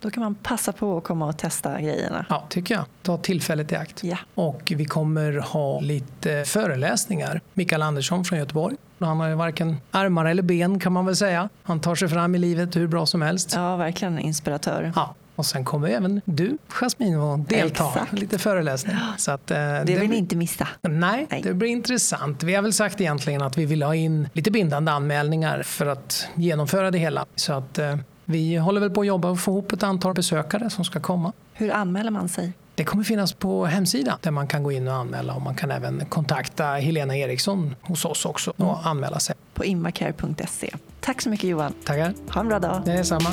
Då 0.01 0.09
kan 0.09 0.23
man 0.23 0.35
passa 0.35 0.71
på 0.71 0.97
att 0.97 1.03
komma 1.03 1.25
och 1.25 1.37
testa 1.37 1.81
grejerna. 1.81 2.25
Ja, 2.29 2.43
tycker 2.49 2.75
jag. 2.75 2.85
Ta 3.01 3.17
tillfället 3.17 3.71
i 3.71 3.75
akt. 3.75 4.03
Ja. 4.03 4.17
Och 4.35 4.73
vi 4.75 4.85
kommer 4.85 5.33
ha 5.37 5.79
lite 5.79 6.43
föreläsningar. 6.45 7.41
Mikael 7.53 7.81
Andersson 7.81 8.25
från 8.25 8.39
Göteborg. 8.39 8.75
Han 8.99 9.19
har 9.19 9.27
ju 9.27 9.35
varken 9.35 9.77
armar 9.91 10.25
eller 10.25 10.43
ben 10.43 10.79
kan 10.79 10.93
man 10.93 11.05
väl 11.05 11.15
säga. 11.15 11.49
Han 11.63 11.79
tar 11.79 11.95
sig 11.95 12.09
fram 12.09 12.35
i 12.35 12.37
livet 12.37 12.75
hur 12.75 12.87
bra 12.87 13.05
som 13.05 13.21
helst. 13.21 13.53
Ja, 13.55 13.75
verkligen 13.75 14.13
en 14.13 14.19
inspiratör. 14.19 14.93
Ja. 14.95 15.15
Och 15.35 15.45
sen 15.45 15.65
kommer 15.65 15.89
även 15.89 16.21
du, 16.25 16.57
Jasmine, 16.67 17.33
att 17.33 17.49
delta. 17.49 17.87
Exakt. 17.87 18.13
Lite 18.13 18.37
föreläsning. 18.37 18.95
Så 19.17 19.31
att, 19.31 19.51
eh, 19.51 19.57
det 19.57 19.83
vill 19.85 19.99
det, 19.99 20.07
ni 20.07 20.17
inte 20.17 20.35
missa. 20.35 20.67
Nej, 20.81 21.27
nej, 21.29 21.41
det 21.41 21.53
blir 21.53 21.69
intressant. 21.69 22.43
Vi 22.43 22.55
har 22.55 22.61
väl 22.61 22.73
sagt 22.73 23.01
egentligen 23.01 23.41
att 23.41 23.57
vi 23.57 23.65
vill 23.65 23.83
ha 23.83 23.95
in 23.95 24.29
lite 24.33 24.51
bindande 24.51 24.91
anmälningar 24.91 25.63
för 25.63 25.85
att 25.85 26.27
genomföra 26.35 26.91
det 26.91 26.97
hela. 26.97 27.25
Så 27.35 27.53
att 27.53 27.79
eh, 27.79 27.95
vi 28.29 28.55
håller 28.55 28.81
väl 28.81 28.89
på 28.89 29.01
att 29.01 29.07
jobba 29.07 29.29
och 29.29 29.39
få 29.39 29.51
ihop 29.51 29.71
ett 29.71 29.83
antal 29.83 30.13
besökare 30.13 30.69
som 30.69 30.85
ska 30.85 30.99
komma. 30.99 31.33
Hur 31.53 31.71
anmäler 31.71 32.11
man 32.11 32.29
sig? 32.29 32.53
Det 32.75 32.83
kommer 32.83 33.03
finnas 33.03 33.33
på 33.33 33.65
hemsidan 33.65 34.17
där 34.21 34.31
man 34.31 34.47
kan 34.47 34.63
gå 34.63 34.71
in 34.71 34.87
och 34.87 34.93
anmäla 34.93 35.33
och 35.33 35.41
man 35.41 35.55
kan 35.55 35.71
även 35.71 36.05
kontakta 36.05 36.65
Helena 36.65 37.17
Eriksson 37.17 37.75
hos 37.81 38.05
oss 38.05 38.25
också 38.25 38.53
och 38.57 38.73
mm. 38.73 38.75
anmäla 38.83 39.19
sig. 39.19 39.35
På 39.53 39.65
invacare.se. 39.65 40.75
Tack 40.99 41.21
så 41.21 41.29
mycket 41.29 41.49
Johan. 41.49 41.73
Tackar. 41.85 42.13
Ha 42.29 42.41
en 42.41 42.47
bra 42.47 42.59
dag. 42.59 42.81
Det 42.85 42.91
är 42.91 43.03
samma. 43.03 43.29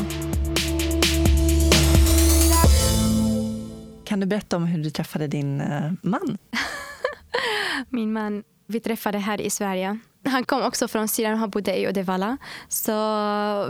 Kan 4.04 4.20
du 4.20 4.26
berätta 4.26 4.56
om 4.56 4.66
hur 4.66 4.82
du 4.84 4.90
träffade 4.90 5.26
din 5.26 5.60
uh, 5.60 5.92
man? 6.02 6.38
Min 7.88 8.12
man, 8.12 8.42
vi 8.66 8.80
träffade 8.80 9.18
här 9.18 9.40
i 9.40 9.50
Sverige 9.50 9.98
han 10.26 10.44
kom 10.44 10.62
också 10.62 10.88
från 10.88 11.08
Syrien 11.08 11.32
och 11.32 11.38
han 11.38 11.50
bodde 11.50 11.76
i 11.76 11.88
Uddevalla. 11.88 12.36
Så 12.68 12.92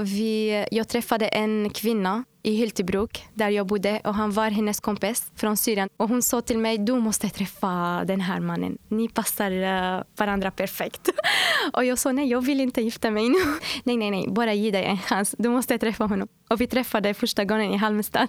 vi, 0.01 0.66
jag 0.71 0.88
träffade 0.88 1.29
en 1.29 1.71
kvinna 1.71 2.25
i 2.42 2.55
Hyltebruk 2.55 3.29
där 3.35 3.49
jag 3.49 3.66
bodde 3.66 4.01
och 4.05 4.14
han 4.14 4.33
var 4.33 4.51
hennes 4.51 4.81
kompis 4.81 5.33
från 5.37 5.57
Syrien. 5.57 5.88
Och 5.97 6.09
hon 6.09 6.23
sa 6.23 6.40
till 6.40 6.59
mig, 6.59 6.79
du 6.79 6.92
måste 6.92 7.29
träffa 7.29 8.05
den 8.05 8.21
här 8.21 8.40
mannen. 8.40 8.79
Ni 8.88 9.09
passar 9.09 9.51
eh, 9.51 10.03
varandra 10.16 10.51
perfekt. 10.51 11.09
och 11.73 11.85
jag 11.85 11.99
sa, 11.99 12.12
nej 12.12 12.29
jag 12.29 12.40
vill 12.40 12.61
inte 12.61 12.83
gifta 12.83 13.11
mig 13.11 13.29
nu. 13.29 13.38
nej, 13.85 13.97
nej, 13.97 14.11
nej, 14.11 14.29
bara 14.29 14.55
ge 14.55 14.71
dig 14.71 14.85
en 14.85 14.99
chans. 14.99 15.35
Du 15.38 15.49
måste 15.49 15.79
träffa 15.79 16.05
honom. 16.05 16.29
Och 16.51 16.61
vi 16.61 16.66
träffade 16.66 17.14
första 17.14 17.45
gången 17.45 17.73
i 17.73 17.77
Halmstad. 17.77 18.29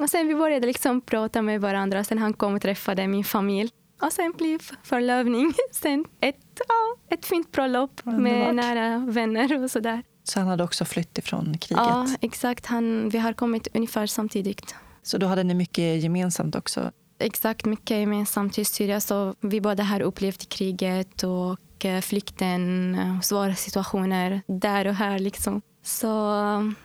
Och 0.00 0.10
sen 0.10 0.28
vi 0.28 0.34
började 0.34 0.66
liksom 0.66 1.00
prata 1.00 1.42
med 1.42 1.60
varandra. 1.60 2.04
Sen 2.04 2.18
han 2.18 2.32
kom 2.32 2.54
och 2.54 2.62
träffade 2.62 3.06
min 3.08 3.24
familj. 3.24 3.70
Och 4.02 4.12
sen 4.12 4.32
blev 4.38 4.58
förlovning. 4.82 5.52
Sen 5.70 6.04
ett, 6.20 6.60
ja, 6.68 7.14
ett 7.16 7.26
fint 7.26 7.52
bröllop 7.52 8.04
med 8.04 8.54
nära 8.54 8.98
vänner 8.98 9.62
och 9.62 9.70
sådär. 9.70 10.02
Så 10.24 10.40
han 10.40 10.48
hade 10.48 10.64
också 10.64 10.84
flytt 10.84 11.18
ifrån 11.18 11.58
kriget? 11.58 11.84
Ja, 11.86 12.08
exakt. 12.20 12.66
Han, 12.66 13.08
vi 13.08 13.18
har 13.18 13.32
kommit 13.32 13.68
ungefär 13.74 14.06
samtidigt. 14.06 14.74
Så 15.02 15.18
då 15.18 15.26
hade 15.26 15.42
ni 15.42 15.54
mycket 15.54 16.02
gemensamt 16.02 16.56
också? 16.56 16.90
Exakt, 17.18 17.64
mycket 17.64 17.96
gemensamt 17.96 18.58
i 18.58 18.64
Syrien. 18.64 19.00
Så 19.00 19.34
vi 19.40 19.60
båda 19.60 19.82
har 19.82 20.00
upplevt 20.00 20.48
kriget 20.48 21.22
och 21.22 21.84
eh, 21.84 22.00
flykten, 22.00 22.94
eh, 22.94 23.20
svåra 23.20 23.54
situationer 23.54 24.42
där 24.46 24.86
och 24.86 24.94
här. 24.94 25.18
Liksom. 25.18 25.62
Så 25.82 26.06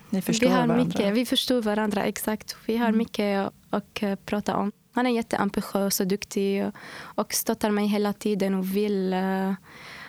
vi 0.10 0.47
har 0.47 0.67
varandra? 0.67 0.76
Mycket, 0.76 1.13
vi 1.13 1.26
förstår 1.26 1.62
varandra, 1.62 2.04
exakt. 2.04 2.56
Vi 2.65 2.78
har 2.78 2.88
mm. 2.88 2.97
mycket 2.97 3.52
att 3.69 4.04
eh, 4.04 4.15
prata 4.15 4.56
om. 4.56 4.71
Han 4.93 5.06
är 5.06 5.12
jätteambitiös 5.12 5.99
och 5.99 6.08
duktig 6.08 6.65
och, 7.15 7.34
stöttar 7.34 7.71
mig 7.71 7.88
hela 7.88 8.13
tiden 8.13 8.56
och 8.56 8.75
vill 8.75 9.13
uh, 9.13 9.54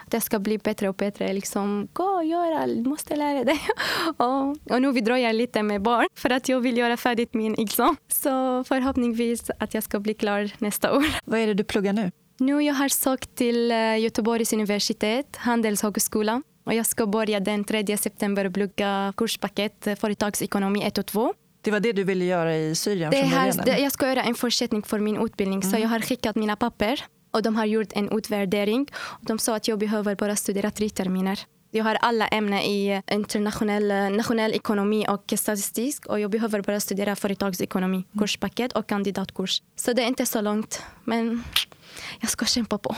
att 0.05 0.11
det 0.11 0.21
ska 0.21 0.38
bli 0.38 0.59
bättre 0.59 0.88
och 0.88 0.95
bättre. 0.95 1.33
Liksom, 1.33 1.88
Gå 1.92 2.05
och 2.05 2.25
gör 2.25 2.66
du 2.66 2.88
måste 2.88 3.16
lära 3.16 3.45
dig. 3.45 3.61
och, 4.16 4.73
och 4.73 4.83
nu 4.83 4.92
vi 4.92 5.01
dröjer 5.01 5.33
lite 5.33 5.62
med 5.62 5.83
barn 5.83 6.07
för 6.14 6.31
att 6.31 6.49
jag 6.49 6.61
vill 6.61 6.79
göra 6.79 6.97
färdigt 6.97 7.35
min 7.35 7.55
examen. 7.59 7.97
Så 8.09 8.64
förhoppningsvis 8.64 9.51
att 9.59 9.75
jag 9.75 9.83
ska 9.83 10.01
bli 10.01 10.14
klar 10.14 10.51
nästa 10.59 10.97
år. 10.97 11.05
Vad 11.25 11.40
är 11.40 11.47
det 11.47 11.55
du 11.55 11.64
pluggar 11.64 11.92
nu? 11.92 12.11
Nu 12.38 12.62
jag 12.62 12.75
har 12.75 12.88
sökt 12.88 13.35
till 13.35 13.71
eh, 13.71 13.99
Göteborgs 13.99 14.53
universitet, 14.53 15.37
Handelshögskolan. 15.37 16.42
Och 16.64 16.75
jag 16.75 16.87
ska 16.87 17.07
börja 17.07 17.40
den 17.40 17.64
3 17.64 17.97
september 17.97 18.51
plugga 18.51 19.12
kurspaket 19.16 19.87
eh, 19.87 19.95
företagsekonomi 19.95 20.83
1 20.83 20.99
och 20.99 21.07
2. 21.07 21.35
Det 21.62 21.70
var 21.70 21.81
det 21.81 21.92
du 21.92 22.05
ville 22.05 22.25
göra 22.25 22.57
i 22.57 22.75
Syrien 22.75 23.11
det 23.11 23.20
från 23.20 23.29
här, 23.29 23.53
det, 23.64 23.79
Jag 23.79 23.92
ska 23.92 24.09
göra 24.09 24.22
en 24.22 24.35
fortsättning 24.35 24.83
för 24.83 24.98
min 24.98 25.25
utbildning. 25.25 25.61
Mm. 25.61 25.70
Så 25.70 25.79
jag 25.79 25.88
har 25.88 26.01
skickat 26.01 26.37
mina 26.37 26.57
papper 26.57 27.05
och 27.31 27.42
de 27.42 27.57
har 27.57 27.64
gjort 27.64 27.92
en 27.92 28.18
utvärdering. 28.18 28.87
De 29.20 29.38
sa 29.38 29.57
att 29.57 29.68
jag 29.68 29.79
behöver 29.79 30.14
bara 30.14 30.37
studera 30.37 30.70
tre 30.70 30.88
terminer. 30.88 31.38
Jag 31.70 31.85
har 31.85 31.94
alla 31.94 32.29
ämnen 32.29 32.61
i 32.61 33.03
internationell 33.11 34.12
nationell 34.16 34.52
ekonomi 34.52 35.06
och 35.08 35.33
statistik 35.38 36.06
och 36.06 36.21
jag 36.21 36.31
behöver 36.31 36.63
bara 36.63 36.81
studera 36.81 37.17
företagsekonomi, 37.17 37.96
mm. 37.96 38.19
kurspaket 38.19 38.73
och 38.73 38.87
kandidatkurs. 38.87 39.63
Så 39.77 39.92
det 39.92 40.02
är 40.02 40.06
inte 40.06 40.27
så 40.27 40.40
långt, 40.40 40.83
men 41.04 41.44
jag 42.21 42.31
ska 42.31 42.44
kämpa 42.44 42.79
på. 42.79 42.96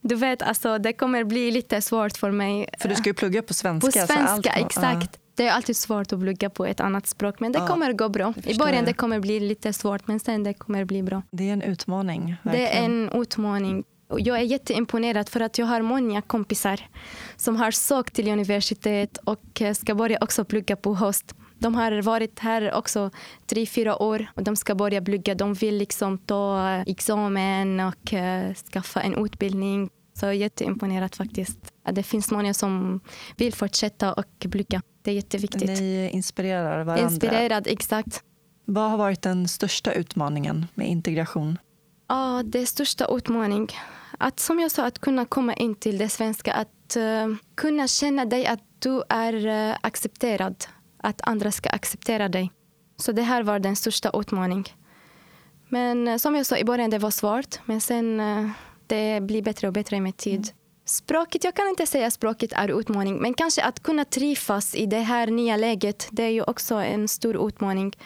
Du 0.00 0.14
vet, 0.14 0.42
alltså, 0.42 0.78
det 0.78 0.92
kommer 0.92 1.24
bli 1.24 1.50
lite 1.50 1.82
svårt 1.82 2.16
för 2.16 2.30
mig. 2.30 2.68
För 2.78 2.88
du 2.88 2.94
ska 2.94 3.10
ju 3.10 3.14
plugga 3.14 3.42
på 3.42 3.54
svenska. 3.54 3.86
På 3.86 3.92
svenska, 3.92 4.50
allt, 4.50 4.66
exakt. 4.66 5.16
Uh. 5.16 5.27
Det 5.38 5.46
är 5.46 5.52
alltid 5.52 5.76
svårt 5.76 6.12
att 6.12 6.20
plugga 6.20 6.50
på 6.50 6.66
ett 6.66 6.80
annat 6.80 7.06
språk, 7.06 7.40
men 7.40 7.52
det 7.52 7.58
ja, 7.58 7.66
kommer 7.66 7.92
gå 7.92 8.08
bra. 8.08 8.34
I 8.44 8.58
början 8.58 8.84
det 8.84 8.92
kommer 8.92 9.20
bli 9.20 9.40
lite 9.40 9.72
svårt, 9.72 10.06
men 10.06 10.20
sen 10.20 10.42
det 10.42 10.54
kommer 10.54 10.84
bli 10.84 11.02
bra. 11.02 11.22
Det 11.30 11.48
är 11.48 11.52
en 11.52 11.62
utmaning. 11.62 12.36
Verkligen. 12.42 12.66
Det 12.66 12.78
är 12.78 12.84
en 12.84 13.10
utmaning. 13.22 13.84
Jag 14.18 14.38
är 14.38 14.42
jätteimponerad 14.42 15.28
för 15.28 15.40
att 15.40 15.58
jag 15.58 15.66
har 15.66 15.82
många 15.82 16.22
kompisar 16.22 16.80
som 17.36 17.56
har 17.56 17.70
sökt 17.70 18.14
till 18.14 18.28
universitet 18.28 19.18
och 19.24 19.62
ska 19.74 19.94
börja 19.94 20.18
också 20.20 20.44
plugga 20.44 20.76
på 20.76 20.94
höst. 20.94 21.34
De 21.58 21.74
har 21.74 22.02
varit 22.02 22.38
här 22.38 22.72
också 22.74 23.10
tre, 23.46 23.66
fyra 23.66 24.02
år 24.02 24.26
och 24.34 24.42
de 24.42 24.56
ska 24.56 24.74
börja 24.74 25.02
plugga. 25.02 25.34
De 25.34 25.54
vill 25.54 25.76
liksom 25.76 26.18
ta 26.18 26.68
examen 26.86 27.80
och 27.80 28.12
uh, 28.12 28.54
skaffa 28.54 29.00
en 29.00 29.24
utbildning. 29.24 29.90
Så 30.14 30.26
jag 30.26 30.30
är 30.30 30.38
jätteimponerad 30.38 31.14
faktiskt. 31.14 31.58
Det 31.92 32.02
finns 32.02 32.30
många 32.30 32.54
som 32.54 33.00
vill 33.36 33.54
fortsätta 33.54 34.12
och 34.12 34.46
plugga. 34.50 34.82
Det 35.08 35.12
är 35.12 35.16
jätteviktigt. 35.16 35.80
Ni 35.80 36.10
inspirerar 36.12 36.84
varandra. 36.84 37.04
Inspirerad, 37.04 37.66
exakt. 37.66 38.22
Vad 38.64 38.90
har 38.90 38.98
varit 38.98 39.22
den 39.22 39.48
största 39.48 39.92
utmaningen 39.92 40.66
med 40.74 40.88
integration? 40.88 41.58
Ja, 42.08 42.42
det 42.44 42.66
största 42.66 43.06
utmaningen. 43.10 43.68
Att 44.18 44.40
som 44.40 44.60
jag 44.60 44.70
sa, 44.70 44.86
att 44.86 44.98
kunna 44.98 45.24
komma 45.24 45.54
in 45.54 45.74
till 45.74 45.98
det 45.98 46.08
svenska. 46.08 46.52
Att 46.52 46.96
uh, 46.96 47.36
kunna 47.54 47.88
känna 47.88 48.24
dig 48.24 48.46
att 48.46 48.60
du 48.78 49.02
är 49.08 49.46
uh, 49.46 49.76
accepterad. 49.80 50.64
Att 50.98 51.20
andra 51.22 51.52
ska 51.52 51.70
acceptera 51.70 52.28
dig. 52.28 52.50
Så 52.96 53.12
det 53.12 53.22
här 53.22 53.42
var 53.42 53.58
den 53.58 53.76
största 53.76 54.10
utmaningen. 54.14 54.64
Men 55.68 56.08
uh, 56.08 56.16
som 56.16 56.34
jag 56.34 56.46
sa 56.46 56.56
i 56.56 56.64
början, 56.64 56.90
det 56.90 56.98
var 56.98 57.10
svårt. 57.10 57.58
Men 57.64 57.80
sen 57.80 58.20
det 58.86 59.20
blir 59.22 59.42
bättre 59.42 59.66
och 59.66 59.72
bättre 59.72 60.00
med 60.00 60.16
tid. 60.16 60.40
Mm. 60.40 60.57
Språket, 60.88 61.44
jag 61.44 61.54
kan 61.54 61.68
inte 61.68 61.86
säga 61.86 62.10
språket 62.10 62.52
är 62.52 62.80
utmaning. 62.80 63.18
Men 63.18 63.34
kanske 63.34 63.62
att 63.62 63.82
kunna 63.82 64.04
trivas 64.04 64.74
i 64.74 64.86
det 64.86 64.98
här 64.98 65.26
nya 65.26 65.56
läget. 65.56 66.08
Det 66.10 66.22
är 66.22 66.28
ju 66.28 66.42
också 66.42 66.74
en 66.74 67.08
stor 67.08 67.48
utmaning. 67.48 67.96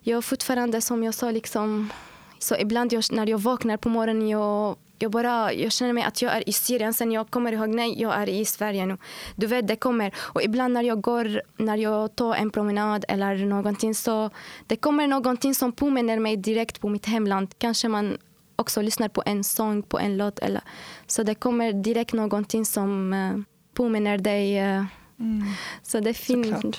Jag 0.00 0.24
fortfarande, 0.24 0.80
som 0.80 1.04
jag 1.04 1.14
sa, 1.14 1.30
liksom, 1.30 1.90
så 2.38 2.56
ibland 2.56 2.92
jag, 2.92 3.04
när 3.12 3.26
jag 3.26 3.38
vaknar 3.38 3.76
på 3.76 3.88
morgonen 3.88 4.28
jag, 4.28 4.76
jag, 4.98 5.10
bara, 5.10 5.52
jag 5.52 5.72
känner 5.72 5.92
mig 5.92 6.04
att 6.04 6.22
jag 6.22 6.32
är 6.32 6.48
i 6.48 6.52
Syrien. 6.52 6.94
Sen 6.94 7.12
jag 7.12 7.30
kommer 7.30 7.52
ihåg, 7.52 7.68
nej, 7.68 8.02
jag 8.02 8.14
är 8.14 8.28
i 8.28 8.44
Sverige 8.44 8.86
nu. 8.86 8.96
Du 9.36 9.46
vet, 9.46 9.68
det 9.68 9.76
kommer. 9.76 10.14
Och 10.18 10.42
ibland 10.42 10.74
när 10.74 10.82
jag 10.82 11.00
går, 11.00 11.42
när 11.56 11.76
jag 11.76 12.16
tar 12.16 12.34
en 12.34 12.50
promenad 12.50 13.04
eller 13.08 13.36
någonting 13.36 13.94
så 13.94 14.30
det 14.66 14.76
kommer 14.76 15.06
någonting 15.06 15.54
som 15.54 15.72
påminner 15.72 16.18
mig 16.18 16.36
direkt 16.36 16.80
på 16.80 16.88
mitt 16.88 17.06
hemland. 17.06 17.54
Kanske 17.58 17.88
man 17.88 18.18
också 18.56 18.82
lyssnar 18.82 19.08
på 19.08 19.22
en 19.26 19.44
sång, 19.44 19.82
på 19.82 19.98
en 19.98 20.16
låt. 20.16 20.38
Eller, 20.38 20.62
så 21.06 21.22
det 21.22 21.34
kommer 21.34 21.72
direkt 21.72 22.12
någonting 22.12 22.64
som 22.64 23.12
uh, 23.12 23.38
påminner 23.74 24.18
dig. 24.18 24.60
Uh, 24.60 24.84
mm. 25.20 25.44
Så 25.82 26.00
det 26.00 26.14
fin 26.14 26.72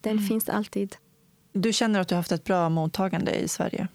den 0.00 0.12
mm. 0.12 0.24
finns 0.24 0.48
alltid. 0.48 0.96
Du 1.52 1.72
känner 1.72 2.00
att 2.00 2.08
du 2.08 2.14
har 2.14 2.20
haft 2.20 2.32
ett 2.32 2.44
bra 2.44 2.68
mottagande 2.68 3.34
i 3.34 3.48
Sverige? 3.48 3.88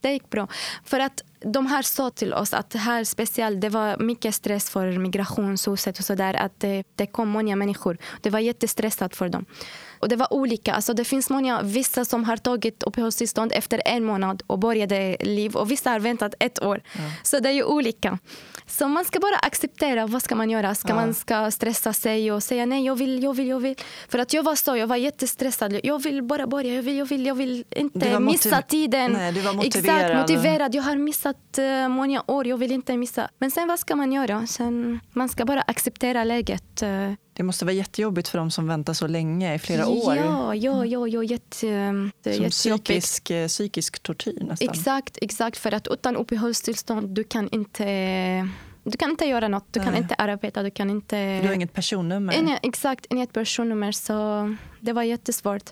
Det 0.00 0.12
gick 0.12 0.30
bra. 0.30 0.48
För 0.84 1.00
att 1.00 1.22
de 1.40 1.66
här 1.66 1.82
sa 1.82 2.10
till 2.10 2.34
oss 2.34 2.54
att 2.54 2.74
här 2.74 3.04
speciellt, 3.04 3.60
det 3.60 3.68
var 3.68 3.98
mycket 3.98 4.34
stress 4.34 4.70
för 4.70 4.98
migrationshuset 4.98 5.98
och 5.98 6.04
så 6.04 6.14
där, 6.14 6.34
att 6.34 6.60
det, 6.60 6.84
det 6.94 7.06
kom 7.06 7.28
många 7.28 7.56
människor. 7.56 7.98
Det 8.20 8.30
var 8.30 8.38
jättestressat 8.38 9.16
för 9.16 9.28
dem. 9.28 9.44
Och 10.02 10.08
det 10.08 10.16
var 10.16 10.32
olika. 10.32 10.74
Alltså 10.74 10.94
det 10.94 11.04
finns 11.04 11.30
många, 11.30 11.62
vissa 11.62 12.04
som 12.04 12.24
har 12.24 12.36
tagit 12.36 12.82
uppehållstillstånd 12.82 13.52
efter 13.54 13.82
en 13.84 14.04
månad 14.04 14.42
och 14.46 14.58
började 14.58 15.16
liv 15.20 15.56
och 15.56 15.70
vissa 15.70 15.90
har 15.90 16.00
väntat 16.00 16.34
ett 16.40 16.62
år. 16.62 16.82
Ja. 16.92 17.00
Så 17.22 17.38
det 17.38 17.48
är 17.48 17.52
ju 17.52 17.64
olika. 17.64 18.18
Så 18.72 18.88
man 18.88 19.04
ska 19.04 19.20
bara 19.20 19.36
acceptera. 19.36 20.06
Vad 20.06 20.22
ska 20.22 20.34
man 20.34 20.50
göra? 20.50 20.74
Ska 20.74 20.88
ja. 20.88 20.94
man 20.94 21.14
ska 21.14 21.50
stressa 21.50 21.92
sig 21.92 22.32
och 22.32 22.42
säga 22.42 22.66
nej, 22.66 22.84
jag 22.84 22.96
vill, 22.96 23.22
jag 23.22 23.34
vill, 23.34 23.48
jag 23.48 23.60
vill. 23.60 23.76
För 24.08 24.18
att 24.18 24.32
jag 24.32 24.42
var 24.42 24.54
så, 24.54 24.76
jag 24.76 24.86
var 24.86 24.96
jättestressad. 24.96 25.80
Jag 25.82 26.02
vill 26.02 26.22
bara 26.22 26.46
börja, 26.46 26.74
jag 26.74 26.82
vill, 26.82 26.96
jag 26.96 27.06
vill, 27.06 27.26
jag 27.26 27.34
vill 27.34 27.64
inte 27.70 28.20
missa 28.20 28.62
tiden. 28.62 29.12
Nej, 29.12 29.32
du 29.32 29.40
var 29.40 29.52
motiverad. 29.52 30.00
Exakt, 30.00 30.30
motiverad. 30.30 30.74
Jag 30.74 30.82
har 30.82 30.96
missat 30.96 31.58
uh, 31.58 31.88
många 31.88 32.22
år, 32.26 32.46
jag 32.46 32.56
vill 32.56 32.72
inte 32.72 32.96
missa. 32.96 33.28
Men 33.38 33.50
sen 33.50 33.68
vad 33.68 33.78
ska 33.78 33.96
man 33.96 34.12
göra? 34.12 34.46
Sen, 34.46 35.00
man 35.12 35.28
ska 35.28 35.44
bara 35.44 35.60
acceptera 35.60 36.24
läget. 36.24 36.82
Uh, 36.82 37.12
det 37.34 37.42
måste 37.42 37.64
vara 37.64 37.74
jättejobbigt 37.74 38.28
för 38.28 38.38
dem 38.38 38.50
som 38.50 38.66
väntar 38.66 38.92
så 38.92 39.06
länge, 39.06 39.54
i 39.54 39.58
flera 39.58 39.86
år. 39.86 40.16
Ja, 40.16 40.54
ja, 40.54 40.84
ja, 40.84 41.08
ja 41.08 41.22
jätte, 41.22 42.10
Som 42.36 42.50
psykisk, 42.50 43.30
eh, 43.30 43.48
psykisk 43.48 44.02
tortyr 44.02 44.44
nästan. 44.44 44.68
Exakt, 44.68 45.18
exakt. 45.22 45.58
För 45.58 45.74
att 45.74 45.88
utan 45.88 46.16
uppehållstillstånd 46.16 47.08
du 47.08 47.24
kan 47.24 47.48
inte 47.48 47.84
du 48.84 48.98
kan 48.98 49.10
inte 49.10 49.24
göra 49.24 49.48
något, 49.48 49.66
du 49.70 49.80
kan 49.80 49.96
inte 49.96 50.14
arbeta, 50.14 50.62
du 50.62 50.70
kan 50.70 50.90
inte... 50.90 51.40
Du 51.40 51.46
har 51.46 51.54
inget 51.54 51.72
personnummer? 51.72 52.34
Inga, 52.38 52.56
exakt, 52.56 53.06
inget 53.10 53.32
personnummer. 53.32 53.92
Så 53.92 54.56
det 54.80 54.92
var 54.92 55.02
jättesvårt. 55.02 55.70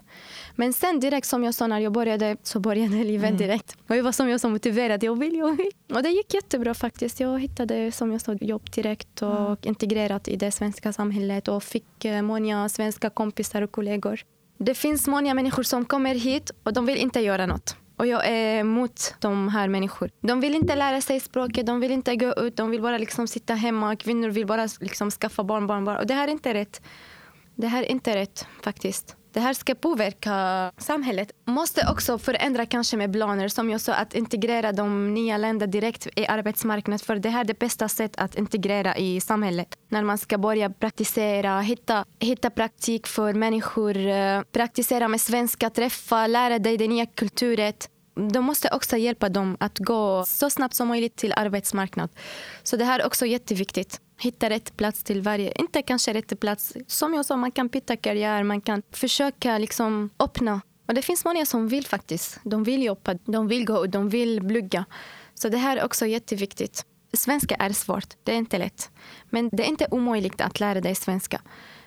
Men 0.56 0.72
sen 0.72 1.00
direkt 1.00 1.26
som 1.26 1.44
jag 1.44 1.54
sa 1.54 1.66
när 1.66 1.78
jag 1.78 1.92
började 1.92 2.36
så 2.42 2.60
började 2.60 2.96
livet 3.04 3.28
mm. 3.28 3.38
direkt. 3.38 3.76
Och 3.88 3.96
jag 3.96 4.02
var 4.02 4.12
som 4.12 4.28
jag 4.28 4.40
så 4.40 4.48
motiverad, 4.48 5.04
jag 5.04 5.18
vill, 5.18 5.36
jag 5.36 5.56
vill. 5.56 5.72
Och 5.94 6.02
det 6.02 6.08
gick 6.08 6.34
jättebra 6.34 6.74
faktiskt. 6.74 7.20
Jag 7.20 7.40
hittade 7.40 7.92
som 7.92 8.12
jag 8.12 8.20
sa 8.20 8.34
jobb 8.40 8.70
direkt 8.70 9.22
och 9.22 9.46
mm. 9.46 9.56
integrerat 9.62 10.28
i 10.28 10.36
det 10.36 10.50
svenska 10.50 10.92
samhället 10.92 11.48
och 11.48 11.62
fick 11.62 12.04
eh, 12.04 12.22
många 12.22 12.68
svenska 12.68 13.10
kompisar 13.10 13.62
och 13.62 13.72
kollegor. 13.72 14.20
Det 14.58 14.74
finns 14.74 15.06
många 15.06 15.34
människor 15.34 15.62
som 15.62 15.84
kommer 15.84 16.14
hit 16.14 16.50
och 16.62 16.72
de 16.72 16.86
vill 16.86 16.96
inte 16.96 17.20
göra 17.20 17.46
något. 17.46 17.76
Och 18.00 18.06
jag 18.06 18.26
är 18.26 18.60
emot 18.60 19.14
de 19.18 19.48
här 19.48 19.68
människorna. 19.68 20.12
De 20.20 20.40
vill 20.40 20.54
inte 20.54 20.76
lära 20.76 21.00
sig 21.00 21.20
språket, 21.20 21.66
de 21.66 21.80
vill 21.80 21.90
inte 21.90 22.16
gå 22.16 22.32
ut, 22.32 22.56
de 22.56 22.70
vill 22.70 22.82
bara 22.82 22.98
liksom 22.98 23.28
sitta 23.28 23.54
hemma. 23.54 23.96
Kvinnor 23.96 24.28
vill 24.28 24.46
bara 24.46 24.68
liksom 24.80 25.10
skaffa 25.10 25.44
barn, 25.44 25.66
barn, 25.66 25.84
barn. 25.84 25.96
Och 25.96 26.06
det 26.06 26.14
här 26.14 26.28
är 26.28 26.32
inte 26.32 26.54
rätt. 26.54 26.82
Det 27.54 27.66
här 27.66 27.82
är 27.82 27.86
inte 27.86 28.16
rätt 28.16 28.46
faktiskt. 28.62 29.16
Det 29.32 29.40
här 29.40 29.54
ska 29.54 29.74
påverka 29.74 30.72
samhället. 30.78 31.32
Måste 31.44 31.90
också 31.90 32.18
förändra 32.18 32.66
kanske 32.66 32.96
med 32.96 33.12
planer 33.12 33.48
som 33.48 33.70
jag 33.70 33.80
sa 33.80 33.94
att 33.94 34.14
integrera 34.14 34.72
de 34.72 35.14
nya 35.14 35.52
direkt 35.52 36.06
i 36.16 36.26
arbetsmarknaden. 36.26 36.98
För 36.98 37.16
det 37.16 37.28
här 37.28 37.40
är 37.40 37.44
det 37.44 37.58
bästa 37.58 37.88
sättet 37.88 38.20
att 38.20 38.34
integrera 38.34 38.96
i 38.96 39.20
samhället. 39.20 39.68
När 39.88 40.02
man 40.02 40.18
ska 40.18 40.38
börja 40.38 40.70
praktisera, 40.70 41.60
hitta, 41.60 42.04
hitta 42.18 42.50
praktik 42.50 43.06
för 43.06 43.34
människor, 43.34 43.96
eh, 43.96 44.42
praktisera 44.52 45.08
med 45.08 45.20
svenska, 45.20 45.70
träffa, 45.70 46.26
lära 46.26 46.58
dig 46.58 46.76
den 46.76 46.90
nya 46.90 47.06
kulturen. 47.06 47.72
De 48.32 48.44
måste 48.44 48.68
också 48.72 48.96
hjälpa 48.96 49.28
dem 49.28 49.56
att 49.60 49.78
gå 49.78 50.24
så 50.26 50.50
snabbt 50.50 50.74
som 50.74 50.88
möjligt 50.88 51.16
till 51.16 51.32
arbetsmarknaden. 51.36 52.16
Så 52.62 52.76
det 52.76 52.84
här 52.84 53.00
är 53.00 53.06
också 53.06 53.26
jätteviktigt 53.26 54.00
hitta 54.20 54.50
rätt 54.50 54.76
plats 54.76 55.02
till 55.02 55.22
varje, 55.22 55.52
inte 55.52 55.82
kanske 55.82 56.14
rätt 56.14 56.40
plats. 56.40 56.72
Som 56.86 57.14
jag 57.14 57.26
sa, 57.26 57.36
man 57.36 57.52
kan 57.52 57.68
byta 57.68 57.96
karriär, 57.96 58.42
man 58.42 58.60
kan 58.60 58.82
försöka 58.90 59.58
liksom 59.58 60.10
öppna. 60.18 60.60
Och 60.86 60.94
det 60.94 61.02
finns 61.02 61.24
många 61.24 61.46
som 61.46 61.68
vill 61.68 61.86
faktiskt. 61.86 62.40
De 62.44 62.64
vill 62.64 62.82
jobba, 62.82 63.14
de 63.14 63.48
vill 63.48 63.64
gå 63.64 63.76
och 63.76 63.90
de 63.90 64.08
vill 64.08 64.40
plugga. 64.40 64.84
Så 65.34 65.48
det 65.48 65.56
här 65.56 65.76
är 65.76 65.84
också 65.84 66.06
jätteviktigt. 66.06 66.84
Svenska 67.12 67.54
är 67.54 67.70
svårt, 67.70 68.14
det 68.24 68.32
är 68.32 68.36
inte 68.36 68.58
lätt. 68.58 68.90
Men 69.30 69.48
det 69.52 69.62
är 69.62 69.68
inte 69.68 69.86
omöjligt 69.90 70.40
att 70.40 70.60
lära 70.60 70.80
dig 70.80 70.94
svenska. 70.94 71.40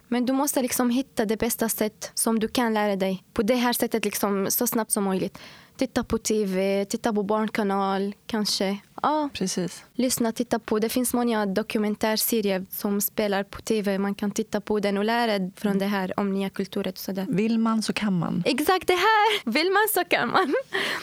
Men 0.07 0.25
du 0.25 0.34
måste 0.34 0.61
liksom 0.61 0.89
hitta 0.89 1.25
det 1.25 1.38
bästa 1.38 1.69
sätt 1.69 2.11
som 2.13 2.39
du 2.39 2.47
kan 2.47 2.73
lära 2.73 2.95
dig. 2.95 3.23
På 3.34 3.41
det 3.41 3.55
här 3.55 3.73
sättet 3.73 4.05
liksom, 4.05 4.47
så 4.49 4.67
snabbt 4.67 4.91
som 4.91 5.03
möjligt 5.03 5.39
titta 5.78 6.03
på 6.03 6.17
tv, 6.17 6.86
titta 6.86 7.13
på 7.13 7.24
barnkanal 7.24 8.13
kanske. 8.26 8.78
Ja, 9.01 9.30
Precis. 9.34 9.84
Lyssna, 9.93 10.32
titta 10.32 10.59
på. 10.59 10.80
Det 10.80 10.89
finns 10.89 11.13
många 11.13 11.45
dokumentärserier 11.45 12.65
som 12.69 13.01
spelar 13.01 13.43
på 13.43 13.61
tv. 13.61 13.97
Man 13.97 14.15
kan 14.15 14.32
titta 14.32 14.61
på 14.61 14.80
den 14.80 14.97
och 14.97 15.03
lära 15.05 15.51
från 15.55 15.80
det 15.80 15.86
här 15.86 16.19
om 16.19 16.34
nya 16.34 16.49
kulturer. 16.49 16.93
Så 16.95 17.11
där. 17.11 17.26
Vill 17.30 17.59
man 17.59 17.82
så 17.82 17.93
kan 17.93 18.19
man. 18.19 18.43
Exakt 18.45 18.88
det 18.88 18.93
här! 18.93 19.51
Vill 19.51 19.71
man 19.71 19.88
så 19.93 20.03
kan 20.09 20.30
man. 20.30 20.53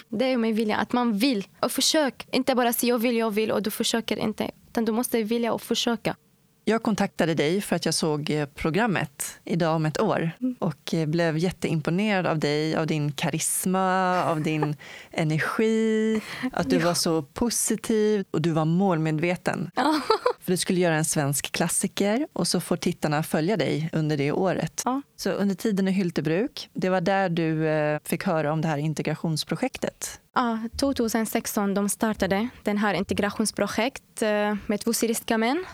Det 0.08 0.24
är 0.24 0.36
min 0.36 0.54
vilja, 0.54 0.76
att 0.76 0.92
man 0.92 1.18
vill. 1.18 1.48
Och 1.60 1.72
försök. 1.72 2.28
Inte 2.32 2.54
bara 2.54 2.72
säga 2.72 2.88
jag 2.88 2.98
vill, 2.98 3.16
jag 3.16 3.30
vill 3.30 3.50
och 3.50 3.62
du 3.62 3.70
försöker 3.70 4.16
inte. 4.16 4.50
Utan 4.68 4.84
du 4.84 4.92
måste 4.92 5.22
vilja 5.22 5.52
och 5.52 5.62
försöka. 5.62 6.16
Jag 6.70 6.82
kontaktade 6.82 7.34
dig 7.34 7.60
för 7.60 7.76
att 7.76 7.84
jag 7.84 7.94
såg 7.94 8.30
eh, 8.30 8.46
programmet 8.46 9.40
idag 9.44 9.76
om 9.76 9.86
ett 9.86 10.00
år 10.00 10.30
mm. 10.40 10.56
och 10.58 10.94
eh, 10.94 11.06
blev 11.06 11.38
jätteimponerad 11.38 12.26
av 12.26 12.38
dig, 12.38 12.76
av 12.76 12.86
din 12.86 13.12
karisma, 13.12 14.24
av 14.24 14.40
din 14.40 14.76
energi, 15.10 16.20
att 16.52 16.70
du 16.70 16.78
var 16.78 16.94
så 16.94 17.22
positiv 17.22 18.24
och 18.30 18.42
du 18.42 18.50
var 18.50 18.64
målmedveten. 18.64 19.70
För 20.40 20.52
du 20.52 20.56
skulle 20.56 20.80
göra 20.80 20.94
en 20.94 21.04
svensk 21.04 21.52
klassiker 21.52 22.26
och 22.32 22.48
så 22.48 22.60
får 22.60 22.76
tittarna 22.76 23.22
följa 23.22 23.56
dig 23.56 23.90
under 23.92 24.16
det 24.16 24.32
året. 24.32 24.84
Så 25.16 25.30
under 25.30 25.54
tiden 25.54 25.88
i 25.88 25.90
Hyltebruk, 25.90 26.68
det 26.72 26.88
var 26.88 27.00
där 27.00 27.28
du 27.28 27.68
eh, 27.68 27.98
fick 28.04 28.24
höra 28.24 28.52
om 28.52 28.60
det 28.60 28.68
här 28.68 28.78
integrationsprojektet. 28.78 30.20
Ja, 30.34 30.58
2016 30.76 31.74
de 31.74 31.88
startade 31.88 32.48
det 32.62 32.72
här 32.72 32.94
integrationsprojektet 32.94 34.20
med 34.66 34.80
två 34.80 34.92
syriska 34.92 35.38
män 35.38 35.64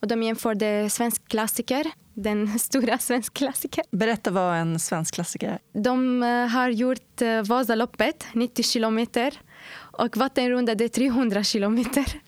och 0.00 0.08
de 0.08 0.22
jämförde 0.22 0.90
svensk 0.90 1.28
klassiker, 1.28 1.86
den 2.14 2.58
stora 2.58 2.98
svensk 2.98 3.34
klassiker. 3.34 3.84
Berätta 3.90 4.30
vad 4.30 4.56
en 4.56 4.78
svensk 4.78 5.14
klassiker 5.14 5.48
är. 5.48 5.82
De 5.82 6.22
eh, 6.22 6.46
har 6.46 6.68
gjort 6.68 7.22
eh, 7.22 7.42
Vasaloppet, 7.42 8.26
90 8.32 8.62
kilometer. 8.62 9.40
Och 9.76 10.16
vattenrunda 10.16 10.74
det 10.74 10.84
är 10.84 10.88
300 10.88 11.44
kilometer. 11.44 12.04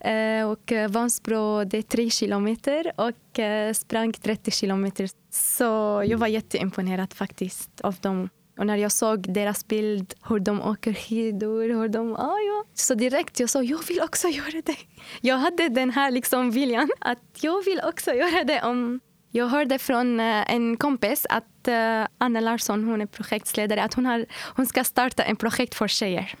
Eh, 0.00 0.50
och 0.50 0.72
Vansbro 0.88 1.64
det 1.64 1.78
är 1.78 1.82
3 1.82 2.10
kilometer 2.10 2.92
och 2.96 3.40
sprang 3.76 4.12
30 4.12 4.50
kilometer. 4.50 5.08
Så 5.30 5.64
jag 6.06 6.18
var 6.18 6.26
jätteimponerad 6.26 7.12
faktiskt 7.12 7.80
av 7.80 7.94
dem. 7.94 8.28
Och 8.58 8.66
när 8.66 8.76
jag 8.76 8.92
såg 8.92 9.32
deras 9.32 9.66
bild, 9.66 10.14
hur 10.28 10.38
de 10.38 10.62
åker 10.62 10.94
skidor, 10.94 11.68
hur 11.68 11.88
de... 11.88 12.16
Ah, 12.16 12.38
ja. 12.38 12.64
Så 12.74 12.94
direkt 12.94 13.40
jag 13.40 13.50
sa 13.50 13.62
jag 13.62 13.86
vill 13.88 14.00
också 14.00 14.28
göra 14.28 14.62
det. 14.64 14.76
Jag 15.20 15.36
hade 15.36 15.68
den 15.68 15.90
här 15.90 16.10
liksom 16.10 16.50
viljan 16.50 16.90
att 17.00 17.18
jag 17.40 17.64
vill 17.64 17.80
också 17.84 18.12
göra 18.12 18.44
det. 18.44 18.62
Om 18.62 19.00
jag 19.30 19.46
hörde 19.46 19.78
från 19.78 20.20
eh, 20.20 20.54
en 20.54 20.76
kompis 20.76 21.26
att 21.30 21.68
eh, 21.68 22.06
Anna 22.18 22.40
Larsson, 22.40 22.84
hon 22.84 23.00
är 23.00 23.06
projektledare, 23.06 23.82
att 23.82 23.94
hon, 23.94 24.06
har, 24.06 24.26
hon 24.56 24.66
ska 24.66 24.84
starta 24.84 25.22
en 25.22 25.36
projekt 25.36 25.74
för 25.74 25.88
tjejer. 25.88 26.34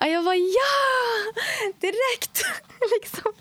Och 0.00 0.06
jag 0.06 0.22
var 0.22 0.34
ja! 0.34 1.42
Direkt! 1.80 2.44
liksom 3.00 3.32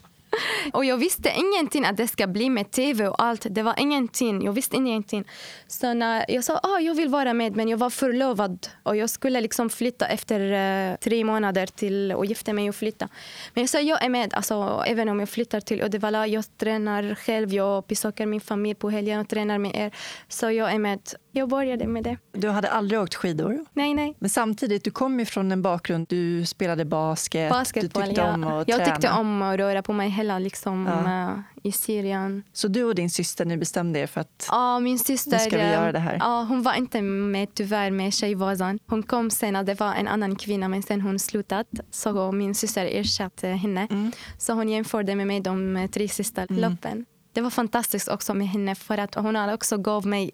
och 0.73 0.85
jag 0.85 0.97
visste 0.97 1.33
ingenting 1.35 1.85
att 1.85 1.97
det 1.97 2.07
ska 2.07 2.27
bli 2.27 2.49
med 2.49 2.71
tv 2.71 3.07
och 3.07 3.23
allt. 3.23 3.45
Det 3.49 3.63
var 3.63 3.75
ingenting. 3.79 4.45
Jag 4.45 4.53
visste 4.53 4.75
ingenting. 4.75 5.25
Så 5.67 5.93
när 5.93 6.25
jag 6.27 6.43
sa 6.43 6.57
att 6.57 6.65
ah, 6.65 6.79
jag 6.79 6.95
vill 6.95 7.09
vara 7.09 7.33
med, 7.33 7.55
men 7.55 7.69
jag 7.69 7.77
var 7.77 7.89
förlovad 7.89 8.67
och 8.83 8.95
jag 8.95 9.09
skulle 9.09 9.41
liksom 9.41 9.69
flytta 9.69 10.05
efter 10.05 10.39
uh, 10.39 10.97
tre 10.97 11.23
månader 11.23 11.67
till 11.67 12.11
och 12.11 12.25
gifta 12.25 12.53
mig 12.53 12.69
och 12.69 12.75
flytta. 12.75 13.09
Men 13.53 13.63
jag 13.63 13.69
sa 13.69 13.79
jag 13.79 14.03
är 14.03 14.09
med, 14.09 14.33
alltså, 14.33 14.83
även 14.87 15.09
om 15.09 15.19
jag 15.19 15.29
flyttar 15.29 15.59
till 15.59 15.81
Uddevalla. 15.81 16.27
Jag 16.27 16.45
tränar 16.57 17.15
själv, 17.15 17.53
jag 17.53 17.83
besöker 17.83 18.25
min 18.25 18.41
familj 18.41 18.75
på 18.75 18.89
helgen 18.89 19.19
och 19.19 19.29
tränar 19.29 19.57
med 19.57 19.75
er. 19.75 19.91
Så 20.27 20.51
jag 20.51 20.71
är 20.71 20.79
med. 20.79 20.99
Jag 21.31 21.49
började 21.49 21.87
med 21.87 22.03
det. 22.03 22.17
Du 22.31 22.49
hade 22.49 22.69
aldrig 22.69 23.01
åkt 23.01 23.15
skidor? 23.15 23.65
Nej, 23.73 23.93
nej. 23.93 24.15
Men 24.19 24.29
samtidigt, 24.29 24.83
du 24.83 24.91
kom 24.91 25.19
ju 25.19 25.25
från 25.25 25.51
en 25.51 25.61
bakgrund, 25.61 26.07
du 26.09 26.45
spelade 26.45 26.85
basket, 26.85 27.49
Basketboll, 27.49 28.01
du 28.01 28.07
tyckte 28.07 28.21
ja. 28.21 28.33
om 28.33 28.43
att 28.43 28.67
Jag 28.67 28.77
träna. 28.77 28.95
tyckte 28.95 29.11
om 29.11 29.41
att 29.41 29.57
röra 29.57 29.81
på 29.81 29.93
mig 29.93 30.09
hela 30.25 30.39
liksom, 30.39 30.85
Ja. 30.87 31.31
eh, 31.31 31.39
i 31.63 31.71
Syrien. 31.71 32.43
Så 32.53 32.67
du 32.67 32.83
och 32.83 32.95
din 32.95 33.09
syster, 33.09 33.45
ni 33.45 33.57
bestämde 33.57 33.99
er 33.99 34.07
för 34.07 34.21
att 34.21 34.47
Ja, 34.51 34.79
min 34.79 34.99
syster. 34.99 35.37
Ska 35.37 35.57
vi 35.57 35.63
eh, 35.63 35.71
göra 35.71 35.91
det 35.91 35.99
här. 35.99 36.17
Ja, 36.19 36.45
hon 36.49 36.61
var 36.63 36.73
inte 36.73 37.01
med 37.01 37.53
tyvärr 37.53 37.91
med 37.91 38.13
Tjejvasan. 38.13 38.79
Hon 38.87 39.03
kom 39.03 39.29
sen, 39.29 39.65
det 39.65 39.79
var 39.79 39.93
en 39.93 40.07
annan 40.07 40.35
kvinna 40.35 40.67
men 40.67 40.83
sen 40.83 41.01
hon 41.01 41.19
slutat. 41.19 41.67
Så 41.91 42.31
min 42.31 42.55
syster 42.55 42.85
ersatte 42.85 43.47
henne. 43.47 43.87
Mm. 43.91 44.11
Så 44.37 44.53
hon 44.53 44.69
jämförde 44.69 45.15
med 45.15 45.27
mig 45.27 45.39
de 45.41 45.87
tre 45.93 46.07
sista 46.07 46.45
loppen. 46.49 47.05
Det 47.35 47.41
var 47.41 47.49
fantastiskt 47.49 48.07
också 48.07 48.33
med 48.33 48.47
henne 48.47 48.75
för 48.75 48.97
att 48.97 49.15
hon 49.15 49.35
också 49.35 49.77
gav 49.77 50.07
mig 50.07 50.31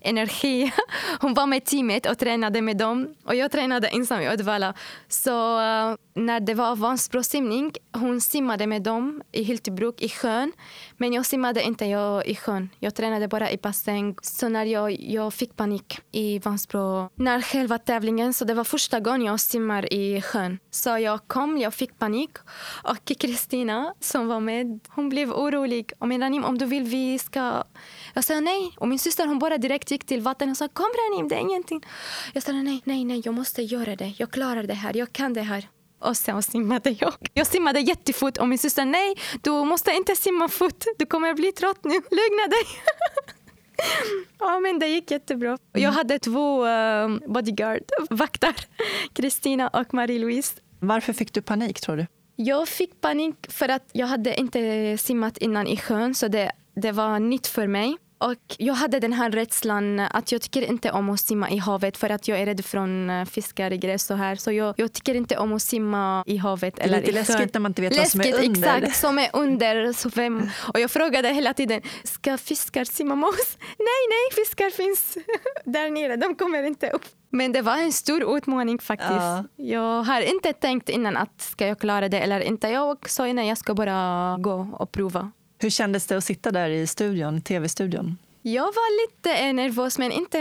energi. 0.00 0.72
Hon 1.20 1.34
var 1.34 1.46
med 1.46 1.64
teamet 1.64 2.06
och 2.06 2.18
tränade 2.18 2.62
med 2.62 2.76
dem 2.76 3.14
och 3.24 3.34
jag 3.34 3.50
tränade 3.50 3.88
ensam 3.88 4.20
i 4.20 4.28
Uddevalla. 4.32 4.74
Så 5.08 5.60
eh, 5.60 5.94
när 6.14 6.40
det 6.40 6.54
var 6.54 6.76
Vansbrosimning, 6.76 7.72
hon 7.92 8.20
simmade 8.20 8.66
med 8.66 8.82
dem 8.82 9.22
i 9.32 9.42
Hyltebruk 9.42 10.02
i 10.02 10.08
sjön. 10.08 10.52
Men 10.96 11.12
jag 11.12 11.26
simmade 11.26 11.62
inte 11.62 11.84
jag 11.84 12.26
i 12.26 12.36
sjön. 12.36 12.68
Jag 12.78 12.94
tränade 12.94 13.28
bara 13.28 13.50
i 13.50 13.56
bassäng. 13.56 14.16
Så 14.22 14.48
när 14.48 14.64
jag, 14.64 15.00
jag 15.00 15.34
fick 15.34 15.56
panik 15.56 15.98
i 16.12 16.38
Vansbro, 16.38 17.10
när 17.14 17.40
själva 17.40 17.78
tävlingen, 17.78 18.34
så 18.34 18.44
det 18.44 18.54
var 18.54 18.64
första 18.64 19.00
gången 19.00 19.22
jag 19.22 19.40
simmar 19.40 19.92
i 19.92 20.22
sjön. 20.22 20.58
Så 20.70 20.98
jag 20.98 21.20
kom, 21.26 21.58
jag 21.58 21.74
fick 21.74 21.98
panik 21.98 22.30
och 22.82 23.04
Kristina 23.04 23.94
som 24.00 24.28
var 24.28 24.40
med, 24.40 24.80
hon 24.88 25.08
blev 25.08 25.32
orolig. 25.32 25.92
Och 25.98 26.08
medan 26.08 26.34
Ranim, 26.40 26.44
om 26.44 26.58
du 26.58 26.66
vill 26.66 26.84
vi 26.84 27.18
ska... 27.18 27.64
Jag 28.14 28.24
sa 28.24 28.40
nej. 28.40 28.72
Och 28.78 28.88
min 28.88 28.98
syster 28.98 29.26
hon 29.26 29.38
bara 29.38 29.58
direkt 29.58 29.90
gick 29.90 30.04
till 30.04 30.20
vattnet 30.20 30.50
och 30.50 30.56
sa 30.56 30.68
kom 30.68 30.90
Ranim, 30.98 31.28
det 31.28 31.34
är 31.34 31.40
ingenting. 31.40 31.82
Jag 32.34 32.42
sa 32.42 32.52
nej, 32.52 32.82
nej, 32.84 33.04
nej, 33.04 33.22
jag 33.24 33.34
måste 33.34 33.62
göra 33.62 33.96
det. 33.96 34.14
Jag 34.18 34.30
klarar 34.30 34.62
det 34.62 34.74
här, 34.74 34.96
jag 34.96 35.12
kan 35.12 35.32
det 35.32 35.42
här. 35.42 35.68
Och 36.00 36.16
sen 36.16 36.42
simmade 36.42 36.90
jag. 36.90 37.14
Jag 37.34 37.46
simmade 37.46 37.80
jättefort 37.80 38.38
och 38.38 38.48
min 38.48 38.58
syster 38.58 38.84
nej, 38.84 39.14
du 39.42 39.50
måste 39.50 39.90
inte 39.90 40.16
simma 40.16 40.48
fort. 40.48 40.84
Du 40.98 41.06
kommer 41.06 41.34
bli 41.34 41.52
trött 41.52 41.84
nu. 41.84 41.94
Lugna 41.94 42.46
dig. 42.48 42.64
Ja, 44.38 44.60
men 44.60 44.78
det 44.78 44.86
gick 44.86 45.10
jättebra. 45.10 45.58
Jag 45.72 45.92
hade 45.92 46.18
två 46.18 46.66
um, 46.66 47.22
bodyguard, 47.26 47.82
vakter, 48.10 48.54
Kristina 49.12 49.68
och 49.68 49.94
Marie-Louise. 49.94 50.60
Varför 50.80 51.12
fick 51.12 51.32
du 51.32 51.42
panik 51.42 51.80
tror 51.80 51.96
du? 51.96 52.06
Jag 52.42 52.68
fick 52.68 53.00
panik 53.00 53.36
för 53.48 53.68
att 53.68 53.88
jag 53.92 54.06
hade 54.06 54.40
inte 54.40 54.98
simmat 54.98 55.38
innan 55.38 55.66
i 55.66 55.76
sjön 55.76 56.14
så 56.14 56.28
det, 56.28 56.52
det 56.74 56.92
var 56.92 57.18
nytt 57.18 57.46
för 57.46 57.66
mig. 57.66 57.96
Och 58.18 58.56
jag 58.58 58.74
hade 58.74 59.00
den 59.00 59.12
här 59.12 59.30
rädslan 59.30 60.00
att 60.00 60.32
jag 60.32 60.42
tycker 60.42 60.62
inte 60.62 60.90
om 60.90 61.10
att 61.10 61.20
simma 61.20 61.50
i 61.50 61.56
havet 61.56 61.96
för 61.96 62.10
att 62.10 62.28
jag 62.28 62.40
är 62.40 62.46
rädd 62.46 62.64
från 62.64 63.10
eh, 63.10 63.24
fiskar, 63.24 63.70
gräs 63.70 64.04
så 64.04 64.14
här. 64.14 64.36
Så 64.36 64.52
jag, 64.52 64.74
jag 64.76 64.92
tycker 64.92 65.14
inte 65.14 65.38
om 65.38 65.52
att 65.52 65.62
simma 65.62 66.24
i 66.26 66.36
havet 66.36 66.76
Det 66.76 66.82
är 66.82 66.86
eller 66.86 67.00
lite 67.00 67.12
läskigt 67.12 67.54
när 67.54 67.60
man 67.60 67.70
inte 67.70 67.82
vet 67.82 67.96
vad 67.96 68.08
som 68.08 68.20
är 68.20 68.24
Läskigt, 68.24 68.46
under. 68.46 68.76
exakt. 68.76 68.96
Som 68.96 69.18
är 69.18 69.30
under. 69.32 69.92
Så 69.92 70.08
vem, 70.08 70.50
och 70.74 70.80
jag 70.80 70.90
frågade 70.90 71.28
hela 71.28 71.54
tiden, 71.54 71.82
ska 72.04 72.38
fiskar 72.38 72.84
simma 72.84 73.14
med 73.14 73.28
oss? 73.28 73.56
Nej, 73.60 74.02
nej, 74.08 74.44
fiskar 74.44 74.70
finns 74.70 75.16
där 75.64 75.90
nere. 75.90 76.16
De 76.16 76.34
kommer 76.34 76.62
inte 76.62 76.90
upp. 76.90 77.04
Men 77.30 77.52
det 77.52 77.62
var 77.62 77.76
en 77.76 77.92
stor 77.92 78.36
utmaning 78.36 78.78
faktiskt. 78.78 79.10
Ja. 79.10 79.44
Jag 79.56 80.02
har 80.02 80.20
inte 80.20 80.52
tänkt 80.52 80.88
innan 80.88 81.16
att 81.16 81.40
ska 81.40 81.66
jag 81.66 81.78
klara 81.78 82.08
det 82.08 82.18
eller 82.18 82.40
inte. 82.40 82.68
Jag 82.68 83.08
sa 83.08 83.28
innan 83.28 83.46
jag 83.46 83.58
ska 83.58 83.74
bara 83.74 84.36
gå 84.40 84.68
och 84.72 84.92
prova. 84.92 85.30
Hur 85.58 85.70
kändes 85.70 86.06
det 86.06 86.16
att 86.16 86.24
sitta 86.24 86.50
där 86.50 86.68
i 86.68 86.86
studion, 86.86 87.40
tv-studion? 87.42 88.18
Jag 88.42 88.62
var 88.64 89.06
lite 89.06 89.52
nervös 89.52 89.98
men 89.98 90.12
inte, 90.12 90.38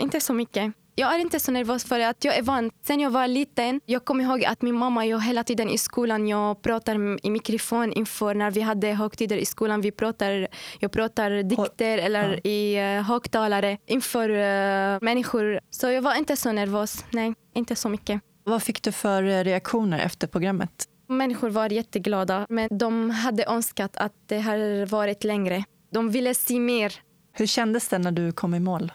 inte 0.00 0.20
så 0.20 0.32
mycket. 0.32 0.72
Jag 1.00 1.14
är 1.14 1.18
inte 1.18 1.40
så 1.40 1.52
nervös 1.52 1.84
för 1.84 2.00
att 2.00 2.24
jag 2.24 2.36
är 2.36 2.42
van. 2.42 2.70
Sen 2.86 3.00
jag 3.00 3.10
var 3.10 3.28
liten, 3.28 3.80
jag 3.86 4.04
kommer 4.04 4.24
ihåg 4.24 4.44
att 4.44 4.62
min 4.62 4.74
mamma, 4.74 5.06
jag 5.06 5.20
hela 5.20 5.44
tiden 5.44 5.68
i 5.68 5.78
skolan, 5.78 6.28
jag 6.28 6.62
pratar 6.62 7.26
i 7.26 7.30
mikrofon 7.30 7.92
inför 7.92 8.34
när 8.34 8.50
vi 8.50 8.60
hade 8.60 8.88
högtider 8.92 9.36
i 9.36 9.44
skolan. 9.44 9.80
Vi 9.80 9.90
pratar, 9.90 10.48
jag 10.80 10.92
pratar 10.92 11.42
dikter 11.42 11.98
eller 11.98 12.46
i 12.46 12.80
uh, 12.80 13.02
högtalare 13.02 13.78
inför 13.86 14.30
uh, 14.30 14.98
människor. 15.02 15.60
Så 15.70 15.90
jag 15.90 16.02
var 16.02 16.14
inte 16.14 16.36
så 16.36 16.52
nervös, 16.52 17.04
nej, 17.10 17.34
inte 17.54 17.76
så 17.76 17.88
mycket. 17.88 18.20
Vad 18.44 18.62
fick 18.62 18.82
du 18.82 18.92
för 18.92 19.22
eh, 19.22 19.44
reaktioner 19.44 19.98
efter 19.98 20.26
programmet? 20.26 20.84
Människor 21.08 21.50
var 21.50 21.72
jätteglada, 21.72 22.46
men 22.48 22.68
de 22.78 23.10
hade 23.10 23.44
önskat 23.44 23.96
att 23.96 24.12
det 24.26 24.38
hade 24.38 24.84
varit 24.84 25.24
längre. 25.24 25.64
De 25.92 26.10
ville 26.10 26.34
se 26.34 26.60
mer. 26.60 26.94
Hur 27.32 27.46
kändes 27.46 27.88
det 27.88 27.98
när 27.98 28.12
du 28.12 28.32
kom 28.32 28.54
i 28.54 28.60
mål? 28.60 28.92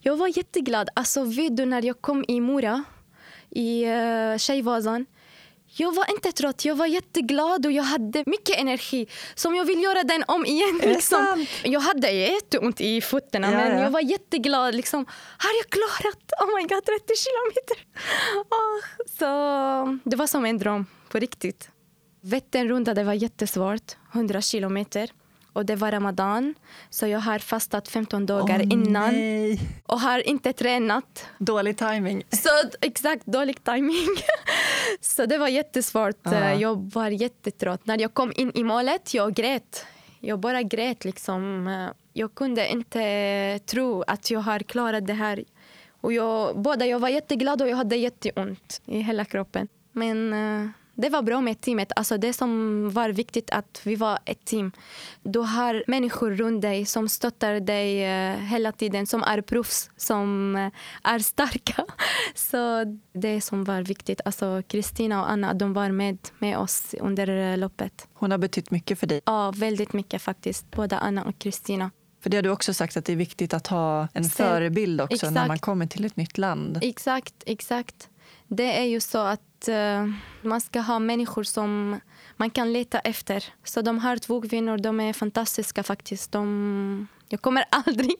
Jag 0.00 0.16
var 0.16 0.38
jätteglad. 0.38 0.88
Alltså, 0.94 1.24
vet 1.24 1.56
du, 1.56 1.64
när 1.64 1.82
jag 1.82 2.00
kom 2.00 2.24
i 2.28 2.40
Mora, 2.40 2.84
i 3.50 3.86
uh, 3.86 4.38
Tjejvasan, 4.38 5.06
jag 5.76 5.94
var 5.94 6.10
inte 6.10 6.32
trött. 6.32 6.64
Jag 6.64 6.74
var 6.74 6.86
jätteglad 6.86 7.66
och 7.66 7.72
jag 7.72 7.82
hade 7.82 8.24
mycket 8.26 8.58
energi. 8.58 9.06
Som 9.34 9.54
jag 9.54 9.64
vill 9.64 9.82
göra 9.82 10.02
den 10.02 10.24
om 10.28 10.46
igen. 10.46 10.80
Liksom. 10.82 11.46
Jag 11.64 11.80
hade 11.80 12.10
jätteont 12.10 12.80
i 12.80 13.00
fötterna 13.00 13.52
Ja, 13.52 13.58
men 13.58 13.76
ja. 13.76 13.82
jag 13.82 13.90
var 13.90 14.00
jätteglad. 14.00 14.74
Liksom, 14.74 15.06
har 15.38 15.50
jag 15.58 15.70
klarat? 15.70 16.32
Oh 16.40 16.56
my 16.56 16.62
god, 16.62 16.84
30 16.84 17.14
kilometer! 17.16 17.86
Ah, 18.50 19.02
så 19.18 19.98
det 20.04 20.16
var 20.16 20.26
som 20.26 20.44
en 20.44 20.58
dröm, 20.58 20.86
på 21.08 21.18
riktigt. 21.18 21.68
Vätternrundan 22.20 22.94
det 22.94 23.04
var 23.04 23.12
jättesvårt, 23.12 23.96
100 24.12 24.40
kilometer. 24.40 25.10
Och 25.52 25.66
det 25.66 25.76
var 25.76 25.90
ramadan, 25.92 26.54
så 26.90 27.06
jag 27.06 27.20
har 27.20 27.38
fastat 27.38 27.88
15 27.88 28.26
dagar 28.26 28.60
Åh, 28.64 28.72
innan 28.72 29.12
Nej. 29.12 29.60
och 29.86 30.00
har 30.00 30.28
inte 30.28 30.52
tränat. 30.52 31.26
Dålig 31.38 31.76
timing. 31.78 32.22
Så 32.30 32.48
exakt, 32.80 33.26
dålig 33.26 33.64
timing. 33.64 34.06
så 35.00 35.26
det 35.26 35.38
var 35.38 35.48
jättesvårt. 35.48 36.16
Ja. 36.22 36.52
Jag 36.54 36.92
var 36.94 37.10
jättetrött. 37.10 37.86
När 37.86 38.00
jag 38.00 38.14
kom 38.14 38.32
in 38.36 38.52
i 38.54 38.64
målet, 38.64 39.14
jag 39.14 39.34
grät. 39.34 39.86
Jag 40.20 40.38
bara 40.38 40.62
grät 40.62 41.04
liksom. 41.04 41.66
Jag 42.12 42.34
kunde 42.34 42.68
inte 42.68 43.60
tro 43.66 44.02
att 44.02 44.30
jag 44.30 44.40
har 44.40 44.58
klarat 44.58 45.06
det 45.06 45.12
här. 45.12 45.44
Och 46.00 46.12
jag, 46.12 46.58
både 46.58 46.86
jag 46.86 46.98
var 46.98 47.08
jätteglad 47.08 47.62
och 47.62 47.68
jag 47.68 47.76
hade 47.76 47.96
jätteont 47.96 48.82
i 48.86 49.00
hela 49.00 49.24
kroppen. 49.24 49.68
Men 49.92 50.32
eh, 50.32 50.70
det 51.00 51.08
var 51.08 51.22
bra 51.22 51.40
med 51.40 51.60
teamet. 51.60 51.92
Alltså 51.96 52.18
det 52.18 52.32
som 52.32 52.90
var 52.90 53.08
viktigt 53.08 53.50
att 53.50 53.80
vi 53.84 53.96
var 53.96 54.18
ett 54.24 54.44
team. 54.44 54.72
Du 55.22 55.38
har 55.38 55.84
människor 55.86 56.30
runt 56.30 56.62
dig 56.62 56.86
som 56.86 57.08
stöttar 57.08 57.60
dig 57.60 58.04
eh, 58.04 58.36
hela 58.36 58.72
tiden, 58.72 59.06
som 59.06 59.22
är 59.22 59.40
proffs, 59.40 59.90
som 59.96 60.56
eh, 60.56 61.12
är 61.12 61.18
starka. 61.18 61.84
Så 62.34 62.84
det 63.12 63.40
som 63.40 63.64
var 63.64 63.82
viktigt. 63.82 64.20
Alltså 64.24 64.62
Kristina 64.68 65.22
och 65.22 65.30
Anna, 65.30 65.54
de 65.54 65.72
var 65.72 65.90
med, 65.90 66.18
med 66.38 66.58
oss 66.58 66.94
under 67.00 67.52
eh, 67.52 67.58
loppet. 67.58 68.08
Hon 68.14 68.30
har 68.30 68.38
betytt 68.38 68.70
mycket 68.70 68.98
för 68.98 69.06
dig. 69.06 69.20
Ja, 69.24 69.52
väldigt 69.56 69.92
mycket 69.92 70.22
faktiskt. 70.22 70.70
Både 70.70 70.98
Anna 70.98 71.24
och 71.24 71.38
Kristina. 71.38 71.90
För 72.22 72.30
det 72.30 72.36
har 72.36 72.42
du 72.42 72.50
också 72.50 72.74
sagt 72.74 72.96
att 72.96 73.04
det 73.04 73.12
är 73.12 73.16
viktigt 73.16 73.54
att 73.54 73.66
ha 73.66 74.08
en 74.12 74.24
Sen- 74.24 74.46
förebild 74.46 75.00
också 75.00 75.26
när 75.26 75.32
exakt. 75.32 75.48
man 75.48 75.58
kommer 75.58 75.86
till 75.86 76.04
ett 76.04 76.16
nytt 76.16 76.38
land. 76.38 76.78
Exakt, 76.82 77.34
exakt. 77.46 78.08
Det 78.48 78.78
är 78.78 78.84
ju 78.84 79.00
så 79.00 79.18
att 79.18 79.68
uh, 79.68 80.14
man 80.42 80.60
ska 80.60 80.80
ha 80.80 80.98
människor 80.98 81.42
som 81.42 82.00
man 82.36 82.50
kan 82.50 82.72
leta 82.72 82.98
efter. 82.98 83.44
Så 83.64 83.82
de 83.82 83.98
här 83.98 84.16
två 84.16 84.42
kvinnor, 84.42 84.78
de 84.78 85.00
är 85.00 85.12
fantastiska 85.12 85.82
faktiskt. 85.82 86.32
De, 86.32 87.08
jag 87.28 87.42
kommer 87.42 87.64
aldrig 87.70 88.14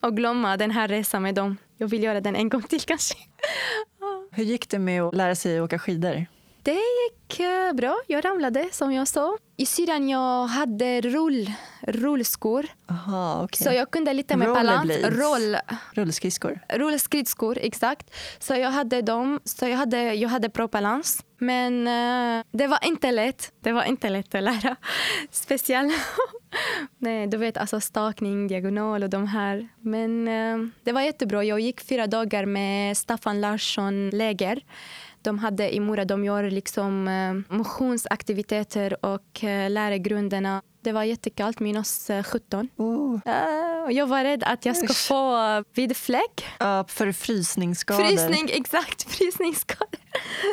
att 0.00 0.14
glömma 0.14 0.56
den 0.56 0.70
här 0.70 0.88
resan 0.88 1.22
med 1.22 1.34
dem. 1.34 1.56
Jag 1.76 1.88
vill 1.88 2.02
göra 2.02 2.20
den 2.20 2.36
en 2.36 2.48
gång 2.48 2.62
till 2.62 2.80
kanske. 2.80 3.14
Hur 4.30 4.44
gick 4.44 4.68
det 4.68 4.78
med 4.78 5.02
att 5.02 5.14
lära 5.14 5.34
sig 5.34 5.62
åka 5.62 5.78
skidor? 5.78 6.26
Det 6.64 6.72
gick 6.72 7.40
eh, 7.40 7.72
bra. 7.72 7.96
Jag 8.06 8.24
ramlade 8.24 8.68
som 8.72 8.92
jag 8.92 9.08
sa. 9.08 9.38
I 9.56 9.66
Syrien 9.66 10.08
jag 10.08 10.46
hade 10.46 11.00
rull, 11.00 11.52
rullskor. 11.82 12.66
Aha, 12.90 13.42
okej. 13.44 13.64
Så 13.64 13.72
jag 13.72 13.90
kunde 13.90 14.12
lite 14.12 14.36
med 14.36 14.48
balans. 14.48 14.90
Roll, 15.04 15.56
Rullskridskor? 15.92 16.60
rullskridskor, 16.68 17.58
exakt. 17.60 18.14
Så 18.38 18.54
jag 18.54 18.70
hade 18.70 19.02
dem. 19.02 19.40
Så 19.44 19.68
jag 19.68 19.76
hade, 19.76 20.14
jag 20.14 20.28
hade 20.28 20.48
bra 20.48 20.68
balans. 20.68 21.24
Men 21.38 21.86
eh, 21.86 22.44
det 22.52 22.66
var 22.66 22.78
inte 22.86 23.12
lätt. 23.12 23.52
Det 23.60 23.72
var 23.72 23.84
inte 23.84 24.08
lätt 24.08 24.34
att 24.34 24.42
lära. 24.42 24.76
Speciellt. 25.30 25.94
Nej, 26.98 27.26
du 27.26 27.36
vet, 27.36 27.56
alltså 27.56 27.80
stakning, 27.80 28.48
diagonal 28.48 29.02
och 29.02 29.10
de 29.10 29.26
här. 29.26 29.68
Men 29.80 30.28
eh, 30.28 30.68
det 30.84 30.92
var 30.92 31.00
jättebra. 31.00 31.44
Jag 31.44 31.60
gick 31.60 31.80
fyra 31.80 32.06
dagar 32.06 32.46
med 32.46 32.96
Staffan 32.96 33.40
Larsson 33.40 34.10
läger 34.10 34.62
de 35.24 35.38
hade 35.38 35.74
i 35.74 35.80
Mora. 35.80 36.04
De 36.04 36.24
gör 36.24 36.50
liksom 36.50 37.08
eh, 37.08 37.56
motionsaktiviteter 37.56 39.04
och 39.04 39.44
eh, 39.44 39.70
lärargrunderna. 39.70 39.98
grunderna. 39.98 40.62
Det 40.84 40.92
var 40.92 41.02
jättekallt, 41.02 41.60
minus 41.60 42.10
17. 42.24 42.68
Oh. 42.76 43.14
Uh, 43.14 43.92
jag 43.92 44.06
var 44.06 44.24
rädd 44.24 44.42
att 44.46 44.64
jag 44.66 44.76
ska 44.76 44.86
Usch. 44.86 45.06
få 45.08 45.64
vid 45.74 45.96
fläck. 45.96 46.46
Ja, 46.58 46.84
för 46.88 47.12
frysningsskador. 47.12 48.04
Frysning, 48.04 48.50
exakt. 48.52 49.02
Frysningsskador. 49.10 50.00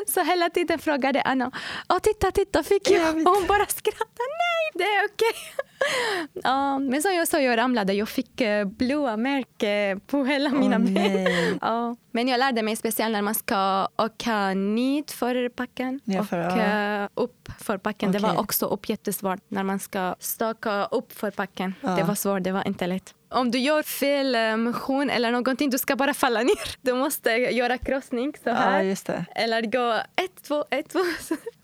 Så 0.08 0.24
hela 0.24 0.50
tiden 0.50 0.80
frågade 0.80 1.22
Anna, 1.22 1.52
Åh, 1.90 2.00
titta, 2.00 2.32
titta, 2.32 2.64
fick 2.64 2.92
jag? 2.92 3.02
Jag. 3.02 3.28
Och 3.28 3.36
hon 3.36 3.48
bara 3.48 3.66
skrattade, 3.66 4.28
nej, 4.40 4.72
det 4.74 4.84
är 4.84 5.06
okej. 5.06 5.42
Ja, 6.44 6.80
men 6.80 7.02
som 7.02 7.14
jag 7.14 7.28
sa, 7.28 7.40
jag 7.40 7.58
ramlade. 7.58 7.94
Jag 7.94 8.10
fick 8.10 8.42
eh, 8.42 8.66
blåa 8.66 9.18
märken 9.18 10.00
på 10.00 10.24
hela 10.26 10.50
mina 10.50 10.76
Åh, 10.76 10.82
ben. 10.82 11.58
Ja. 11.62 11.96
Men 12.12 12.28
jag 12.28 12.40
lärde 12.40 12.62
mig 12.64 12.76
speciellt 12.76 13.12
när 13.12 13.22
man 13.22 13.36
ska 13.36 13.88
åka 13.98 14.54
ned 14.54 15.10
för 15.10 15.50
backen 15.58 16.00
Nerför, 16.04 16.38
och 16.38 16.60
ja. 16.60 17.04
eh, 17.04 17.10
upp 17.14 17.50
för 17.60 17.78
backen. 17.78 18.12
Det 18.12 18.18
Okej. 18.18 18.30
var 18.30 18.40
också 18.40 18.66
upp 18.66 18.90
jättesvårt 18.90 19.40
när 19.48 19.64
man 19.64 19.80
ska 19.80 20.16
staka 20.24 20.86
upp 20.86 21.12
för 21.14 21.32
backen. 21.38 21.74
Ja. 21.82 21.90
Det 21.90 22.04
var 22.04 22.16
svårt, 22.16 22.44
det 22.44 22.52
var 22.52 22.68
inte 22.68 22.88
lätt. 22.88 23.14
Om 23.30 23.52
du 23.52 23.58
gör 23.60 23.84
fel 23.84 24.36
eh, 24.36 24.58
motion 24.58 25.10
eller 25.10 25.32
någonting, 25.32 25.70
du 25.70 25.78
ska 25.78 25.96
bara 25.96 26.14
falla 26.14 26.40
ner. 26.44 26.76
Du 26.82 26.94
måste 26.94 27.30
göra 27.32 27.78
krossning 27.78 28.34
så 28.44 28.50
Ja, 28.50 28.54
här. 28.54 28.84
det. 29.06 29.26
Eller 29.36 29.62
gå 29.62 29.94
ett, 30.16 30.44
två, 30.44 30.66
ett, 30.70 30.90
två 30.90 31.00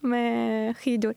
med 0.00 0.76
skidor. 0.78 1.14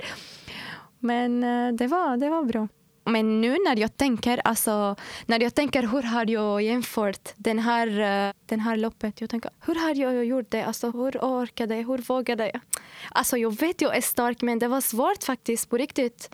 Men 0.99 1.43
eh, 1.43 1.73
det 1.73 1.87
var, 1.87 2.17
det 2.17 2.29
var 2.29 2.43
bra. 2.43 2.67
Men 3.05 3.41
nu 3.41 3.49
när 3.67 3.75
jag 3.79 3.97
tänker, 3.97 4.41
alltså, 4.43 4.95
när 5.25 5.39
jag 5.43 5.55
tänker 5.55 5.83
hur 5.83 6.01
har 6.03 6.29
jag 6.29 6.61
jämfört 6.61 7.29
den 7.35 7.59
här, 7.59 7.87
eh, 8.27 8.33
den 8.45 8.59
här 8.59 8.77
loppet. 8.77 9.21
Jag 9.21 9.29
tänker, 9.29 9.51
hur 9.65 9.75
har 9.75 9.95
jag 9.95 10.25
gjort 10.25 10.45
det? 10.51 10.63
Alltså, 10.63 10.91
hur 10.91 11.17
orkade 11.17 11.75
jag? 11.75 11.87
Hur 11.87 11.97
vågade 11.97 12.43
jag? 12.53 12.59
Alltså, 13.11 13.37
jag 13.37 13.59
vet 13.59 13.81
jag 13.81 13.97
är 13.97 14.01
stark, 14.01 14.41
men 14.41 14.59
det 14.59 14.67
var 14.67 14.81
svårt 14.81 15.23
faktiskt 15.23 15.69
på 15.69 15.77
riktigt. 15.77 16.29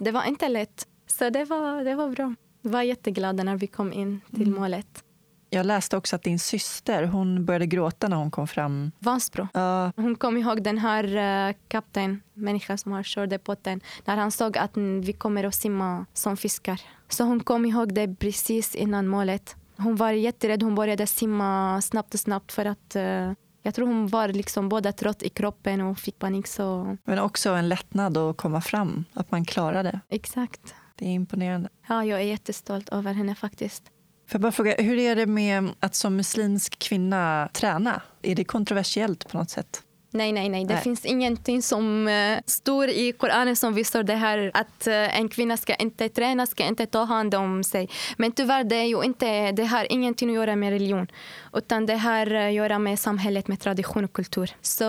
Det 0.00 0.10
var 0.10 0.24
inte 0.24 0.48
lätt. 0.48 0.86
Så 1.06 1.30
det 1.30 1.44
var, 1.44 1.84
det 1.84 1.94
var 1.94 2.08
bra. 2.08 2.34
Jag 2.62 2.70
var 2.70 2.82
jätteglad 2.82 3.44
när 3.44 3.56
vi 3.56 3.66
kom 3.66 3.92
in 3.92 4.20
till 4.36 4.50
målet. 4.50 5.04
Jag 5.50 5.66
läste 5.66 5.96
också 5.96 6.16
att 6.16 6.22
din 6.22 6.38
syster 6.38 7.04
hon 7.04 7.44
började 7.44 7.66
gråta 7.66 8.08
när 8.08 8.16
hon 8.16 8.30
kom 8.30 8.48
fram. 8.48 8.92
Vansbro. 8.98 9.48
Ja, 9.54 9.92
Hon 9.96 10.16
kom 10.16 10.36
ihåg 10.36 10.62
den 10.62 10.78
här 10.78 11.04
uh, 11.48 11.54
kapten, 11.68 12.22
människan 12.34 12.78
som 12.78 12.92
har 12.92 13.02
kört 13.02 13.44
båten, 13.44 13.80
när 14.04 14.16
han 14.16 14.30
såg 14.30 14.58
att 14.58 14.76
mm, 14.76 15.00
vi 15.00 15.12
kommer 15.12 15.44
att 15.44 15.54
simma 15.54 16.06
som 16.12 16.36
fiskar. 16.36 16.80
Så 17.08 17.24
hon 17.24 17.40
kom 17.40 17.66
ihåg 17.66 17.94
det 17.94 18.16
precis 18.18 18.74
innan 18.74 19.08
målet. 19.08 19.56
Hon 19.76 19.96
var 19.96 20.12
jätterädd, 20.12 20.62
hon 20.62 20.74
började 20.74 21.06
simma 21.06 21.80
snabbt 21.80 22.14
och 22.14 22.20
snabbt 22.20 22.52
för 22.52 22.64
att 22.64 22.96
eh, 22.96 23.32
jag 23.62 23.74
tror 23.74 23.86
hon 23.86 24.08
var 24.08 24.28
liksom 24.28 24.68
både 24.68 24.92
trött 24.92 25.22
i 25.22 25.28
kroppen 25.28 25.80
och 25.80 25.98
fick 25.98 26.18
panik. 26.18 26.46
Så 26.46 26.96
men 27.04 27.18
också 27.18 27.50
en 27.50 27.68
lättnad 27.68 28.16
att 28.16 28.36
komma 28.36 28.60
fram, 28.60 29.04
att 29.14 29.30
man 29.30 29.44
klarade. 29.44 30.00
exakt. 30.08 30.74
Det 30.94 31.04
är 31.04 31.10
imponerande. 31.10 31.68
Ja, 31.88 32.04
jag 32.04 32.20
är 32.20 32.24
jättestolt 32.24 32.88
över 32.88 33.12
henne 33.12 33.34
faktiskt. 33.34 33.82
Får 34.28 34.38
jag 34.38 34.40
bara 34.40 34.52
fråga, 34.52 34.74
hur 34.78 34.98
är 34.98 35.16
det 35.16 35.26
med 35.26 35.68
att 35.80 35.94
som 35.94 36.16
muslimsk 36.16 36.78
kvinna 36.78 37.48
träna? 37.52 38.02
Är 38.22 38.34
det 38.34 38.44
kontroversiellt 38.44 39.28
på 39.28 39.38
något 39.38 39.50
sätt? 39.50 39.82
Nej, 40.12 40.32
nej, 40.32 40.48
nej. 40.48 40.64
Det 40.64 40.74
Nej. 40.74 40.82
finns 40.82 41.04
ingenting 41.04 41.62
som 41.62 42.08
uh, 42.08 42.38
står 42.46 42.88
i 42.88 43.12
Koranen 43.12 43.56
som 43.56 43.74
visar 43.74 44.02
det 44.02 44.14
här 44.14 44.50
att 44.54 44.86
eh, 44.86 45.18
en 45.18 45.28
kvinna 45.28 45.56
ska 45.56 45.74
inte 45.74 46.08
träna, 46.08 46.46
ska 46.46 46.64
inte 46.64 46.86
ta 46.86 47.04
hand 47.04 47.34
om 47.34 47.64
sig. 47.64 47.88
Men 48.16 48.32
tyvärr, 48.32 48.64
det, 48.64 48.76
är 48.76 48.84
ju 48.84 49.02
inte, 49.02 49.52
det 49.52 49.64
har 49.64 49.92
ingenting 49.92 50.28
att 50.28 50.34
göra 50.34 50.56
med 50.56 50.70
religion. 50.70 51.06
Utan 51.52 51.86
det 51.86 51.96
har 51.96 52.34
att 52.34 52.52
göra 52.52 52.78
med 52.78 52.98
samhället, 52.98 53.48
med 53.48 53.60
tradition 53.60 54.04
och 54.04 54.12
kultur. 54.12 54.50
Så 54.62 54.84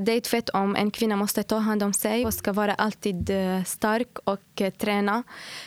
det 0.00 0.12
är 0.12 0.20
tvärtom. 0.20 0.76
En 0.76 0.90
kvinna 0.90 1.16
måste 1.16 1.42
ta 1.42 1.56
hand 1.56 1.82
om 1.82 1.92
sig 1.92 2.26
och 2.26 2.34
ska 2.34 2.52
vara 2.52 2.74
alltid 2.74 3.30
eh, 3.30 3.62
stark 3.64 4.18
och 4.24 4.40
och 4.60 4.78
träna. 4.78 5.22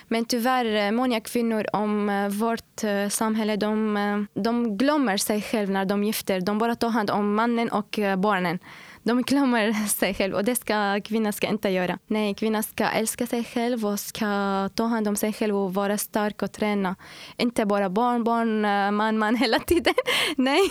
Men 0.08 0.26
tyvärr, 0.26 0.88
eh, 0.88 0.92
många 0.92 1.22
kvinnor 1.22 1.66
om 1.74 2.10
eh, 2.10 2.28
vårt 2.28 2.60
samhälle, 3.10 3.56
de, 3.56 4.28
de 4.34 4.78
glömmer 4.78 5.18
sig 5.18 5.42
själva 5.42 5.74
när 5.74 5.86
de 5.86 6.04
gifter. 6.04 6.42
De 6.42 6.58
bara 6.58 6.76
tar 6.76 6.90
hand 6.90 7.10
om 7.10 7.36
mannen 7.36 7.70
och 7.70 8.00
barnen. 8.18 8.60
De 9.04 9.22
glömmer 9.28 9.88
sig 9.88 10.14
själv 10.14 10.34
och 10.36 10.44
det 10.44 10.56
ska 10.56 11.02
kvinnan 11.02 11.34
ska 11.34 11.48
inte 11.48 11.70
göra. 11.70 12.00
Nej, 12.08 12.34
kvinnan 12.34 12.64
ska 12.64 12.88
älska 12.88 13.28
sig 13.28 13.44
själv 13.44 13.86
och 13.86 14.00
ska 14.00 14.26
ta 14.76 14.84
hand 14.84 15.08
om 15.08 15.16
sig 15.16 15.34
själv 15.34 15.58
och 15.58 15.74
vara 15.74 15.98
stark 15.98 16.42
och 16.42 16.52
träna. 16.52 16.96
Inte 17.38 17.66
bara 17.66 17.90
barn, 17.90 18.24
barn, 18.24 18.62
man, 18.96 19.18
man 19.18 19.36
hela 19.36 19.60
tiden. 19.68 19.94
Nej. 20.38 20.62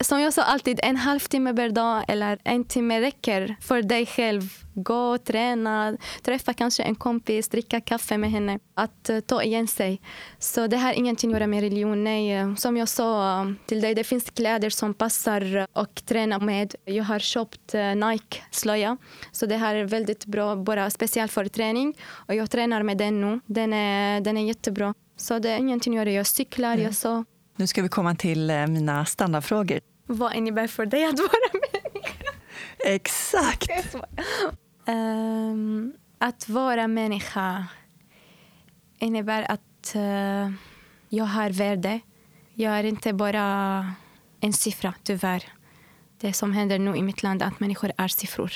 Som 0.00 0.20
jag 0.20 0.32
sa 0.32 0.42
alltid, 0.42 0.80
en 0.82 0.96
halvtimme 0.96 1.54
per 1.54 1.70
dag 1.70 2.04
eller 2.08 2.38
en 2.44 2.64
timme 2.64 3.00
räcker 3.00 3.56
för 3.60 3.82
dig 3.82 4.06
själv. 4.06 4.42
Gå 4.74 5.18
träna, 5.18 5.96
träffa 6.22 6.52
kanske 6.52 6.82
en 6.82 6.94
kompis, 6.94 7.48
dricka 7.48 7.80
kaffe 7.80 8.18
med 8.18 8.30
henne. 8.30 8.58
Att 8.74 9.10
eh, 9.10 9.20
ta 9.20 9.42
igen 9.42 9.68
sig. 9.68 10.00
Så 10.38 10.66
det 10.66 10.76
har 10.76 10.92
ingenting 10.92 11.30
att 11.30 11.36
göra 11.36 11.46
med 11.46 11.60
religion. 11.60 12.04
Nej, 12.04 12.32
eh, 12.32 12.54
som 12.54 12.76
jag 12.76 12.88
sa 12.88 13.40
eh, 13.42 13.52
till 13.66 13.80
dig, 13.80 13.94
det 13.94 14.04
finns 14.04 14.30
kläder 14.30 14.70
som 14.70 14.94
passar 14.94 15.66
och 15.72 16.02
träna 16.06 16.38
med. 16.38 16.74
Jag 16.84 17.04
har 17.04 17.18
köpt 17.18 17.74
Nike-slöja. 17.96 18.96
Så 19.32 19.46
det 19.46 19.56
här 19.56 19.74
är 19.74 19.84
väldigt 19.84 20.26
bra, 20.26 20.56
bara 20.56 20.90
speciellt 20.90 21.32
för 21.32 21.44
träning. 21.44 21.94
Och 22.10 22.34
jag 22.34 22.50
tränar 22.50 22.82
med 22.82 22.98
den 22.98 23.20
nu. 23.20 23.40
Den 23.46 23.72
är, 23.72 24.20
den 24.20 24.36
är 24.36 24.46
jättebra. 24.46 24.94
Så 25.16 25.38
det 25.38 25.50
är 25.50 25.56
ingenting 25.56 25.98
att 25.98 26.04
göra. 26.04 26.10
Jag 26.10 26.26
cyklar, 26.26 26.76
jag 26.76 26.94
så. 26.94 27.24
Nu 27.56 27.66
ska 27.66 27.82
vi 27.82 27.88
komma 27.88 28.14
till 28.14 28.52
mina 28.68 29.04
standardfrågor. 29.06 29.80
Vad 30.06 30.34
innebär 30.34 30.66
för 30.66 30.86
dig 30.86 31.04
att 31.04 31.18
vara 31.18 31.30
människa? 31.52 32.32
Exakt! 32.84 33.70
Um, 34.92 35.92
att 36.18 36.48
vara 36.48 36.88
människa 36.88 37.66
innebär 38.98 39.50
att 39.50 39.92
uh, 39.96 40.52
jag 41.08 41.24
har 41.24 41.50
värde. 41.50 42.00
Jag 42.54 42.78
är 42.78 42.84
inte 42.84 43.12
bara 43.12 43.86
en 44.40 44.52
siffra, 44.52 44.94
tyvärr. 45.02 45.44
Det 46.20 46.32
som 46.32 46.52
händer 46.52 46.78
nu 46.78 46.96
i 46.96 47.02
mitt 47.02 47.22
land 47.22 47.42
är 47.42 47.46
att 47.46 47.60
människor 47.60 47.92
är 47.96 48.08
siffror. 48.08 48.52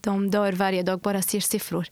De 0.00 0.30
dör 0.30 0.52
varje 0.52 0.82
dag, 0.82 1.00
bara 1.00 1.22
ser 1.22 1.40
siffror. 1.40 1.86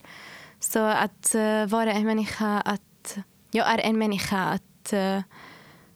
Så 0.59 0.79
att 0.79 1.35
uh, 1.35 1.65
vara 1.65 1.93
en 1.93 2.05
människa, 2.05 2.61
att 2.61 3.17
jag 3.51 3.71
är 3.71 3.77
en 3.77 3.97
människa, 3.97 4.45
att 4.45 4.93
uh, 4.93 5.21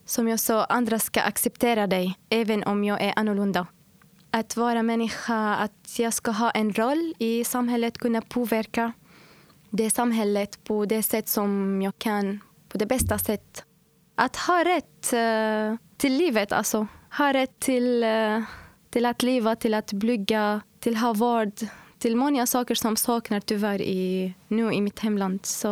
som 0.04 0.28
jag 0.28 0.40
sa, 0.40 0.64
andra 0.64 0.98
ska 0.98 1.20
acceptera 1.20 1.86
dig 1.86 2.18
även 2.28 2.64
om 2.64 2.84
jag 2.84 3.02
är 3.02 3.12
annorlunda 3.16 3.66
att 4.30 4.56
vara 4.56 4.82
människa, 4.82 5.54
att 5.54 5.98
jag 5.98 6.12
ska 6.12 6.30
ha 6.30 6.50
en 6.50 6.72
roll 6.72 7.14
i 7.18 7.44
samhället, 7.44 7.98
kunna 7.98 8.20
påverka 8.20 8.92
det 9.70 9.90
samhället 9.90 10.64
på 10.64 10.84
det 10.86 11.02
sätt 11.02 11.28
som 11.28 11.82
jag 11.82 11.98
kan, 11.98 12.40
på 12.68 12.78
det 12.78 12.86
bästa 12.86 13.18
sätt. 13.18 13.64
Att 14.14 14.36
ha 14.36 14.64
rätt 14.64 15.12
uh, 15.12 15.78
till 15.96 16.16
livet, 16.16 16.52
alltså. 16.52 16.86
Ha 17.18 17.32
rätt 17.32 17.60
till, 17.60 18.04
uh, 18.04 18.42
till 18.90 19.06
att 19.06 19.22
leva, 19.22 19.56
till 19.56 19.74
att 19.74 20.00
plugga, 20.00 20.60
till 20.80 20.94
att 20.94 21.02
ha 21.02 21.12
vård, 21.12 21.52
till 21.98 22.16
många 22.16 22.46
saker 22.46 22.74
som 22.74 22.96
saknar 22.96 23.40
tyvärr 23.40 23.82
i, 23.82 24.34
nu 24.48 24.72
i 24.72 24.80
mitt 24.80 24.98
hemland. 24.98 25.46
Så 25.46 25.68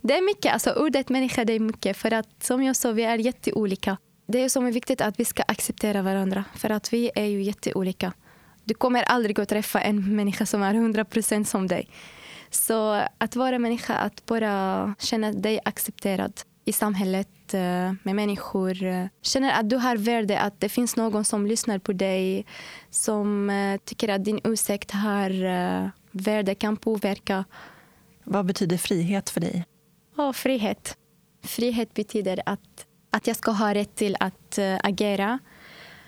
det 0.00 0.16
är 0.16 0.26
mycket, 0.26 0.52
alltså 0.52 0.72
ordet 0.72 1.08
människa 1.08 1.44
det 1.44 1.52
är 1.52 1.60
mycket. 1.60 1.96
För 1.96 2.12
att 2.12 2.44
som 2.44 2.62
jag 2.62 2.76
sa, 2.76 2.92
vi 2.92 3.02
är 3.02 3.18
jätteolika. 3.18 3.96
Det 4.26 4.38
är 4.44 4.48
som 4.48 4.66
är 4.66 4.72
viktigt 4.72 5.00
att 5.00 5.20
vi 5.20 5.24
ska 5.24 5.42
acceptera 5.48 6.02
varandra. 6.02 6.44
För 6.54 6.70
att 6.70 6.92
vi 6.92 7.10
är 7.14 7.24
ju 7.24 7.42
jätteolika. 7.42 8.12
Du 8.64 8.74
kommer 8.74 9.02
aldrig 9.02 9.40
att 9.40 9.48
träffa 9.48 9.80
en 9.80 10.16
människa 10.16 10.46
som 10.46 10.62
är 10.62 10.74
100% 10.74 11.44
som 11.44 11.66
dig. 11.66 11.88
Så 12.50 13.02
att 13.18 13.36
vara 13.36 13.58
människa, 13.58 13.94
att 13.94 14.26
bara 14.26 14.94
känna 14.98 15.32
dig 15.32 15.60
accepterad 15.64 16.40
i 16.64 16.72
samhället 16.72 17.54
eh, 17.54 17.92
med 18.02 18.14
människor. 18.14 18.82
eh, 18.82 19.06
Känner 19.22 19.60
att 19.60 19.70
du 19.70 19.76
har 19.76 19.96
värde, 19.96 20.40
att 20.40 20.60
det 20.60 20.68
finns 20.68 20.96
någon 20.96 21.24
som 21.24 21.46
lyssnar 21.46 21.78
på 21.78 21.92
dig 21.92 22.46
som 22.90 23.50
eh, 23.50 23.80
tycker 23.84 24.08
att 24.08 24.24
din 24.24 24.40
åsikt 24.44 24.90
har 24.90 25.30
värde, 26.10 26.54
kan 26.54 26.76
påverka. 26.76 27.44
Vad 28.24 28.46
betyder 28.46 28.76
frihet 28.76 29.30
för 29.30 29.40
dig? 29.40 29.64
Och 30.16 30.36
frihet. 30.36 30.96
Frihet 31.42 31.94
betyder 31.94 32.40
att, 32.46 32.86
att 33.14 33.26
jag 33.26 33.36
ska 33.36 33.50
ha 33.50 33.74
rätt 33.74 33.94
till 33.94 34.16
att 34.20 34.58
eh, 34.58 34.76
agera 34.82 35.38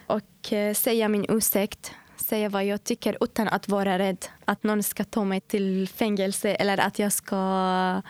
och 0.06 0.52
eh, 0.52 0.74
säga 0.74 1.08
min 1.08 1.26
ursäkt. 1.28 1.92
säga 2.16 2.48
vad 2.48 2.64
jag 2.64 2.84
tycker 2.84 3.16
utan 3.20 3.48
att 3.48 3.68
vara 3.68 3.98
rädd 3.98 4.26
att 4.44 4.62
någon 4.62 4.82
ska 4.82 5.04
ta 5.04 5.24
mig 5.24 5.40
till 5.40 5.88
fängelse 5.88 6.54
eller 6.54 6.78
att 6.78 6.98
jag 6.98 7.12
ska 7.12 8.02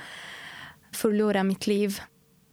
förlora 0.92 1.42
mitt 1.42 1.66
liv. 1.66 2.01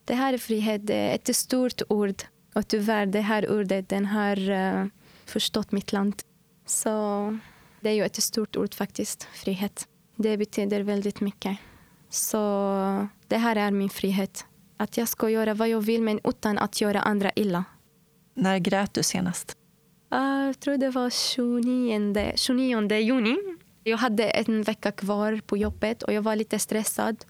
Det 0.06 0.16
här 0.16 0.34
är 0.34 0.38
frihet, 0.38 0.88
det 0.88 0.96
är 0.96 1.16
ett 1.16 1.36
stort 1.36 1.82
ord 1.90 2.24
och 2.54 2.68
tyvärr 2.68 3.06
det 3.06 3.22
här 3.22 3.52
ordet 3.52 3.90
den 3.90 4.06
har 4.06 4.50
eh, 4.50 4.86
förstått 5.26 5.72
mitt 5.72 5.92
land. 5.92 6.22
Så 6.66 6.90
det 7.80 7.90
är 7.90 7.94
ju 7.94 8.06
ett 8.06 8.24
stort 8.24 8.56
ord 8.56 8.74
faktiskt, 8.74 9.28
frihet. 9.34 9.88
Det 10.16 10.38
betyder 10.38 10.82
väldigt 10.82 11.22
mycket. 11.22 11.58
Så 12.10 13.08
det 13.28 13.38
här 13.38 13.56
är 13.56 13.72
min 13.72 13.90
frihet. 13.90 14.46
Att 14.78 14.98
jag 14.98 15.08
ska 15.08 15.30
göra 15.30 15.54
vad 15.54 15.70
jag 15.70 15.82
vill 15.82 16.02
men 16.02 16.20
utan 16.24 16.58
att 16.58 16.82
göra 16.82 17.02
andra 17.02 17.32
illa. 17.36 17.64
När 18.34 18.58
grät 18.58 18.94
du 18.94 19.04
senast? 19.04 19.58
Uh, 20.14 20.46
jag 20.46 20.60
tror 20.60 20.78
det 20.78 20.90
var 20.90 21.10
29, 21.10 22.34
29 22.36 22.96
juni. 22.96 23.38
Jag 23.84 23.98
hade 23.98 24.30
en 24.30 24.64
vecka 24.64 24.92
kvar 24.92 25.42
på 25.46 25.58
jobbet 25.58 26.04
och 26.04 26.14
jag 26.14 26.22
var 26.22 26.36
lite 26.36 26.60
stressad. 26.60 27.26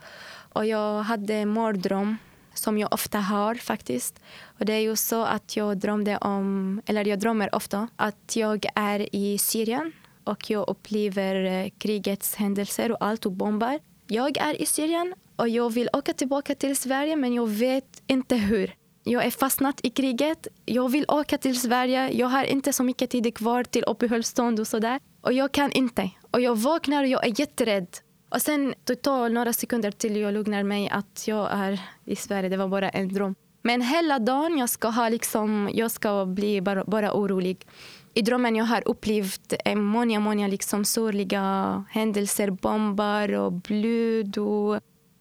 Och 0.54 0.66
jag 0.66 1.04
hade 1.04 1.46
mardröm 1.46 2.18
som 2.54 2.78
jag 2.78 2.94
ofta 2.94 3.20
har 3.20 3.56
faktiskt. 3.56 4.20
Och 4.60 4.66
det 4.66 4.74
är 4.74 4.80
ju 4.80 4.96
så 4.96 5.24
att 5.24 5.56
jag 5.56 5.78
drömde 5.78 6.18
om, 6.18 6.82
eller 6.86 7.08
jag 7.08 7.20
drömmer 7.20 7.56
ofta, 7.56 7.88
att 7.96 8.36
jag 8.36 8.66
är 8.76 9.16
i 9.16 9.38
Syrien 9.38 9.92
och 10.24 10.50
jag 10.50 10.70
upplever 10.70 11.46
eh, 11.46 11.70
krigets 11.78 12.36
händelser 12.36 12.92
och 12.92 12.98
allt 13.06 13.26
och 13.26 13.32
bombar. 13.32 13.80
Jag 14.08 14.38
är 14.38 14.62
i 14.62 14.66
Syrien 14.66 15.14
och 15.36 15.50
jag 15.50 15.70
vill 15.74 15.90
åka 15.94 16.14
tillbaka 16.14 16.56
till 16.56 16.76
Sverige 16.76 17.16
men 17.16 17.34
jag 17.34 17.48
vet 17.48 18.04
inte 18.08 18.36
hur. 18.36 18.76
Jag 19.04 19.26
är 19.26 19.32
fastnat 19.32 19.80
i 19.84 19.90
kriget. 19.90 20.48
Jag 20.66 20.90
vill 20.90 21.06
åka 21.08 21.38
till 21.38 21.62
Sverige. 21.62 22.10
Jag 22.12 22.28
har 22.28 22.44
inte 22.44 22.74
så 22.74 22.84
mycket 22.84 23.10
tid 23.10 23.36
kvar 23.38 23.64
till 23.64 23.84
uppehållstillstånd 23.84 24.60
och 24.60 24.68
sådär. 24.68 25.00
Och 25.22 25.34
jag 25.34 25.52
kan 25.52 25.72
inte. 25.72 26.10
Och 26.32 26.42
jag 26.42 26.56
vaknar 26.56 27.04
och 27.04 27.10
jag 27.10 27.26
är 27.28 27.40
jätterädd. 27.40 27.88
Och 28.30 28.42
sen 28.42 28.74
det 28.84 28.96
tar 28.96 29.30
några 29.30 29.54
sekunder 29.54 29.92
till 29.92 30.16
jag 30.18 30.34
lugnar 30.34 30.64
mig 30.64 30.90
att 30.90 31.28
jag 31.28 31.50
är 31.52 31.80
i 32.06 32.16
Sverige. 32.16 32.50
Det 32.50 32.58
var 32.58 32.68
bara 32.68 32.90
en 32.90 33.14
dröm. 33.14 33.36
Men 33.62 33.82
hela 33.82 34.20
dagen 34.20 34.58
jag 34.58 34.70
ska 34.70 34.88
ha 34.88 35.10
liksom, 35.10 35.70
jag 35.74 35.92
ska 35.92 36.26
bli 36.26 36.62
bara, 36.62 36.84
bara 36.84 37.14
orolig. 37.14 37.66
I 38.14 38.22
drömmen 38.22 38.56
jag 38.56 38.66
har 38.66 38.88
upplevt 38.88 39.54
många, 39.76 40.20
många 40.20 40.48
liksom 40.48 40.86
sorgliga 40.86 41.86
händelser, 41.90 42.50
bomber 42.50 43.34
och 43.34 43.54
blod. 43.54 44.38
Och 44.38 44.80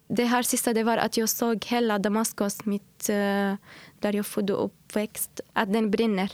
det 0.08 0.24
här 0.24 0.42
sista 0.42 0.72
det 0.72 0.84
var 0.84 0.96
att 0.96 1.16
jag 1.16 1.28
såg 1.28 1.64
hela 1.64 1.98
Damaskus, 1.98 2.64
mitt, 2.64 3.08
eh, 3.08 3.54
där 4.00 4.12
jag 4.12 4.26
född 4.26 4.50
och 4.50 4.64
uppväxt, 4.64 5.40
att 5.52 5.72
den 5.72 5.90
brinner. 5.90 6.32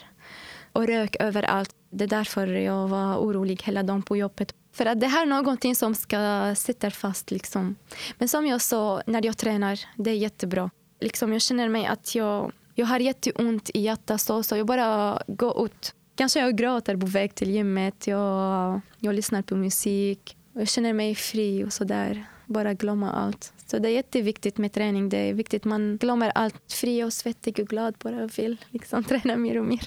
Och 0.72 0.86
rök 0.86 1.16
överallt. 1.20 1.74
Det 1.90 2.04
är 2.04 2.08
därför 2.08 2.46
jag 2.46 2.88
var 2.88 3.16
orolig 3.16 3.62
hela 3.64 3.82
dagen 3.82 4.02
på 4.02 4.16
jobbet. 4.16 4.54
För 4.72 4.86
att 4.86 5.00
det 5.00 5.06
här 5.06 5.22
är 5.22 5.26
någonting 5.26 5.74
som 5.74 5.94
ska 5.94 6.54
sitta 6.54 6.90
fast. 6.90 7.30
Liksom. 7.30 7.76
Men 8.18 8.28
som 8.28 8.46
jag 8.46 8.60
sa, 8.60 9.02
när 9.06 9.26
jag 9.26 9.36
tränar, 9.36 9.80
det 9.96 10.10
är 10.10 10.14
jättebra. 10.14 10.70
Liksom, 11.00 11.32
jag 11.32 11.42
känner 11.42 11.68
mig 11.68 11.86
att 11.86 12.14
jag, 12.14 12.52
jag 12.74 12.86
har 12.86 13.00
jätteont 13.00 13.70
i 13.74 13.80
hjärtat, 13.80 14.20
så, 14.20 14.42
så 14.42 14.56
jag 14.56 14.66
bara 14.66 15.22
går 15.26 15.64
ut. 15.66 15.94
Kanske 16.18 16.40
jag 16.40 16.56
gråter 16.56 16.96
på 16.96 17.06
väg 17.06 17.34
till 17.34 17.50
gymmet. 17.50 18.06
Jag, 18.06 18.80
jag 18.98 19.14
lyssnar 19.14 19.42
på 19.42 19.56
musik. 19.56 20.36
Jag 20.52 20.68
känner 20.68 20.92
mig 20.92 21.14
fri 21.14 21.64
och 21.64 21.72
sådär. 21.72 22.26
Bara 22.46 22.74
glömma 22.74 23.12
allt. 23.12 23.52
Så 23.66 23.78
det 23.78 23.88
är 23.88 23.92
jätteviktigt 23.92 24.58
med 24.58 24.72
träning. 24.72 25.08
Det 25.08 25.18
är 25.18 25.34
viktigt 25.34 25.64
man 25.64 25.96
glömmer 25.96 26.32
allt. 26.34 26.72
Fri 26.72 27.04
och 27.04 27.12
svettig 27.12 27.60
och 27.60 27.66
glad 27.66 27.94
bara 27.98 28.26
vill 28.26 28.56
liksom, 28.70 29.04
träna 29.08 29.36
mer 29.36 29.58
och 29.58 29.64
mer. 29.64 29.80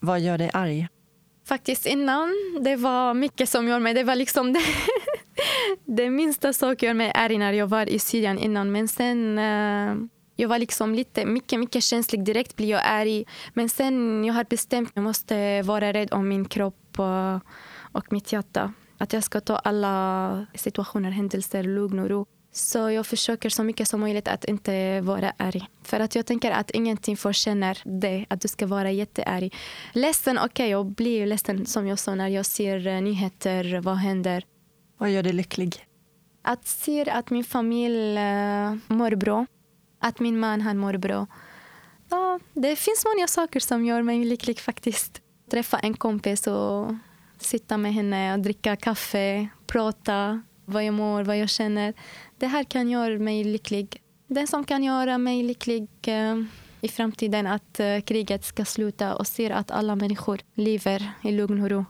Vad 0.00 0.20
gör 0.20 0.38
dig 0.38 0.50
arg? 0.52 0.88
Faktiskt 1.46 1.86
innan, 1.86 2.30
det 2.60 2.76
var 2.76 3.14
mycket 3.14 3.48
som 3.48 3.68
gjorde 3.68 3.80
mig... 3.80 3.94
Det 3.94 4.04
var 4.04 4.16
liksom 4.16 4.52
det, 4.52 4.62
det 5.84 6.10
minsta 6.10 6.52
sak 6.52 6.82
gjorde 6.82 6.94
mig 6.94 7.12
arg 7.14 7.38
när 7.38 7.52
jag 7.52 7.66
var 7.66 7.88
i 7.88 7.98
Syrien 7.98 8.38
innan. 8.38 8.72
Men 8.72 8.88
sen... 8.88 9.38
Jag 10.36 10.48
var 10.48 10.58
liksom 10.58 10.94
lite, 10.94 11.24
mycket, 11.26 11.60
mycket 11.60 11.84
känslig. 11.84 12.24
Direkt 12.24 12.56
blir 12.56 12.68
jag 12.68 12.82
arg. 12.84 13.24
Men 13.54 13.68
sen 13.68 14.24
jag 14.24 14.34
har 14.34 14.44
bestämt 14.44 14.88
att 14.88 14.96
jag 14.96 15.02
måste 15.02 15.62
vara 15.62 15.92
rädd 15.92 16.12
om 16.12 16.28
min 16.28 16.44
kropp 16.44 16.98
och, 16.98 17.34
och 17.92 18.12
mitt 18.12 18.32
hjärta. 18.32 18.72
Att 18.98 19.12
jag 19.12 19.24
ska 19.24 19.40
ta 19.40 19.56
alla 19.56 20.46
situationer, 20.54 21.10
händelser, 21.10 21.62
lugn 21.62 21.98
och 21.98 22.08
ro. 22.08 22.26
Så 22.54 22.90
jag 22.90 23.06
försöker 23.06 23.48
så 23.50 23.62
mycket 23.64 23.88
som 23.88 24.00
möjligt 24.00 24.28
att 24.28 24.44
inte 24.44 25.00
vara 25.00 25.32
arg. 25.36 25.68
För 25.82 26.00
att 26.00 26.14
jag 26.14 26.26
tänker 26.26 26.50
att 26.50 26.70
ingenting 26.70 27.16
förtjänar 27.16 27.78
det, 27.84 28.26
att 28.28 28.40
du 28.40 28.48
ska 28.48 28.66
vara 28.66 28.90
jättearg. 28.90 29.54
Ledsen, 29.92 30.38
okej, 30.38 30.48
okay, 30.48 30.68
jag 30.68 30.86
blir 30.86 31.26
ledsen 31.26 31.66
som 31.66 31.86
jag 31.86 31.98
sa 31.98 32.14
när 32.14 32.28
jag 32.28 32.46
ser 32.46 32.86
eh, 32.86 33.00
nyheter, 33.00 33.80
vad 33.80 33.96
händer. 33.96 34.44
Vad 34.98 35.10
gör 35.10 35.22
dig 35.22 35.32
lycklig? 35.32 35.86
Att 36.42 36.66
se 36.66 37.10
att 37.10 37.30
min 37.30 37.44
familj 37.44 38.18
uh, 38.18 38.76
mår 38.86 39.16
bra, 39.16 39.46
att 40.02 40.20
min 40.20 40.40
man 40.40 40.60
han 40.60 40.78
mår 40.78 40.96
bra. 40.96 41.26
Ja, 42.10 42.40
det 42.52 42.76
finns 42.76 43.04
många 43.04 43.28
saker 43.28 43.60
som 43.60 43.84
gör 43.84 44.02
mig 44.02 44.24
lycklig 44.24 44.60
faktiskt. 44.60 45.20
Träffa 45.50 45.78
en 45.78 45.94
kompis 45.94 46.46
och 46.46 46.94
sitta 47.38 47.76
med 47.76 47.94
henne 47.94 48.32
och 48.34 48.40
dricka 48.40 48.76
kaffe, 48.76 49.48
prata 49.66 50.42
vad 50.64 50.84
jag 50.84 50.94
mår, 50.94 51.22
vad 51.22 51.38
jag 51.38 51.48
känner. 51.48 51.94
Det 52.38 52.46
här 52.46 52.64
kan 52.64 52.90
göra 52.90 53.18
mig 53.18 53.44
lycklig. 53.44 54.02
Det 54.26 54.46
som 54.46 54.64
kan 54.64 54.84
göra 54.84 55.18
mig 55.18 55.42
lycklig 55.42 55.88
eh, 56.06 56.36
i 56.80 56.88
framtiden 56.88 57.46
att 57.46 57.80
eh, 57.80 58.00
kriget 58.00 58.44
ska 58.44 58.64
sluta 58.64 59.14
och 59.14 59.26
se 59.26 59.52
att 59.52 59.70
alla 59.70 59.96
människor 59.96 60.40
lever 60.54 61.12
i 61.22 61.32
lugn 61.32 61.62
och 61.62 61.70
ro. 61.70 61.84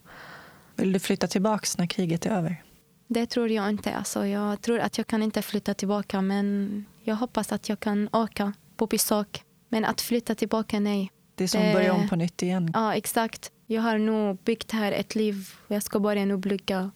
Vill 0.77 0.93
du 0.93 0.99
flytta 0.99 1.27
tillbaka 1.27 1.67
när 1.79 1.87
kriget 1.87 2.27
är 2.27 2.31
över? 2.31 2.63
Det 3.07 3.27
tror 3.27 3.49
jag 3.49 3.71
inte. 3.71 3.95
Alltså, 3.95 4.27
jag 4.27 4.61
tror 4.61 4.79
att 4.79 4.99
jag 4.99 5.07
kan 5.07 5.23
inte 5.23 5.43
flytta 5.43 5.75
tillbaka 5.75 6.21
men 6.21 6.85
jag 7.03 7.17
hoppas 7.17 7.53
att 7.53 7.69
jag 7.69 7.81
kan 7.81 8.09
åka 8.13 8.53
på 8.77 8.87
besök. 8.87 9.45
Men 9.69 9.85
att 9.85 10.01
flytta 10.01 10.35
tillbaka, 10.35 10.81
nej. 10.81 11.11
Det 11.35 11.45
är 11.45 11.49
som 11.49 11.67
att 11.67 11.73
börja 11.73 11.93
om 11.93 12.09
på 12.09 12.17
nytt 12.17 12.43
igen. 12.43 12.71
Ja, 12.75 12.95
exakt. 12.95 13.53
Jag 13.67 13.83
har 13.83 13.99
nog 13.99 14.39
byggt 14.39 14.73
här 14.73 14.93
ett 14.93 15.15
liv 15.15 15.49
och 15.67 15.75
jag 15.75 15.83
ska 15.83 16.01
börja 16.01 16.25
nu 16.25 16.37
bygga 16.37 16.91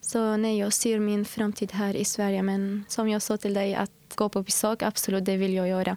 så 0.00 0.36
nej, 0.36 0.58
jag 0.58 0.72
ser 0.72 0.98
min 0.98 1.24
framtid 1.24 1.72
här 1.72 1.96
i 1.96 2.04
Sverige. 2.04 2.42
Men 2.42 2.84
som 2.88 3.08
jag 3.08 3.22
sa 3.22 3.36
till 3.36 3.54
dig, 3.54 3.74
att 3.74 3.90
gå 4.14 4.28
på 4.28 4.42
besök, 4.42 4.82
absolut, 4.82 5.24
det 5.24 5.36
vill 5.36 5.54
jag 5.54 5.68
göra. 5.68 5.96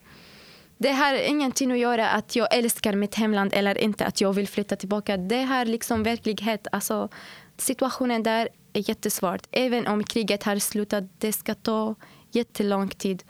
Det 0.77 0.91
har 0.91 1.29
ingenting 1.29 1.71
att 1.71 1.79
göra 1.79 2.09
att 2.09 2.35
jag 2.35 2.55
älskar 2.55 2.93
mitt 2.95 3.15
hemland 3.15 3.53
eller 3.53 3.77
inte, 3.77 4.05
att 4.05 4.21
jag 4.21 4.33
vill 4.33 4.47
flytta 4.47 4.75
tillbaka. 4.75 5.17
Det 5.17 5.43
har 5.43 5.65
liksom 5.65 6.03
verklighet. 6.03 6.67
Alltså, 6.71 7.09
situationen 7.57 8.23
där 8.23 8.49
är 8.73 8.89
jättesvår. 8.89 9.39
Även 9.51 9.87
om 9.87 10.03
kriget 10.03 10.43
har 10.43 10.59
slutat, 10.59 11.03
det 11.17 11.33
ska 11.33 11.55
ta 11.55 11.95
jättelång 12.31 12.89
tid. 12.89 13.23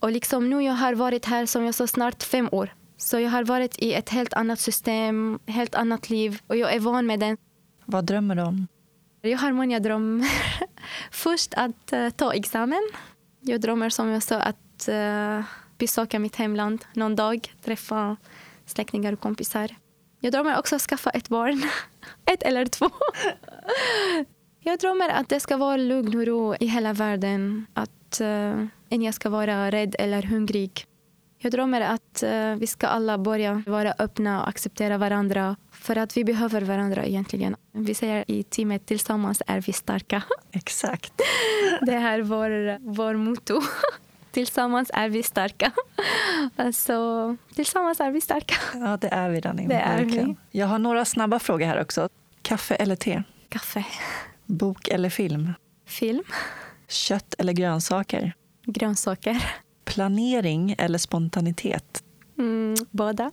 Och 0.00 0.12
liksom 0.12 0.50
nu 0.50 0.62
jag 0.62 0.72
har 0.72 0.94
varit 0.94 1.26
här 1.26 1.46
som 1.46 1.64
jag 1.64 1.74
sa 1.74 1.86
snart 1.86 2.22
fem 2.22 2.48
år. 2.52 2.74
Så 2.96 3.20
jag 3.20 3.30
har 3.30 3.44
varit 3.44 3.78
i 3.78 3.94
ett 3.94 4.08
helt 4.08 4.32
annat 4.32 4.60
system, 4.60 5.38
helt 5.46 5.74
annat 5.74 6.10
liv 6.10 6.40
och 6.46 6.56
jag 6.56 6.74
är 6.74 6.80
van 6.80 7.06
med 7.06 7.20
det. 7.20 7.36
Vad 7.84 8.04
drömmer 8.04 8.34
du 8.34 8.42
om? 8.42 8.66
Jag 9.20 9.38
har 9.38 9.52
många 9.52 9.80
drömmar. 9.80 10.28
Först 11.10 11.54
att 11.54 11.92
uh, 11.92 12.10
ta 12.10 12.32
examen. 12.32 12.90
Jag 13.40 13.60
drömmer 13.60 13.90
som 13.90 14.08
jag 14.08 14.22
sa 14.22 14.36
att 14.40 14.88
uh, 14.88 15.44
besöka 15.78 16.18
mitt 16.18 16.36
hemland 16.36 16.84
någon 16.92 17.16
dag, 17.16 17.54
träffa 17.64 18.16
släktingar 18.66 19.12
och 19.12 19.20
kompisar. 19.20 19.76
Jag 20.20 20.32
drömmer 20.32 20.58
också 20.58 20.76
att 20.76 20.82
skaffa 20.82 21.10
ett 21.10 21.28
barn. 21.28 21.62
ett 22.24 22.42
eller 22.42 22.66
två. 22.66 22.90
jag 24.60 24.78
drömmer 24.78 25.08
att 25.08 25.28
det 25.28 25.40
ska 25.40 25.56
vara 25.56 25.76
lugn 25.76 26.18
och 26.18 26.26
ro 26.26 26.54
i 26.60 26.66
hela 26.66 26.92
världen. 26.92 27.66
Att 27.74 28.20
uh, 28.20 28.66
ingen 28.88 29.12
ska 29.12 29.30
vara 29.30 29.70
rädd 29.70 29.96
eller 29.98 30.22
hungrig. 30.22 30.84
Jag 31.38 31.52
drömmer 31.52 31.80
att 31.80 32.24
uh, 32.26 32.54
vi 32.54 32.66
ska 32.66 32.86
alla 32.86 33.18
börja 33.18 33.62
vara 33.66 33.94
öppna 33.98 34.42
och 34.42 34.48
acceptera 34.48 34.98
varandra 34.98 35.56
för 35.72 35.96
att 35.96 36.16
vi 36.16 36.24
behöver 36.24 36.60
varandra 36.60 37.04
egentligen. 37.04 37.56
Vi 37.72 37.94
säger 37.94 38.24
i 38.26 38.42
teamet 38.42 38.86
tillsammans 38.86 39.42
är 39.46 39.60
vi 39.60 39.72
starka. 39.72 40.22
Exakt. 40.52 41.12
Det 41.82 41.94
är 41.94 42.22
vår, 42.22 42.78
vår 42.94 43.14
motto. 43.14 43.60
Tillsammans 44.30 44.90
är 44.94 45.08
vi 45.08 45.22
starka. 45.22 45.72
Alltså, 46.56 47.36
tillsammans 47.54 48.00
är 48.00 48.10
vi 48.10 48.20
starka. 48.20 48.54
Ja, 48.74 48.96
det 48.96 49.08
är 49.08 49.28
vi, 49.30 49.40
Danny. 49.40 49.66
Det 49.66 49.74
är 49.74 50.04
vi. 50.04 50.36
Jag 50.50 50.66
har 50.66 50.78
några 50.78 51.04
snabba 51.04 51.38
frågor 51.38 51.66
här 51.66 51.80
också. 51.80 52.08
Kaffe 52.42 52.74
eller 52.74 52.96
te? 52.96 53.22
Kaffe. 53.48 53.84
Bok 54.50 54.88
eller 54.88 55.10
film? 55.10 55.52
Film. 55.86 56.22
Kött 56.88 57.34
eller 57.38 57.52
grönsaker? 57.52 58.32
Grönsaker. 58.66 59.54
Planering 59.84 60.74
eller 60.78 60.98
spontanitet? 60.98 62.02
Mm, 62.38 62.74
båda. 62.90 63.32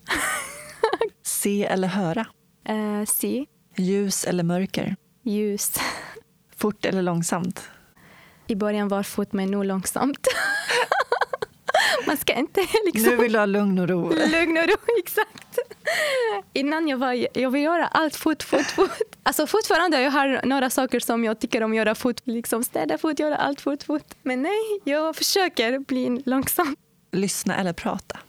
Se 1.24 1.65
eller 1.65 1.88
höra? 1.88 2.26
Uh, 2.70 3.05
se. 3.05 3.45
Ljus 3.76 4.24
eller 4.24 4.43
mörker? 4.43 4.95
Ljus. 5.24 5.74
Fort 6.55 6.86
eller 6.86 7.01
långsamt? 7.01 7.70
I 8.47 8.55
början 8.55 8.88
var 8.88 9.03
fort, 9.03 9.34
men 9.34 9.51
nu 9.51 9.63
långsamt. 9.63 10.28
Man 12.07 12.18
ska 12.18 12.34
inte 12.34 12.61
liksom... 12.86 13.11
Nu 13.11 13.15
vill 13.15 13.32
du 13.32 13.39
ha 13.39 13.45
lugn 13.45 13.80
och 13.80 13.89
ro. 13.89 14.09
Lugn 14.09 14.57
och 14.57 14.68
ro, 14.68 14.76
exakt. 14.99 15.59
Innan 16.54 16.88
jag 16.88 16.98
var, 16.98 17.28
jag 17.38 17.52
vill 17.52 17.64
göra 17.64 17.88
allt 17.88 18.16
fort, 18.16 18.44
fort, 18.44 18.66
fort. 18.66 18.92
Alltså 19.24 19.48
fortfarande 19.48 20.02
jag 20.02 20.12
har 20.12 20.42
några 20.44 20.70
saker 20.70 21.00
som 21.00 21.24
jag 21.24 21.40
tycker 21.40 21.64
om 21.64 21.72
att 21.72 21.78
göra 21.78 21.96
fort. 21.96 22.22
Liksom 22.24 22.64
städa 22.64 22.98
fort, 22.98 23.20
göra 23.20 23.36
allt 23.36 23.62
fort, 23.62 23.84
fort. 23.84 24.14
Men 24.24 24.42
nej, 24.42 24.82
jag 24.84 25.16
försöker 25.16 25.80
bli 25.80 26.22
långsam. 26.26 26.76
Lyssna 27.12 27.58
eller 27.58 27.74
prata? 27.74 28.20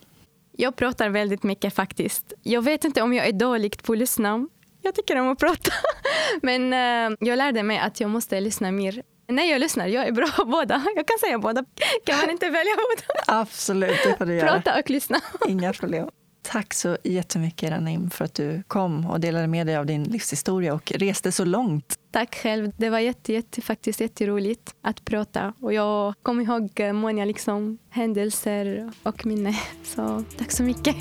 Jag 0.51 0.75
pratar 0.75 1.09
väldigt 1.09 1.43
mycket 1.43 1.73
faktiskt. 1.75 2.33
Jag 2.43 2.61
vet 2.61 2.83
inte 2.83 3.01
om 3.01 3.13
jag 3.13 3.27
är 3.27 3.33
dålig 3.33 3.83
på 3.83 3.93
att 3.93 3.99
lyssna. 3.99 4.47
Jag 4.81 4.95
tycker 4.95 5.15
om 5.15 5.29
att 5.29 5.39
prata. 5.39 5.71
Men 6.41 6.73
uh, 6.73 7.17
jag 7.19 7.37
lärde 7.37 7.63
mig 7.63 7.79
att 7.79 7.99
jag 7.99 8.09
måste 8.09 8.39
lyssna 8.39 8.71
mer. 8.71 9.03
När 9.27 9.43
jag 9.43 9.59
lyssnar, 9.59 9.87
jag 9.87 10.07
är 10.07 10.11
bra 10.11 10.27
på 10.27 10.45
båda. 10.45 10.83
Jag 10.95 11.07
kan 11.07 11.17
säga 11.19 11.39
båda. 11.39 11.65
Kan 12.05 12.17
man 12.17 12.29
inte 12.29 12.49
välja 12.49 12.75
båda? 12.75 13.39
Absolut, 13.39 13.97
det 14.03 14.17
får 14.17 14.25
du 14.25 14.35
göra. 14.35 14.51
Prata 14.51 14.79
och 14.79 14.89
lyssna. 14.89 15.19
Inga 15.47 15.73
problem. 15.73 16.09
Tack 16.41 16.73
så 16.73 16.97
jättemycket 17.03 17.71
Ranim 17.71 18.09
för 18.09 18.25
att 18.25 18.33
du 18.33 18.63
kom 18.67 19.05
och 19.05 19.19
delade 19.19 19.47
med 19.47 19.67
dig 19.67 19.75
av 19.75 19.85
din 19.85 20.03
livshistoria 20.03 20.73
och 20.73 20.91
reste 20.91 21.31
så 21.31 21.45
långt. 21.45 21.99
Tack 22.11 22.35
själv. 22.35 22.71
Det 22.77 22.89
var 22.89 22.99
jätte, 22.99 23.33
jätte, 23.33 23.61
faktiskt 23.61 23.99
jätteroligt 23.99 24.75
att 24.81 25.05
prata. 25.05 25.53
Och 25.59 25.73
jag 25.73 26.13
kommer 26.23 26.43
ihåg 26.43 26.93
många 26.93 27.25
liksom, 27.25 27.77
händelser 27.89 28.91
och 29.03 29.25
minnen. 29.25 29.53
Så 29.83 30.23
tack 30.37 30.51
så 30.51 30.63
mycket. 30.63 30.95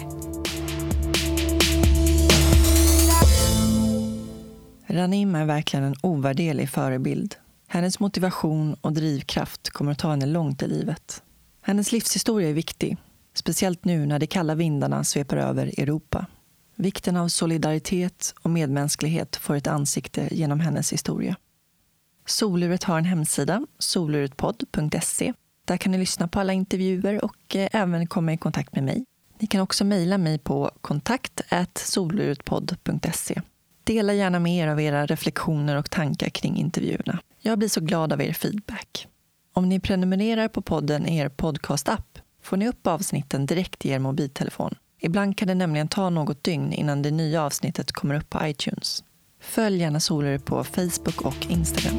Ranim 4.86 5.34
är 5.34 5.45
verkligen 5.45 5.84
en 5.84 5.95
ovärderlig 6.03 6.70
förebild. 6.70 7.36
Hennes 7.66 8.01
motivation 8.01 8.74
och 8.80 8.93
drivkraft 8.93 9.70
kommer 9.70 9.93
att 9.93 9.99
ta 9.99 10.11
henne 10.11 10.26
långt 10.26 10.62
i 10.62 10.66
livet. 10.66 11.22
Hennes 11.62 11.93
livshistoria 11.93 12.49
är 12.49 12.53
viktig, 12.53 12.97
speciellt 13.39 13.84
nu 13.84 14.07
när 14.07 14.18
de 14.18 14.26
kalla 14.26 14.55
vindarna 14.55 15.05
sveper 15.05 15.36
över 15.36 15.66
Europa. 15.66 16.26
Vikten 16.76 17.16
av 17.16 17.28
solidaritet 17.28 18.34
och 18.43 18.51
medmänsklighet 18.51 19.36
får 19.36 19.55
ett 19.55 19.66
ansikte 19.66 20.28
genom 20.30 20.61
hennes 20.61 20.93
historia. 20.93 21.36
Soluret 22.26 22.84
har 22.84 22.99
en 22.99 23.05
hemsida, 23.05 23.66
soluretpodd.se. 23.78 25.32
Där 25.64 25.76
kan 25.76 25.93
ni 25.93 25.99
lyssna 25.99 26.28
på 26.28 26.41
alla 26.41 26.53
intervjuer 26.53 27.24
och 27.24 27.57
eh, 27.57 27.68
även 27.72 28.07
komma 28.07 28.32
i 28.32 28.36
kontakt 28.36 28.74
med 28.74 28.84
mig. 28.84 29.05
Ni 29.39 29.47
kan 29.47 29.61
också 29.61 29.84
mejla 29.84 30.18
mig 30.18 30.39
på 30.39 30.70
kontakt 30.80 31.41
solurutpodd.se. 31.74 33.41
Dela 33.84 34.12
gärna 34.12 34.39
med 34.39 34.57
er 34.57 34.68
av 34.68 34.80
era 34.80 35.07
reflektioner 35.07 35.76
och 35.76 35.91
tankar 35.91 36.28
kring 36.28 36.57
intervjuerna. 36.57 37.18
Jag 37.41 37.59
blir 37.59 37.68
så 37.68 37.80
glad 37.80 38.12
av 38.12 38.22
er 38.22 38.32
feedback. 38.32 39.07
Om 39.53 39.68
ni 39.68 39.80
prenumererar 39.80 40.49
på 40.49 40.62
podden 40.62 41.07
i 41.07 41.16
er 41.16 41.28
podcastapp 41.28 42.18
får 42.49 42.57
ni 42.57 42.68
upp 42.68 42.86
avsnitten 42.86 43.46
direkt 43.46 43.86
i 43.86 43.90
er 43.90 43.99
mobiltelefon. 43.99 44.74
Ibland 45.01 45.36
kan 45.36 45.49
det 45.49 45.55
nämligen 45.55 45.88
ta 45.88 46.11
något 46.11 46.44
dygn 46.44 46.72
innan 46.72 47.03
det 47.03 47.11
nya 47.11 47.42
avsnittet 47.42 47.92
kommer 47.92 48.14
upp 48.14 48.30
på 48.30 48.38
iTunes. 48.42 49.05
Följ 49.40 49.80
gärna 49.80 50.01
Soler 50.01 50.38
på 50.38 50.64
Facebook 50.64 51.20
och 51.20 51.46
Instagram. 51.51 51.99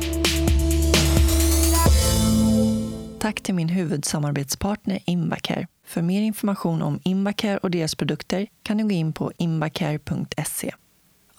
Tack 3.20 3.42
till 3.42 3.56
min 3.56 3.70
huvudsamarbetspartner 3.70 5.00
Invacare. 5.06 5.68
För 5.86 6.02
mer 6.02 6.22
information 6.22 6.82
om 6.82 7.00
Invacare 7.04 7.58
och 7.58 7.72
deras 7.72 7.96
produkter 7.96 8.48
kan 8.64 8.78
ni 8.78 8.84
gå 8.84 8.92
in 8.92 9.14
på 9.14 9.32
invacare.se. 9.38 10.74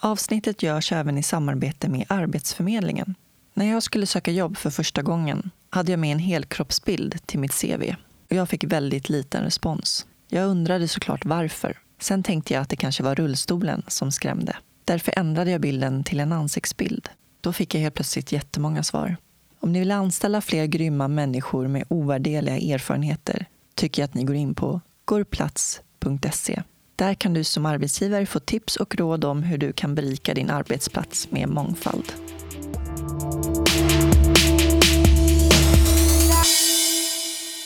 Avsnittet 0.01 0.63
görs 0.63 0.93
även 0.93 1.19
i 1.19 1.23
samarbete 1.23 1.89
med 1.89 2.05
Arbetsförmedlingen. 2.09 3.15
När 3.55 3.67
jag 3.67 3.83
skulle 3.83 4.07
söka 4.07 4.31
jobb 4.31 4.57
för 4.57 4.71
första 4.71 5.03
gången 5.03 5.51
hade 5.71 5.93
jag 5.93 5.99
med 5.99 6.13
en 6.13 6.19
helkroppsbild 6.19 7.27
till 7.27 7.39
mitt 7.39 7.61
CV 7.61 7.95
och 8.31 8.37
jag 8.37 8.49
fick 8.49 8.65
väldigt 8.65 9.09
liten 9.09 9.45
respons. 9.45 10.07
Jag 10.29 10.49
undrade 10.49 10.89
såklart 10.89 11.25
varför. 11.25 11.79
Sen 12.01 12.23
tänkte 12.23 12.55
jag 12.55 12.61
att 12.61 12.69
det 12.69 12.77
kanske 12.77 13.03
var 13.03 13.15
rullstolen 13.15 13.83
som 13.87 14.13
skrämde. 14.13 14.57
Därför 14.85 15.15
ändrade 15.17 15.51
jag 15.51 15.61
bilden 15.61 16.05
till 16.05 16.21
en 16.21 16.33
ansiktsbild. 16.33 17.09
Då 17.41 17.53
fick 17.53 17.75
jag 17.75 17.81
helt 17.81 17.95
plötsligt 17.95 18.33
jättemånga 18.33 18.83
svar. 18.83 19.17
Om 19.61 19.73
ni 19.73 19.79
vill 19.79 19.91
anställa 19.91 20.41
fler 20.41 20.67
grymma 20.67 21.09
människor 21.09 21.69
med 21.69 21.85
ovärdeliga 21.89 22.75
erfarenheter 22.75 23.47
tycker 23.75 24.03
jag 24.03 24.09
att 24.09 24.15
ni 24.15 24.25
går 24.25 24.37
in 24.37 24.55
på 24.55 24.81
gorplats.se. 25.05 26.63
Där 26.97 27.15
kan 27.15 27.35
du 27.35 27.45
som 27.45 27.67
arbetsgivare 27.67 28.27
få 28.27 28.41
tips 28.41 28.77
och 28.77 28.97
råd 28.97 29.25
om 29.25 29.43
hur 29.43 29.59
du 29.59 29.73
kan 29.73 29.95
berika 29.95 30.35
din 30.35 30.51
arbetsplats 30.51 31.31
med 31.31 31.49
mångfald. 31.49 32.13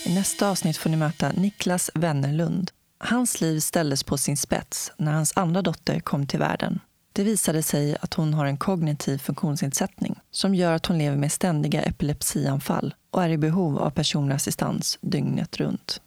I 0.07 0.15
nästa 0.15 0.51
avsnitt 0.51 0.77
får 0.77 0.91
ni 0.91 0.97
möta 0.97 1.33
Niklas 1.33 1.91
Wennerlund. 1.95 2.71
Hans 2.99 3.41
liv 3.41 3.61
ställdes 3.61 4.03
på 4.03 4.19
sin 4.19 4.37
spets 4.37 4.93
när 4.97 5.13
hans 5.13 5.33
andra 5.37 5.63
dotter 5.63 6.01
kom 6.01 6.27
till 6.27 6.39
världen. 6.39 6.81
Det 7.13 7.25
visade 7.25 7.63
sig 7.63 7.97
att 8.01 8.15
hon 8.15 8.35
har 8.35 8.47
en 8.47 8.57
kognitiv 8.57 9.19
funktionsnedsättning 9.19 10.21
som 10.31 10.55
gör 10.55 10.73
att 10.73 10.87
hon 10.87 10.99
lever 10.99 11.17
med 11.17 11.33
ständiga 11.33 11.83
epilepsianfall 11.83 12.95
och 13.11 13.23
är 13.23 13.29
i 13.29 13.39
behov 13.39 13.79
av 13.79 13.91
personlig 13.91 14.35
assistans 14.35 14.99
dygnet 15.01 15.57
runt. 15.57 16.01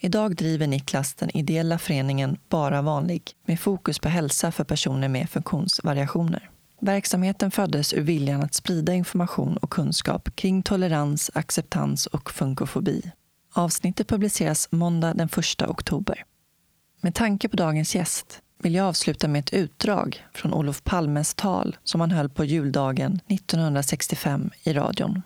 Idag 0.00 0.36
driver 0.36 0.66
Niklas 0.66 1.14
den 1.14 1.36
ideella 1.36 1.78
föreningen 1.78 2.36
Bara 2.48 2.82
vanlig 2.82 3.32
med 3.46 3.60
fokus 3.60 3.98
på 3.98 4.08
hälsa 4.08 4.52
för 4.52 4.64
personer 4.64 5.08
med 5.08 5.30
funktionsvariationer. 5.30 6.50
Verksamheten 6.80 7.50
föddes 7.50 7.94
ur 7.94 8.00
viljan 8.00 8.42
att 8.42 8.54
sprida 8.54 8.94
information 8.94 9.56
och 9.56 9.70
kunskap 9.70 10.36
kring 10.36 10.62
tolerans, 10.62 11.30
acceptans 11.34 12.06
och 12.06 12.30
funkofobi. 12.30 13.12
Avsnittet 13.54 14.08
publiceras 14.08 14.68
måndag 14.70 15.14
den 15.14 15.28
1 15.28 15.62
oktober. 15.62 16.24
Med 17.00 17.14
tanke 17.14 17.48
på 17.48 17.56
dagens 17.56 17.94
gäst 17.94 18.42
vill 18.62 18.74
jag 18.74 18.86
avsluta 18.86 19.28
med 19.28 19.40
ett 19.40 19.52
utdrag 19.52 20.26
från 20.34 20.54
Olof 20.54 20.84
Palmes 20.84 21.34
tal 21.34 21.76
som 21.84 22.00
han 22.00 22.10
höll 22.10 22.28
på 22.28 22.44
juldagen 22.44 23.20
1965 23.28 24.50
i 24.62 24.72
radion. 24.72 25.22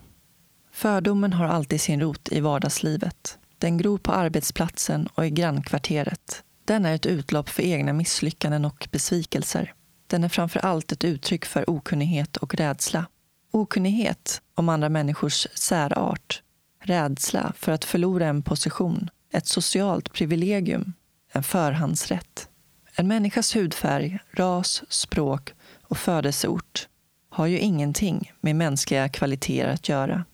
Fördomen 0.73 1.33
har 1.33 1.47
alltid 1.47 1.81
sin 1.81 2.01
rot 2.01 2.29
i 2.33 2.41
vardagslivet. 2.41 3.39
Den 3.59 3.79
gror 3.79 3.99
på 3.99 4.13
arbetsplatsen 4.13 5.07
och 5.15 5.27
i 5.27 5.31
grannkvarteret. 5.31 6.43
Den 6.65 6.87
är 6.87 6.95
ett 6.95 7.07
utlopp 7.07 7.49
för 7.49 7.63
egna 7.63 7.93
misslyckanden 7.93 8.65
och 8.65 8.89
besvikelser. 8.93 9.75
Den 10.07 10.25
är 10.25 10.29
framför 10.29 10.61
allt 10.61 10.93
ett 10.93 11.05
uttryck 11.05 11.45
för 11.45 11.71
okunnighet 11.71 12.37
och 12.37 12.55
rädsla. 12.55 13.07
Okunnighet 13.51 14.43
om 14.55 14.69
andra 14.69 14.89
människors 14.89 15.47
särart. 15.55 16.43
Rädsla 16.87 17.53
för 17.57 17.73
att 17.73 17.85
förlora 17.85 18.27
en 18.27 18.43
position, 18.43 19.11
ett 19.33 19.47
socialt 19.47 20.13
privilegium, 20.13 20.93
en 21.33 21.43
förhandsrätt. 21.43 22.49
En 22.95 23.09
människas 23.09 23.57
hudfärg, 23.57 24.19
ras, 24.33 24.83
språk 24.89 25.53
och 25.83 25.99
födelseort 25.99 26.89
har 27.31 27.47
ju 27.47 27.59
ingenting 27.59 28.33
med 28.41 28.57
mänskliga 28.57 29.09
kvaliteter 29.09 29.69
att 29.69 29.89
göra. 29.89 30.25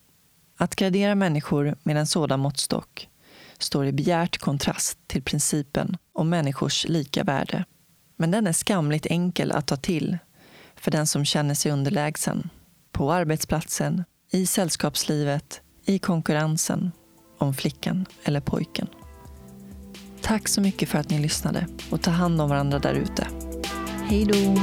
Att 0.57 0.76
gradera 0.76 1.14
människor 1.14 1.76
med 1.82 1.96
en 1.96 2.07
sådan 2.07 2.40
måttstock 2.40 3.09
står 3.59 3.86
i 3.86 3.92
bjärt 3.92 4.38
kontrast 4.38 4.98
till 5.07 5.22
principen 5.22 5.96
om 6.12 6.28
människors 6.28 6.86
lika 6.88 7.24
värde. 7.24 7.64
Men 8.16 8.30
den 8.30 8.46
är 8.46 8.53
skamligt 8.53 9.07
enkel 9.07 9.53
att 9.53 9.66
ta 9.66 9.76
till 9.76 10.18
för 10.76 10.90
den 10.90 11.07
som 11.07 11.24
känner 11.24 11.55
sig 11.55 11.72
underlägsen. 11.72 12.50
På 12.90 13.12
arbetsplatsen, 13.12 14.05
i 14.32 14.46
sällskapslivet, 14.46 15.61
i 15.84 15.98
konkurrensen 15.98 16.92
om 17.38 17.54
flickan 17.54 18.06
eller 18.24 18.40
pojken. 18.40 18.88
Tack 20.20 20.48
så 20.48 20.60
mycket 20.60 20.88
för 20.88 20.98
att 20.98 21.10
ni 21.10 21.18
lyssnade 21.18 21.66
och 21.90 22.02
ta 22.02 22.10
hand 22.10 22.40
om 22.40 22.48
varandra 22.48 22.78
där 22.78 22.94
ute. 22.94 23.26
Hej 24.08 24.24
då! 24.24 24.60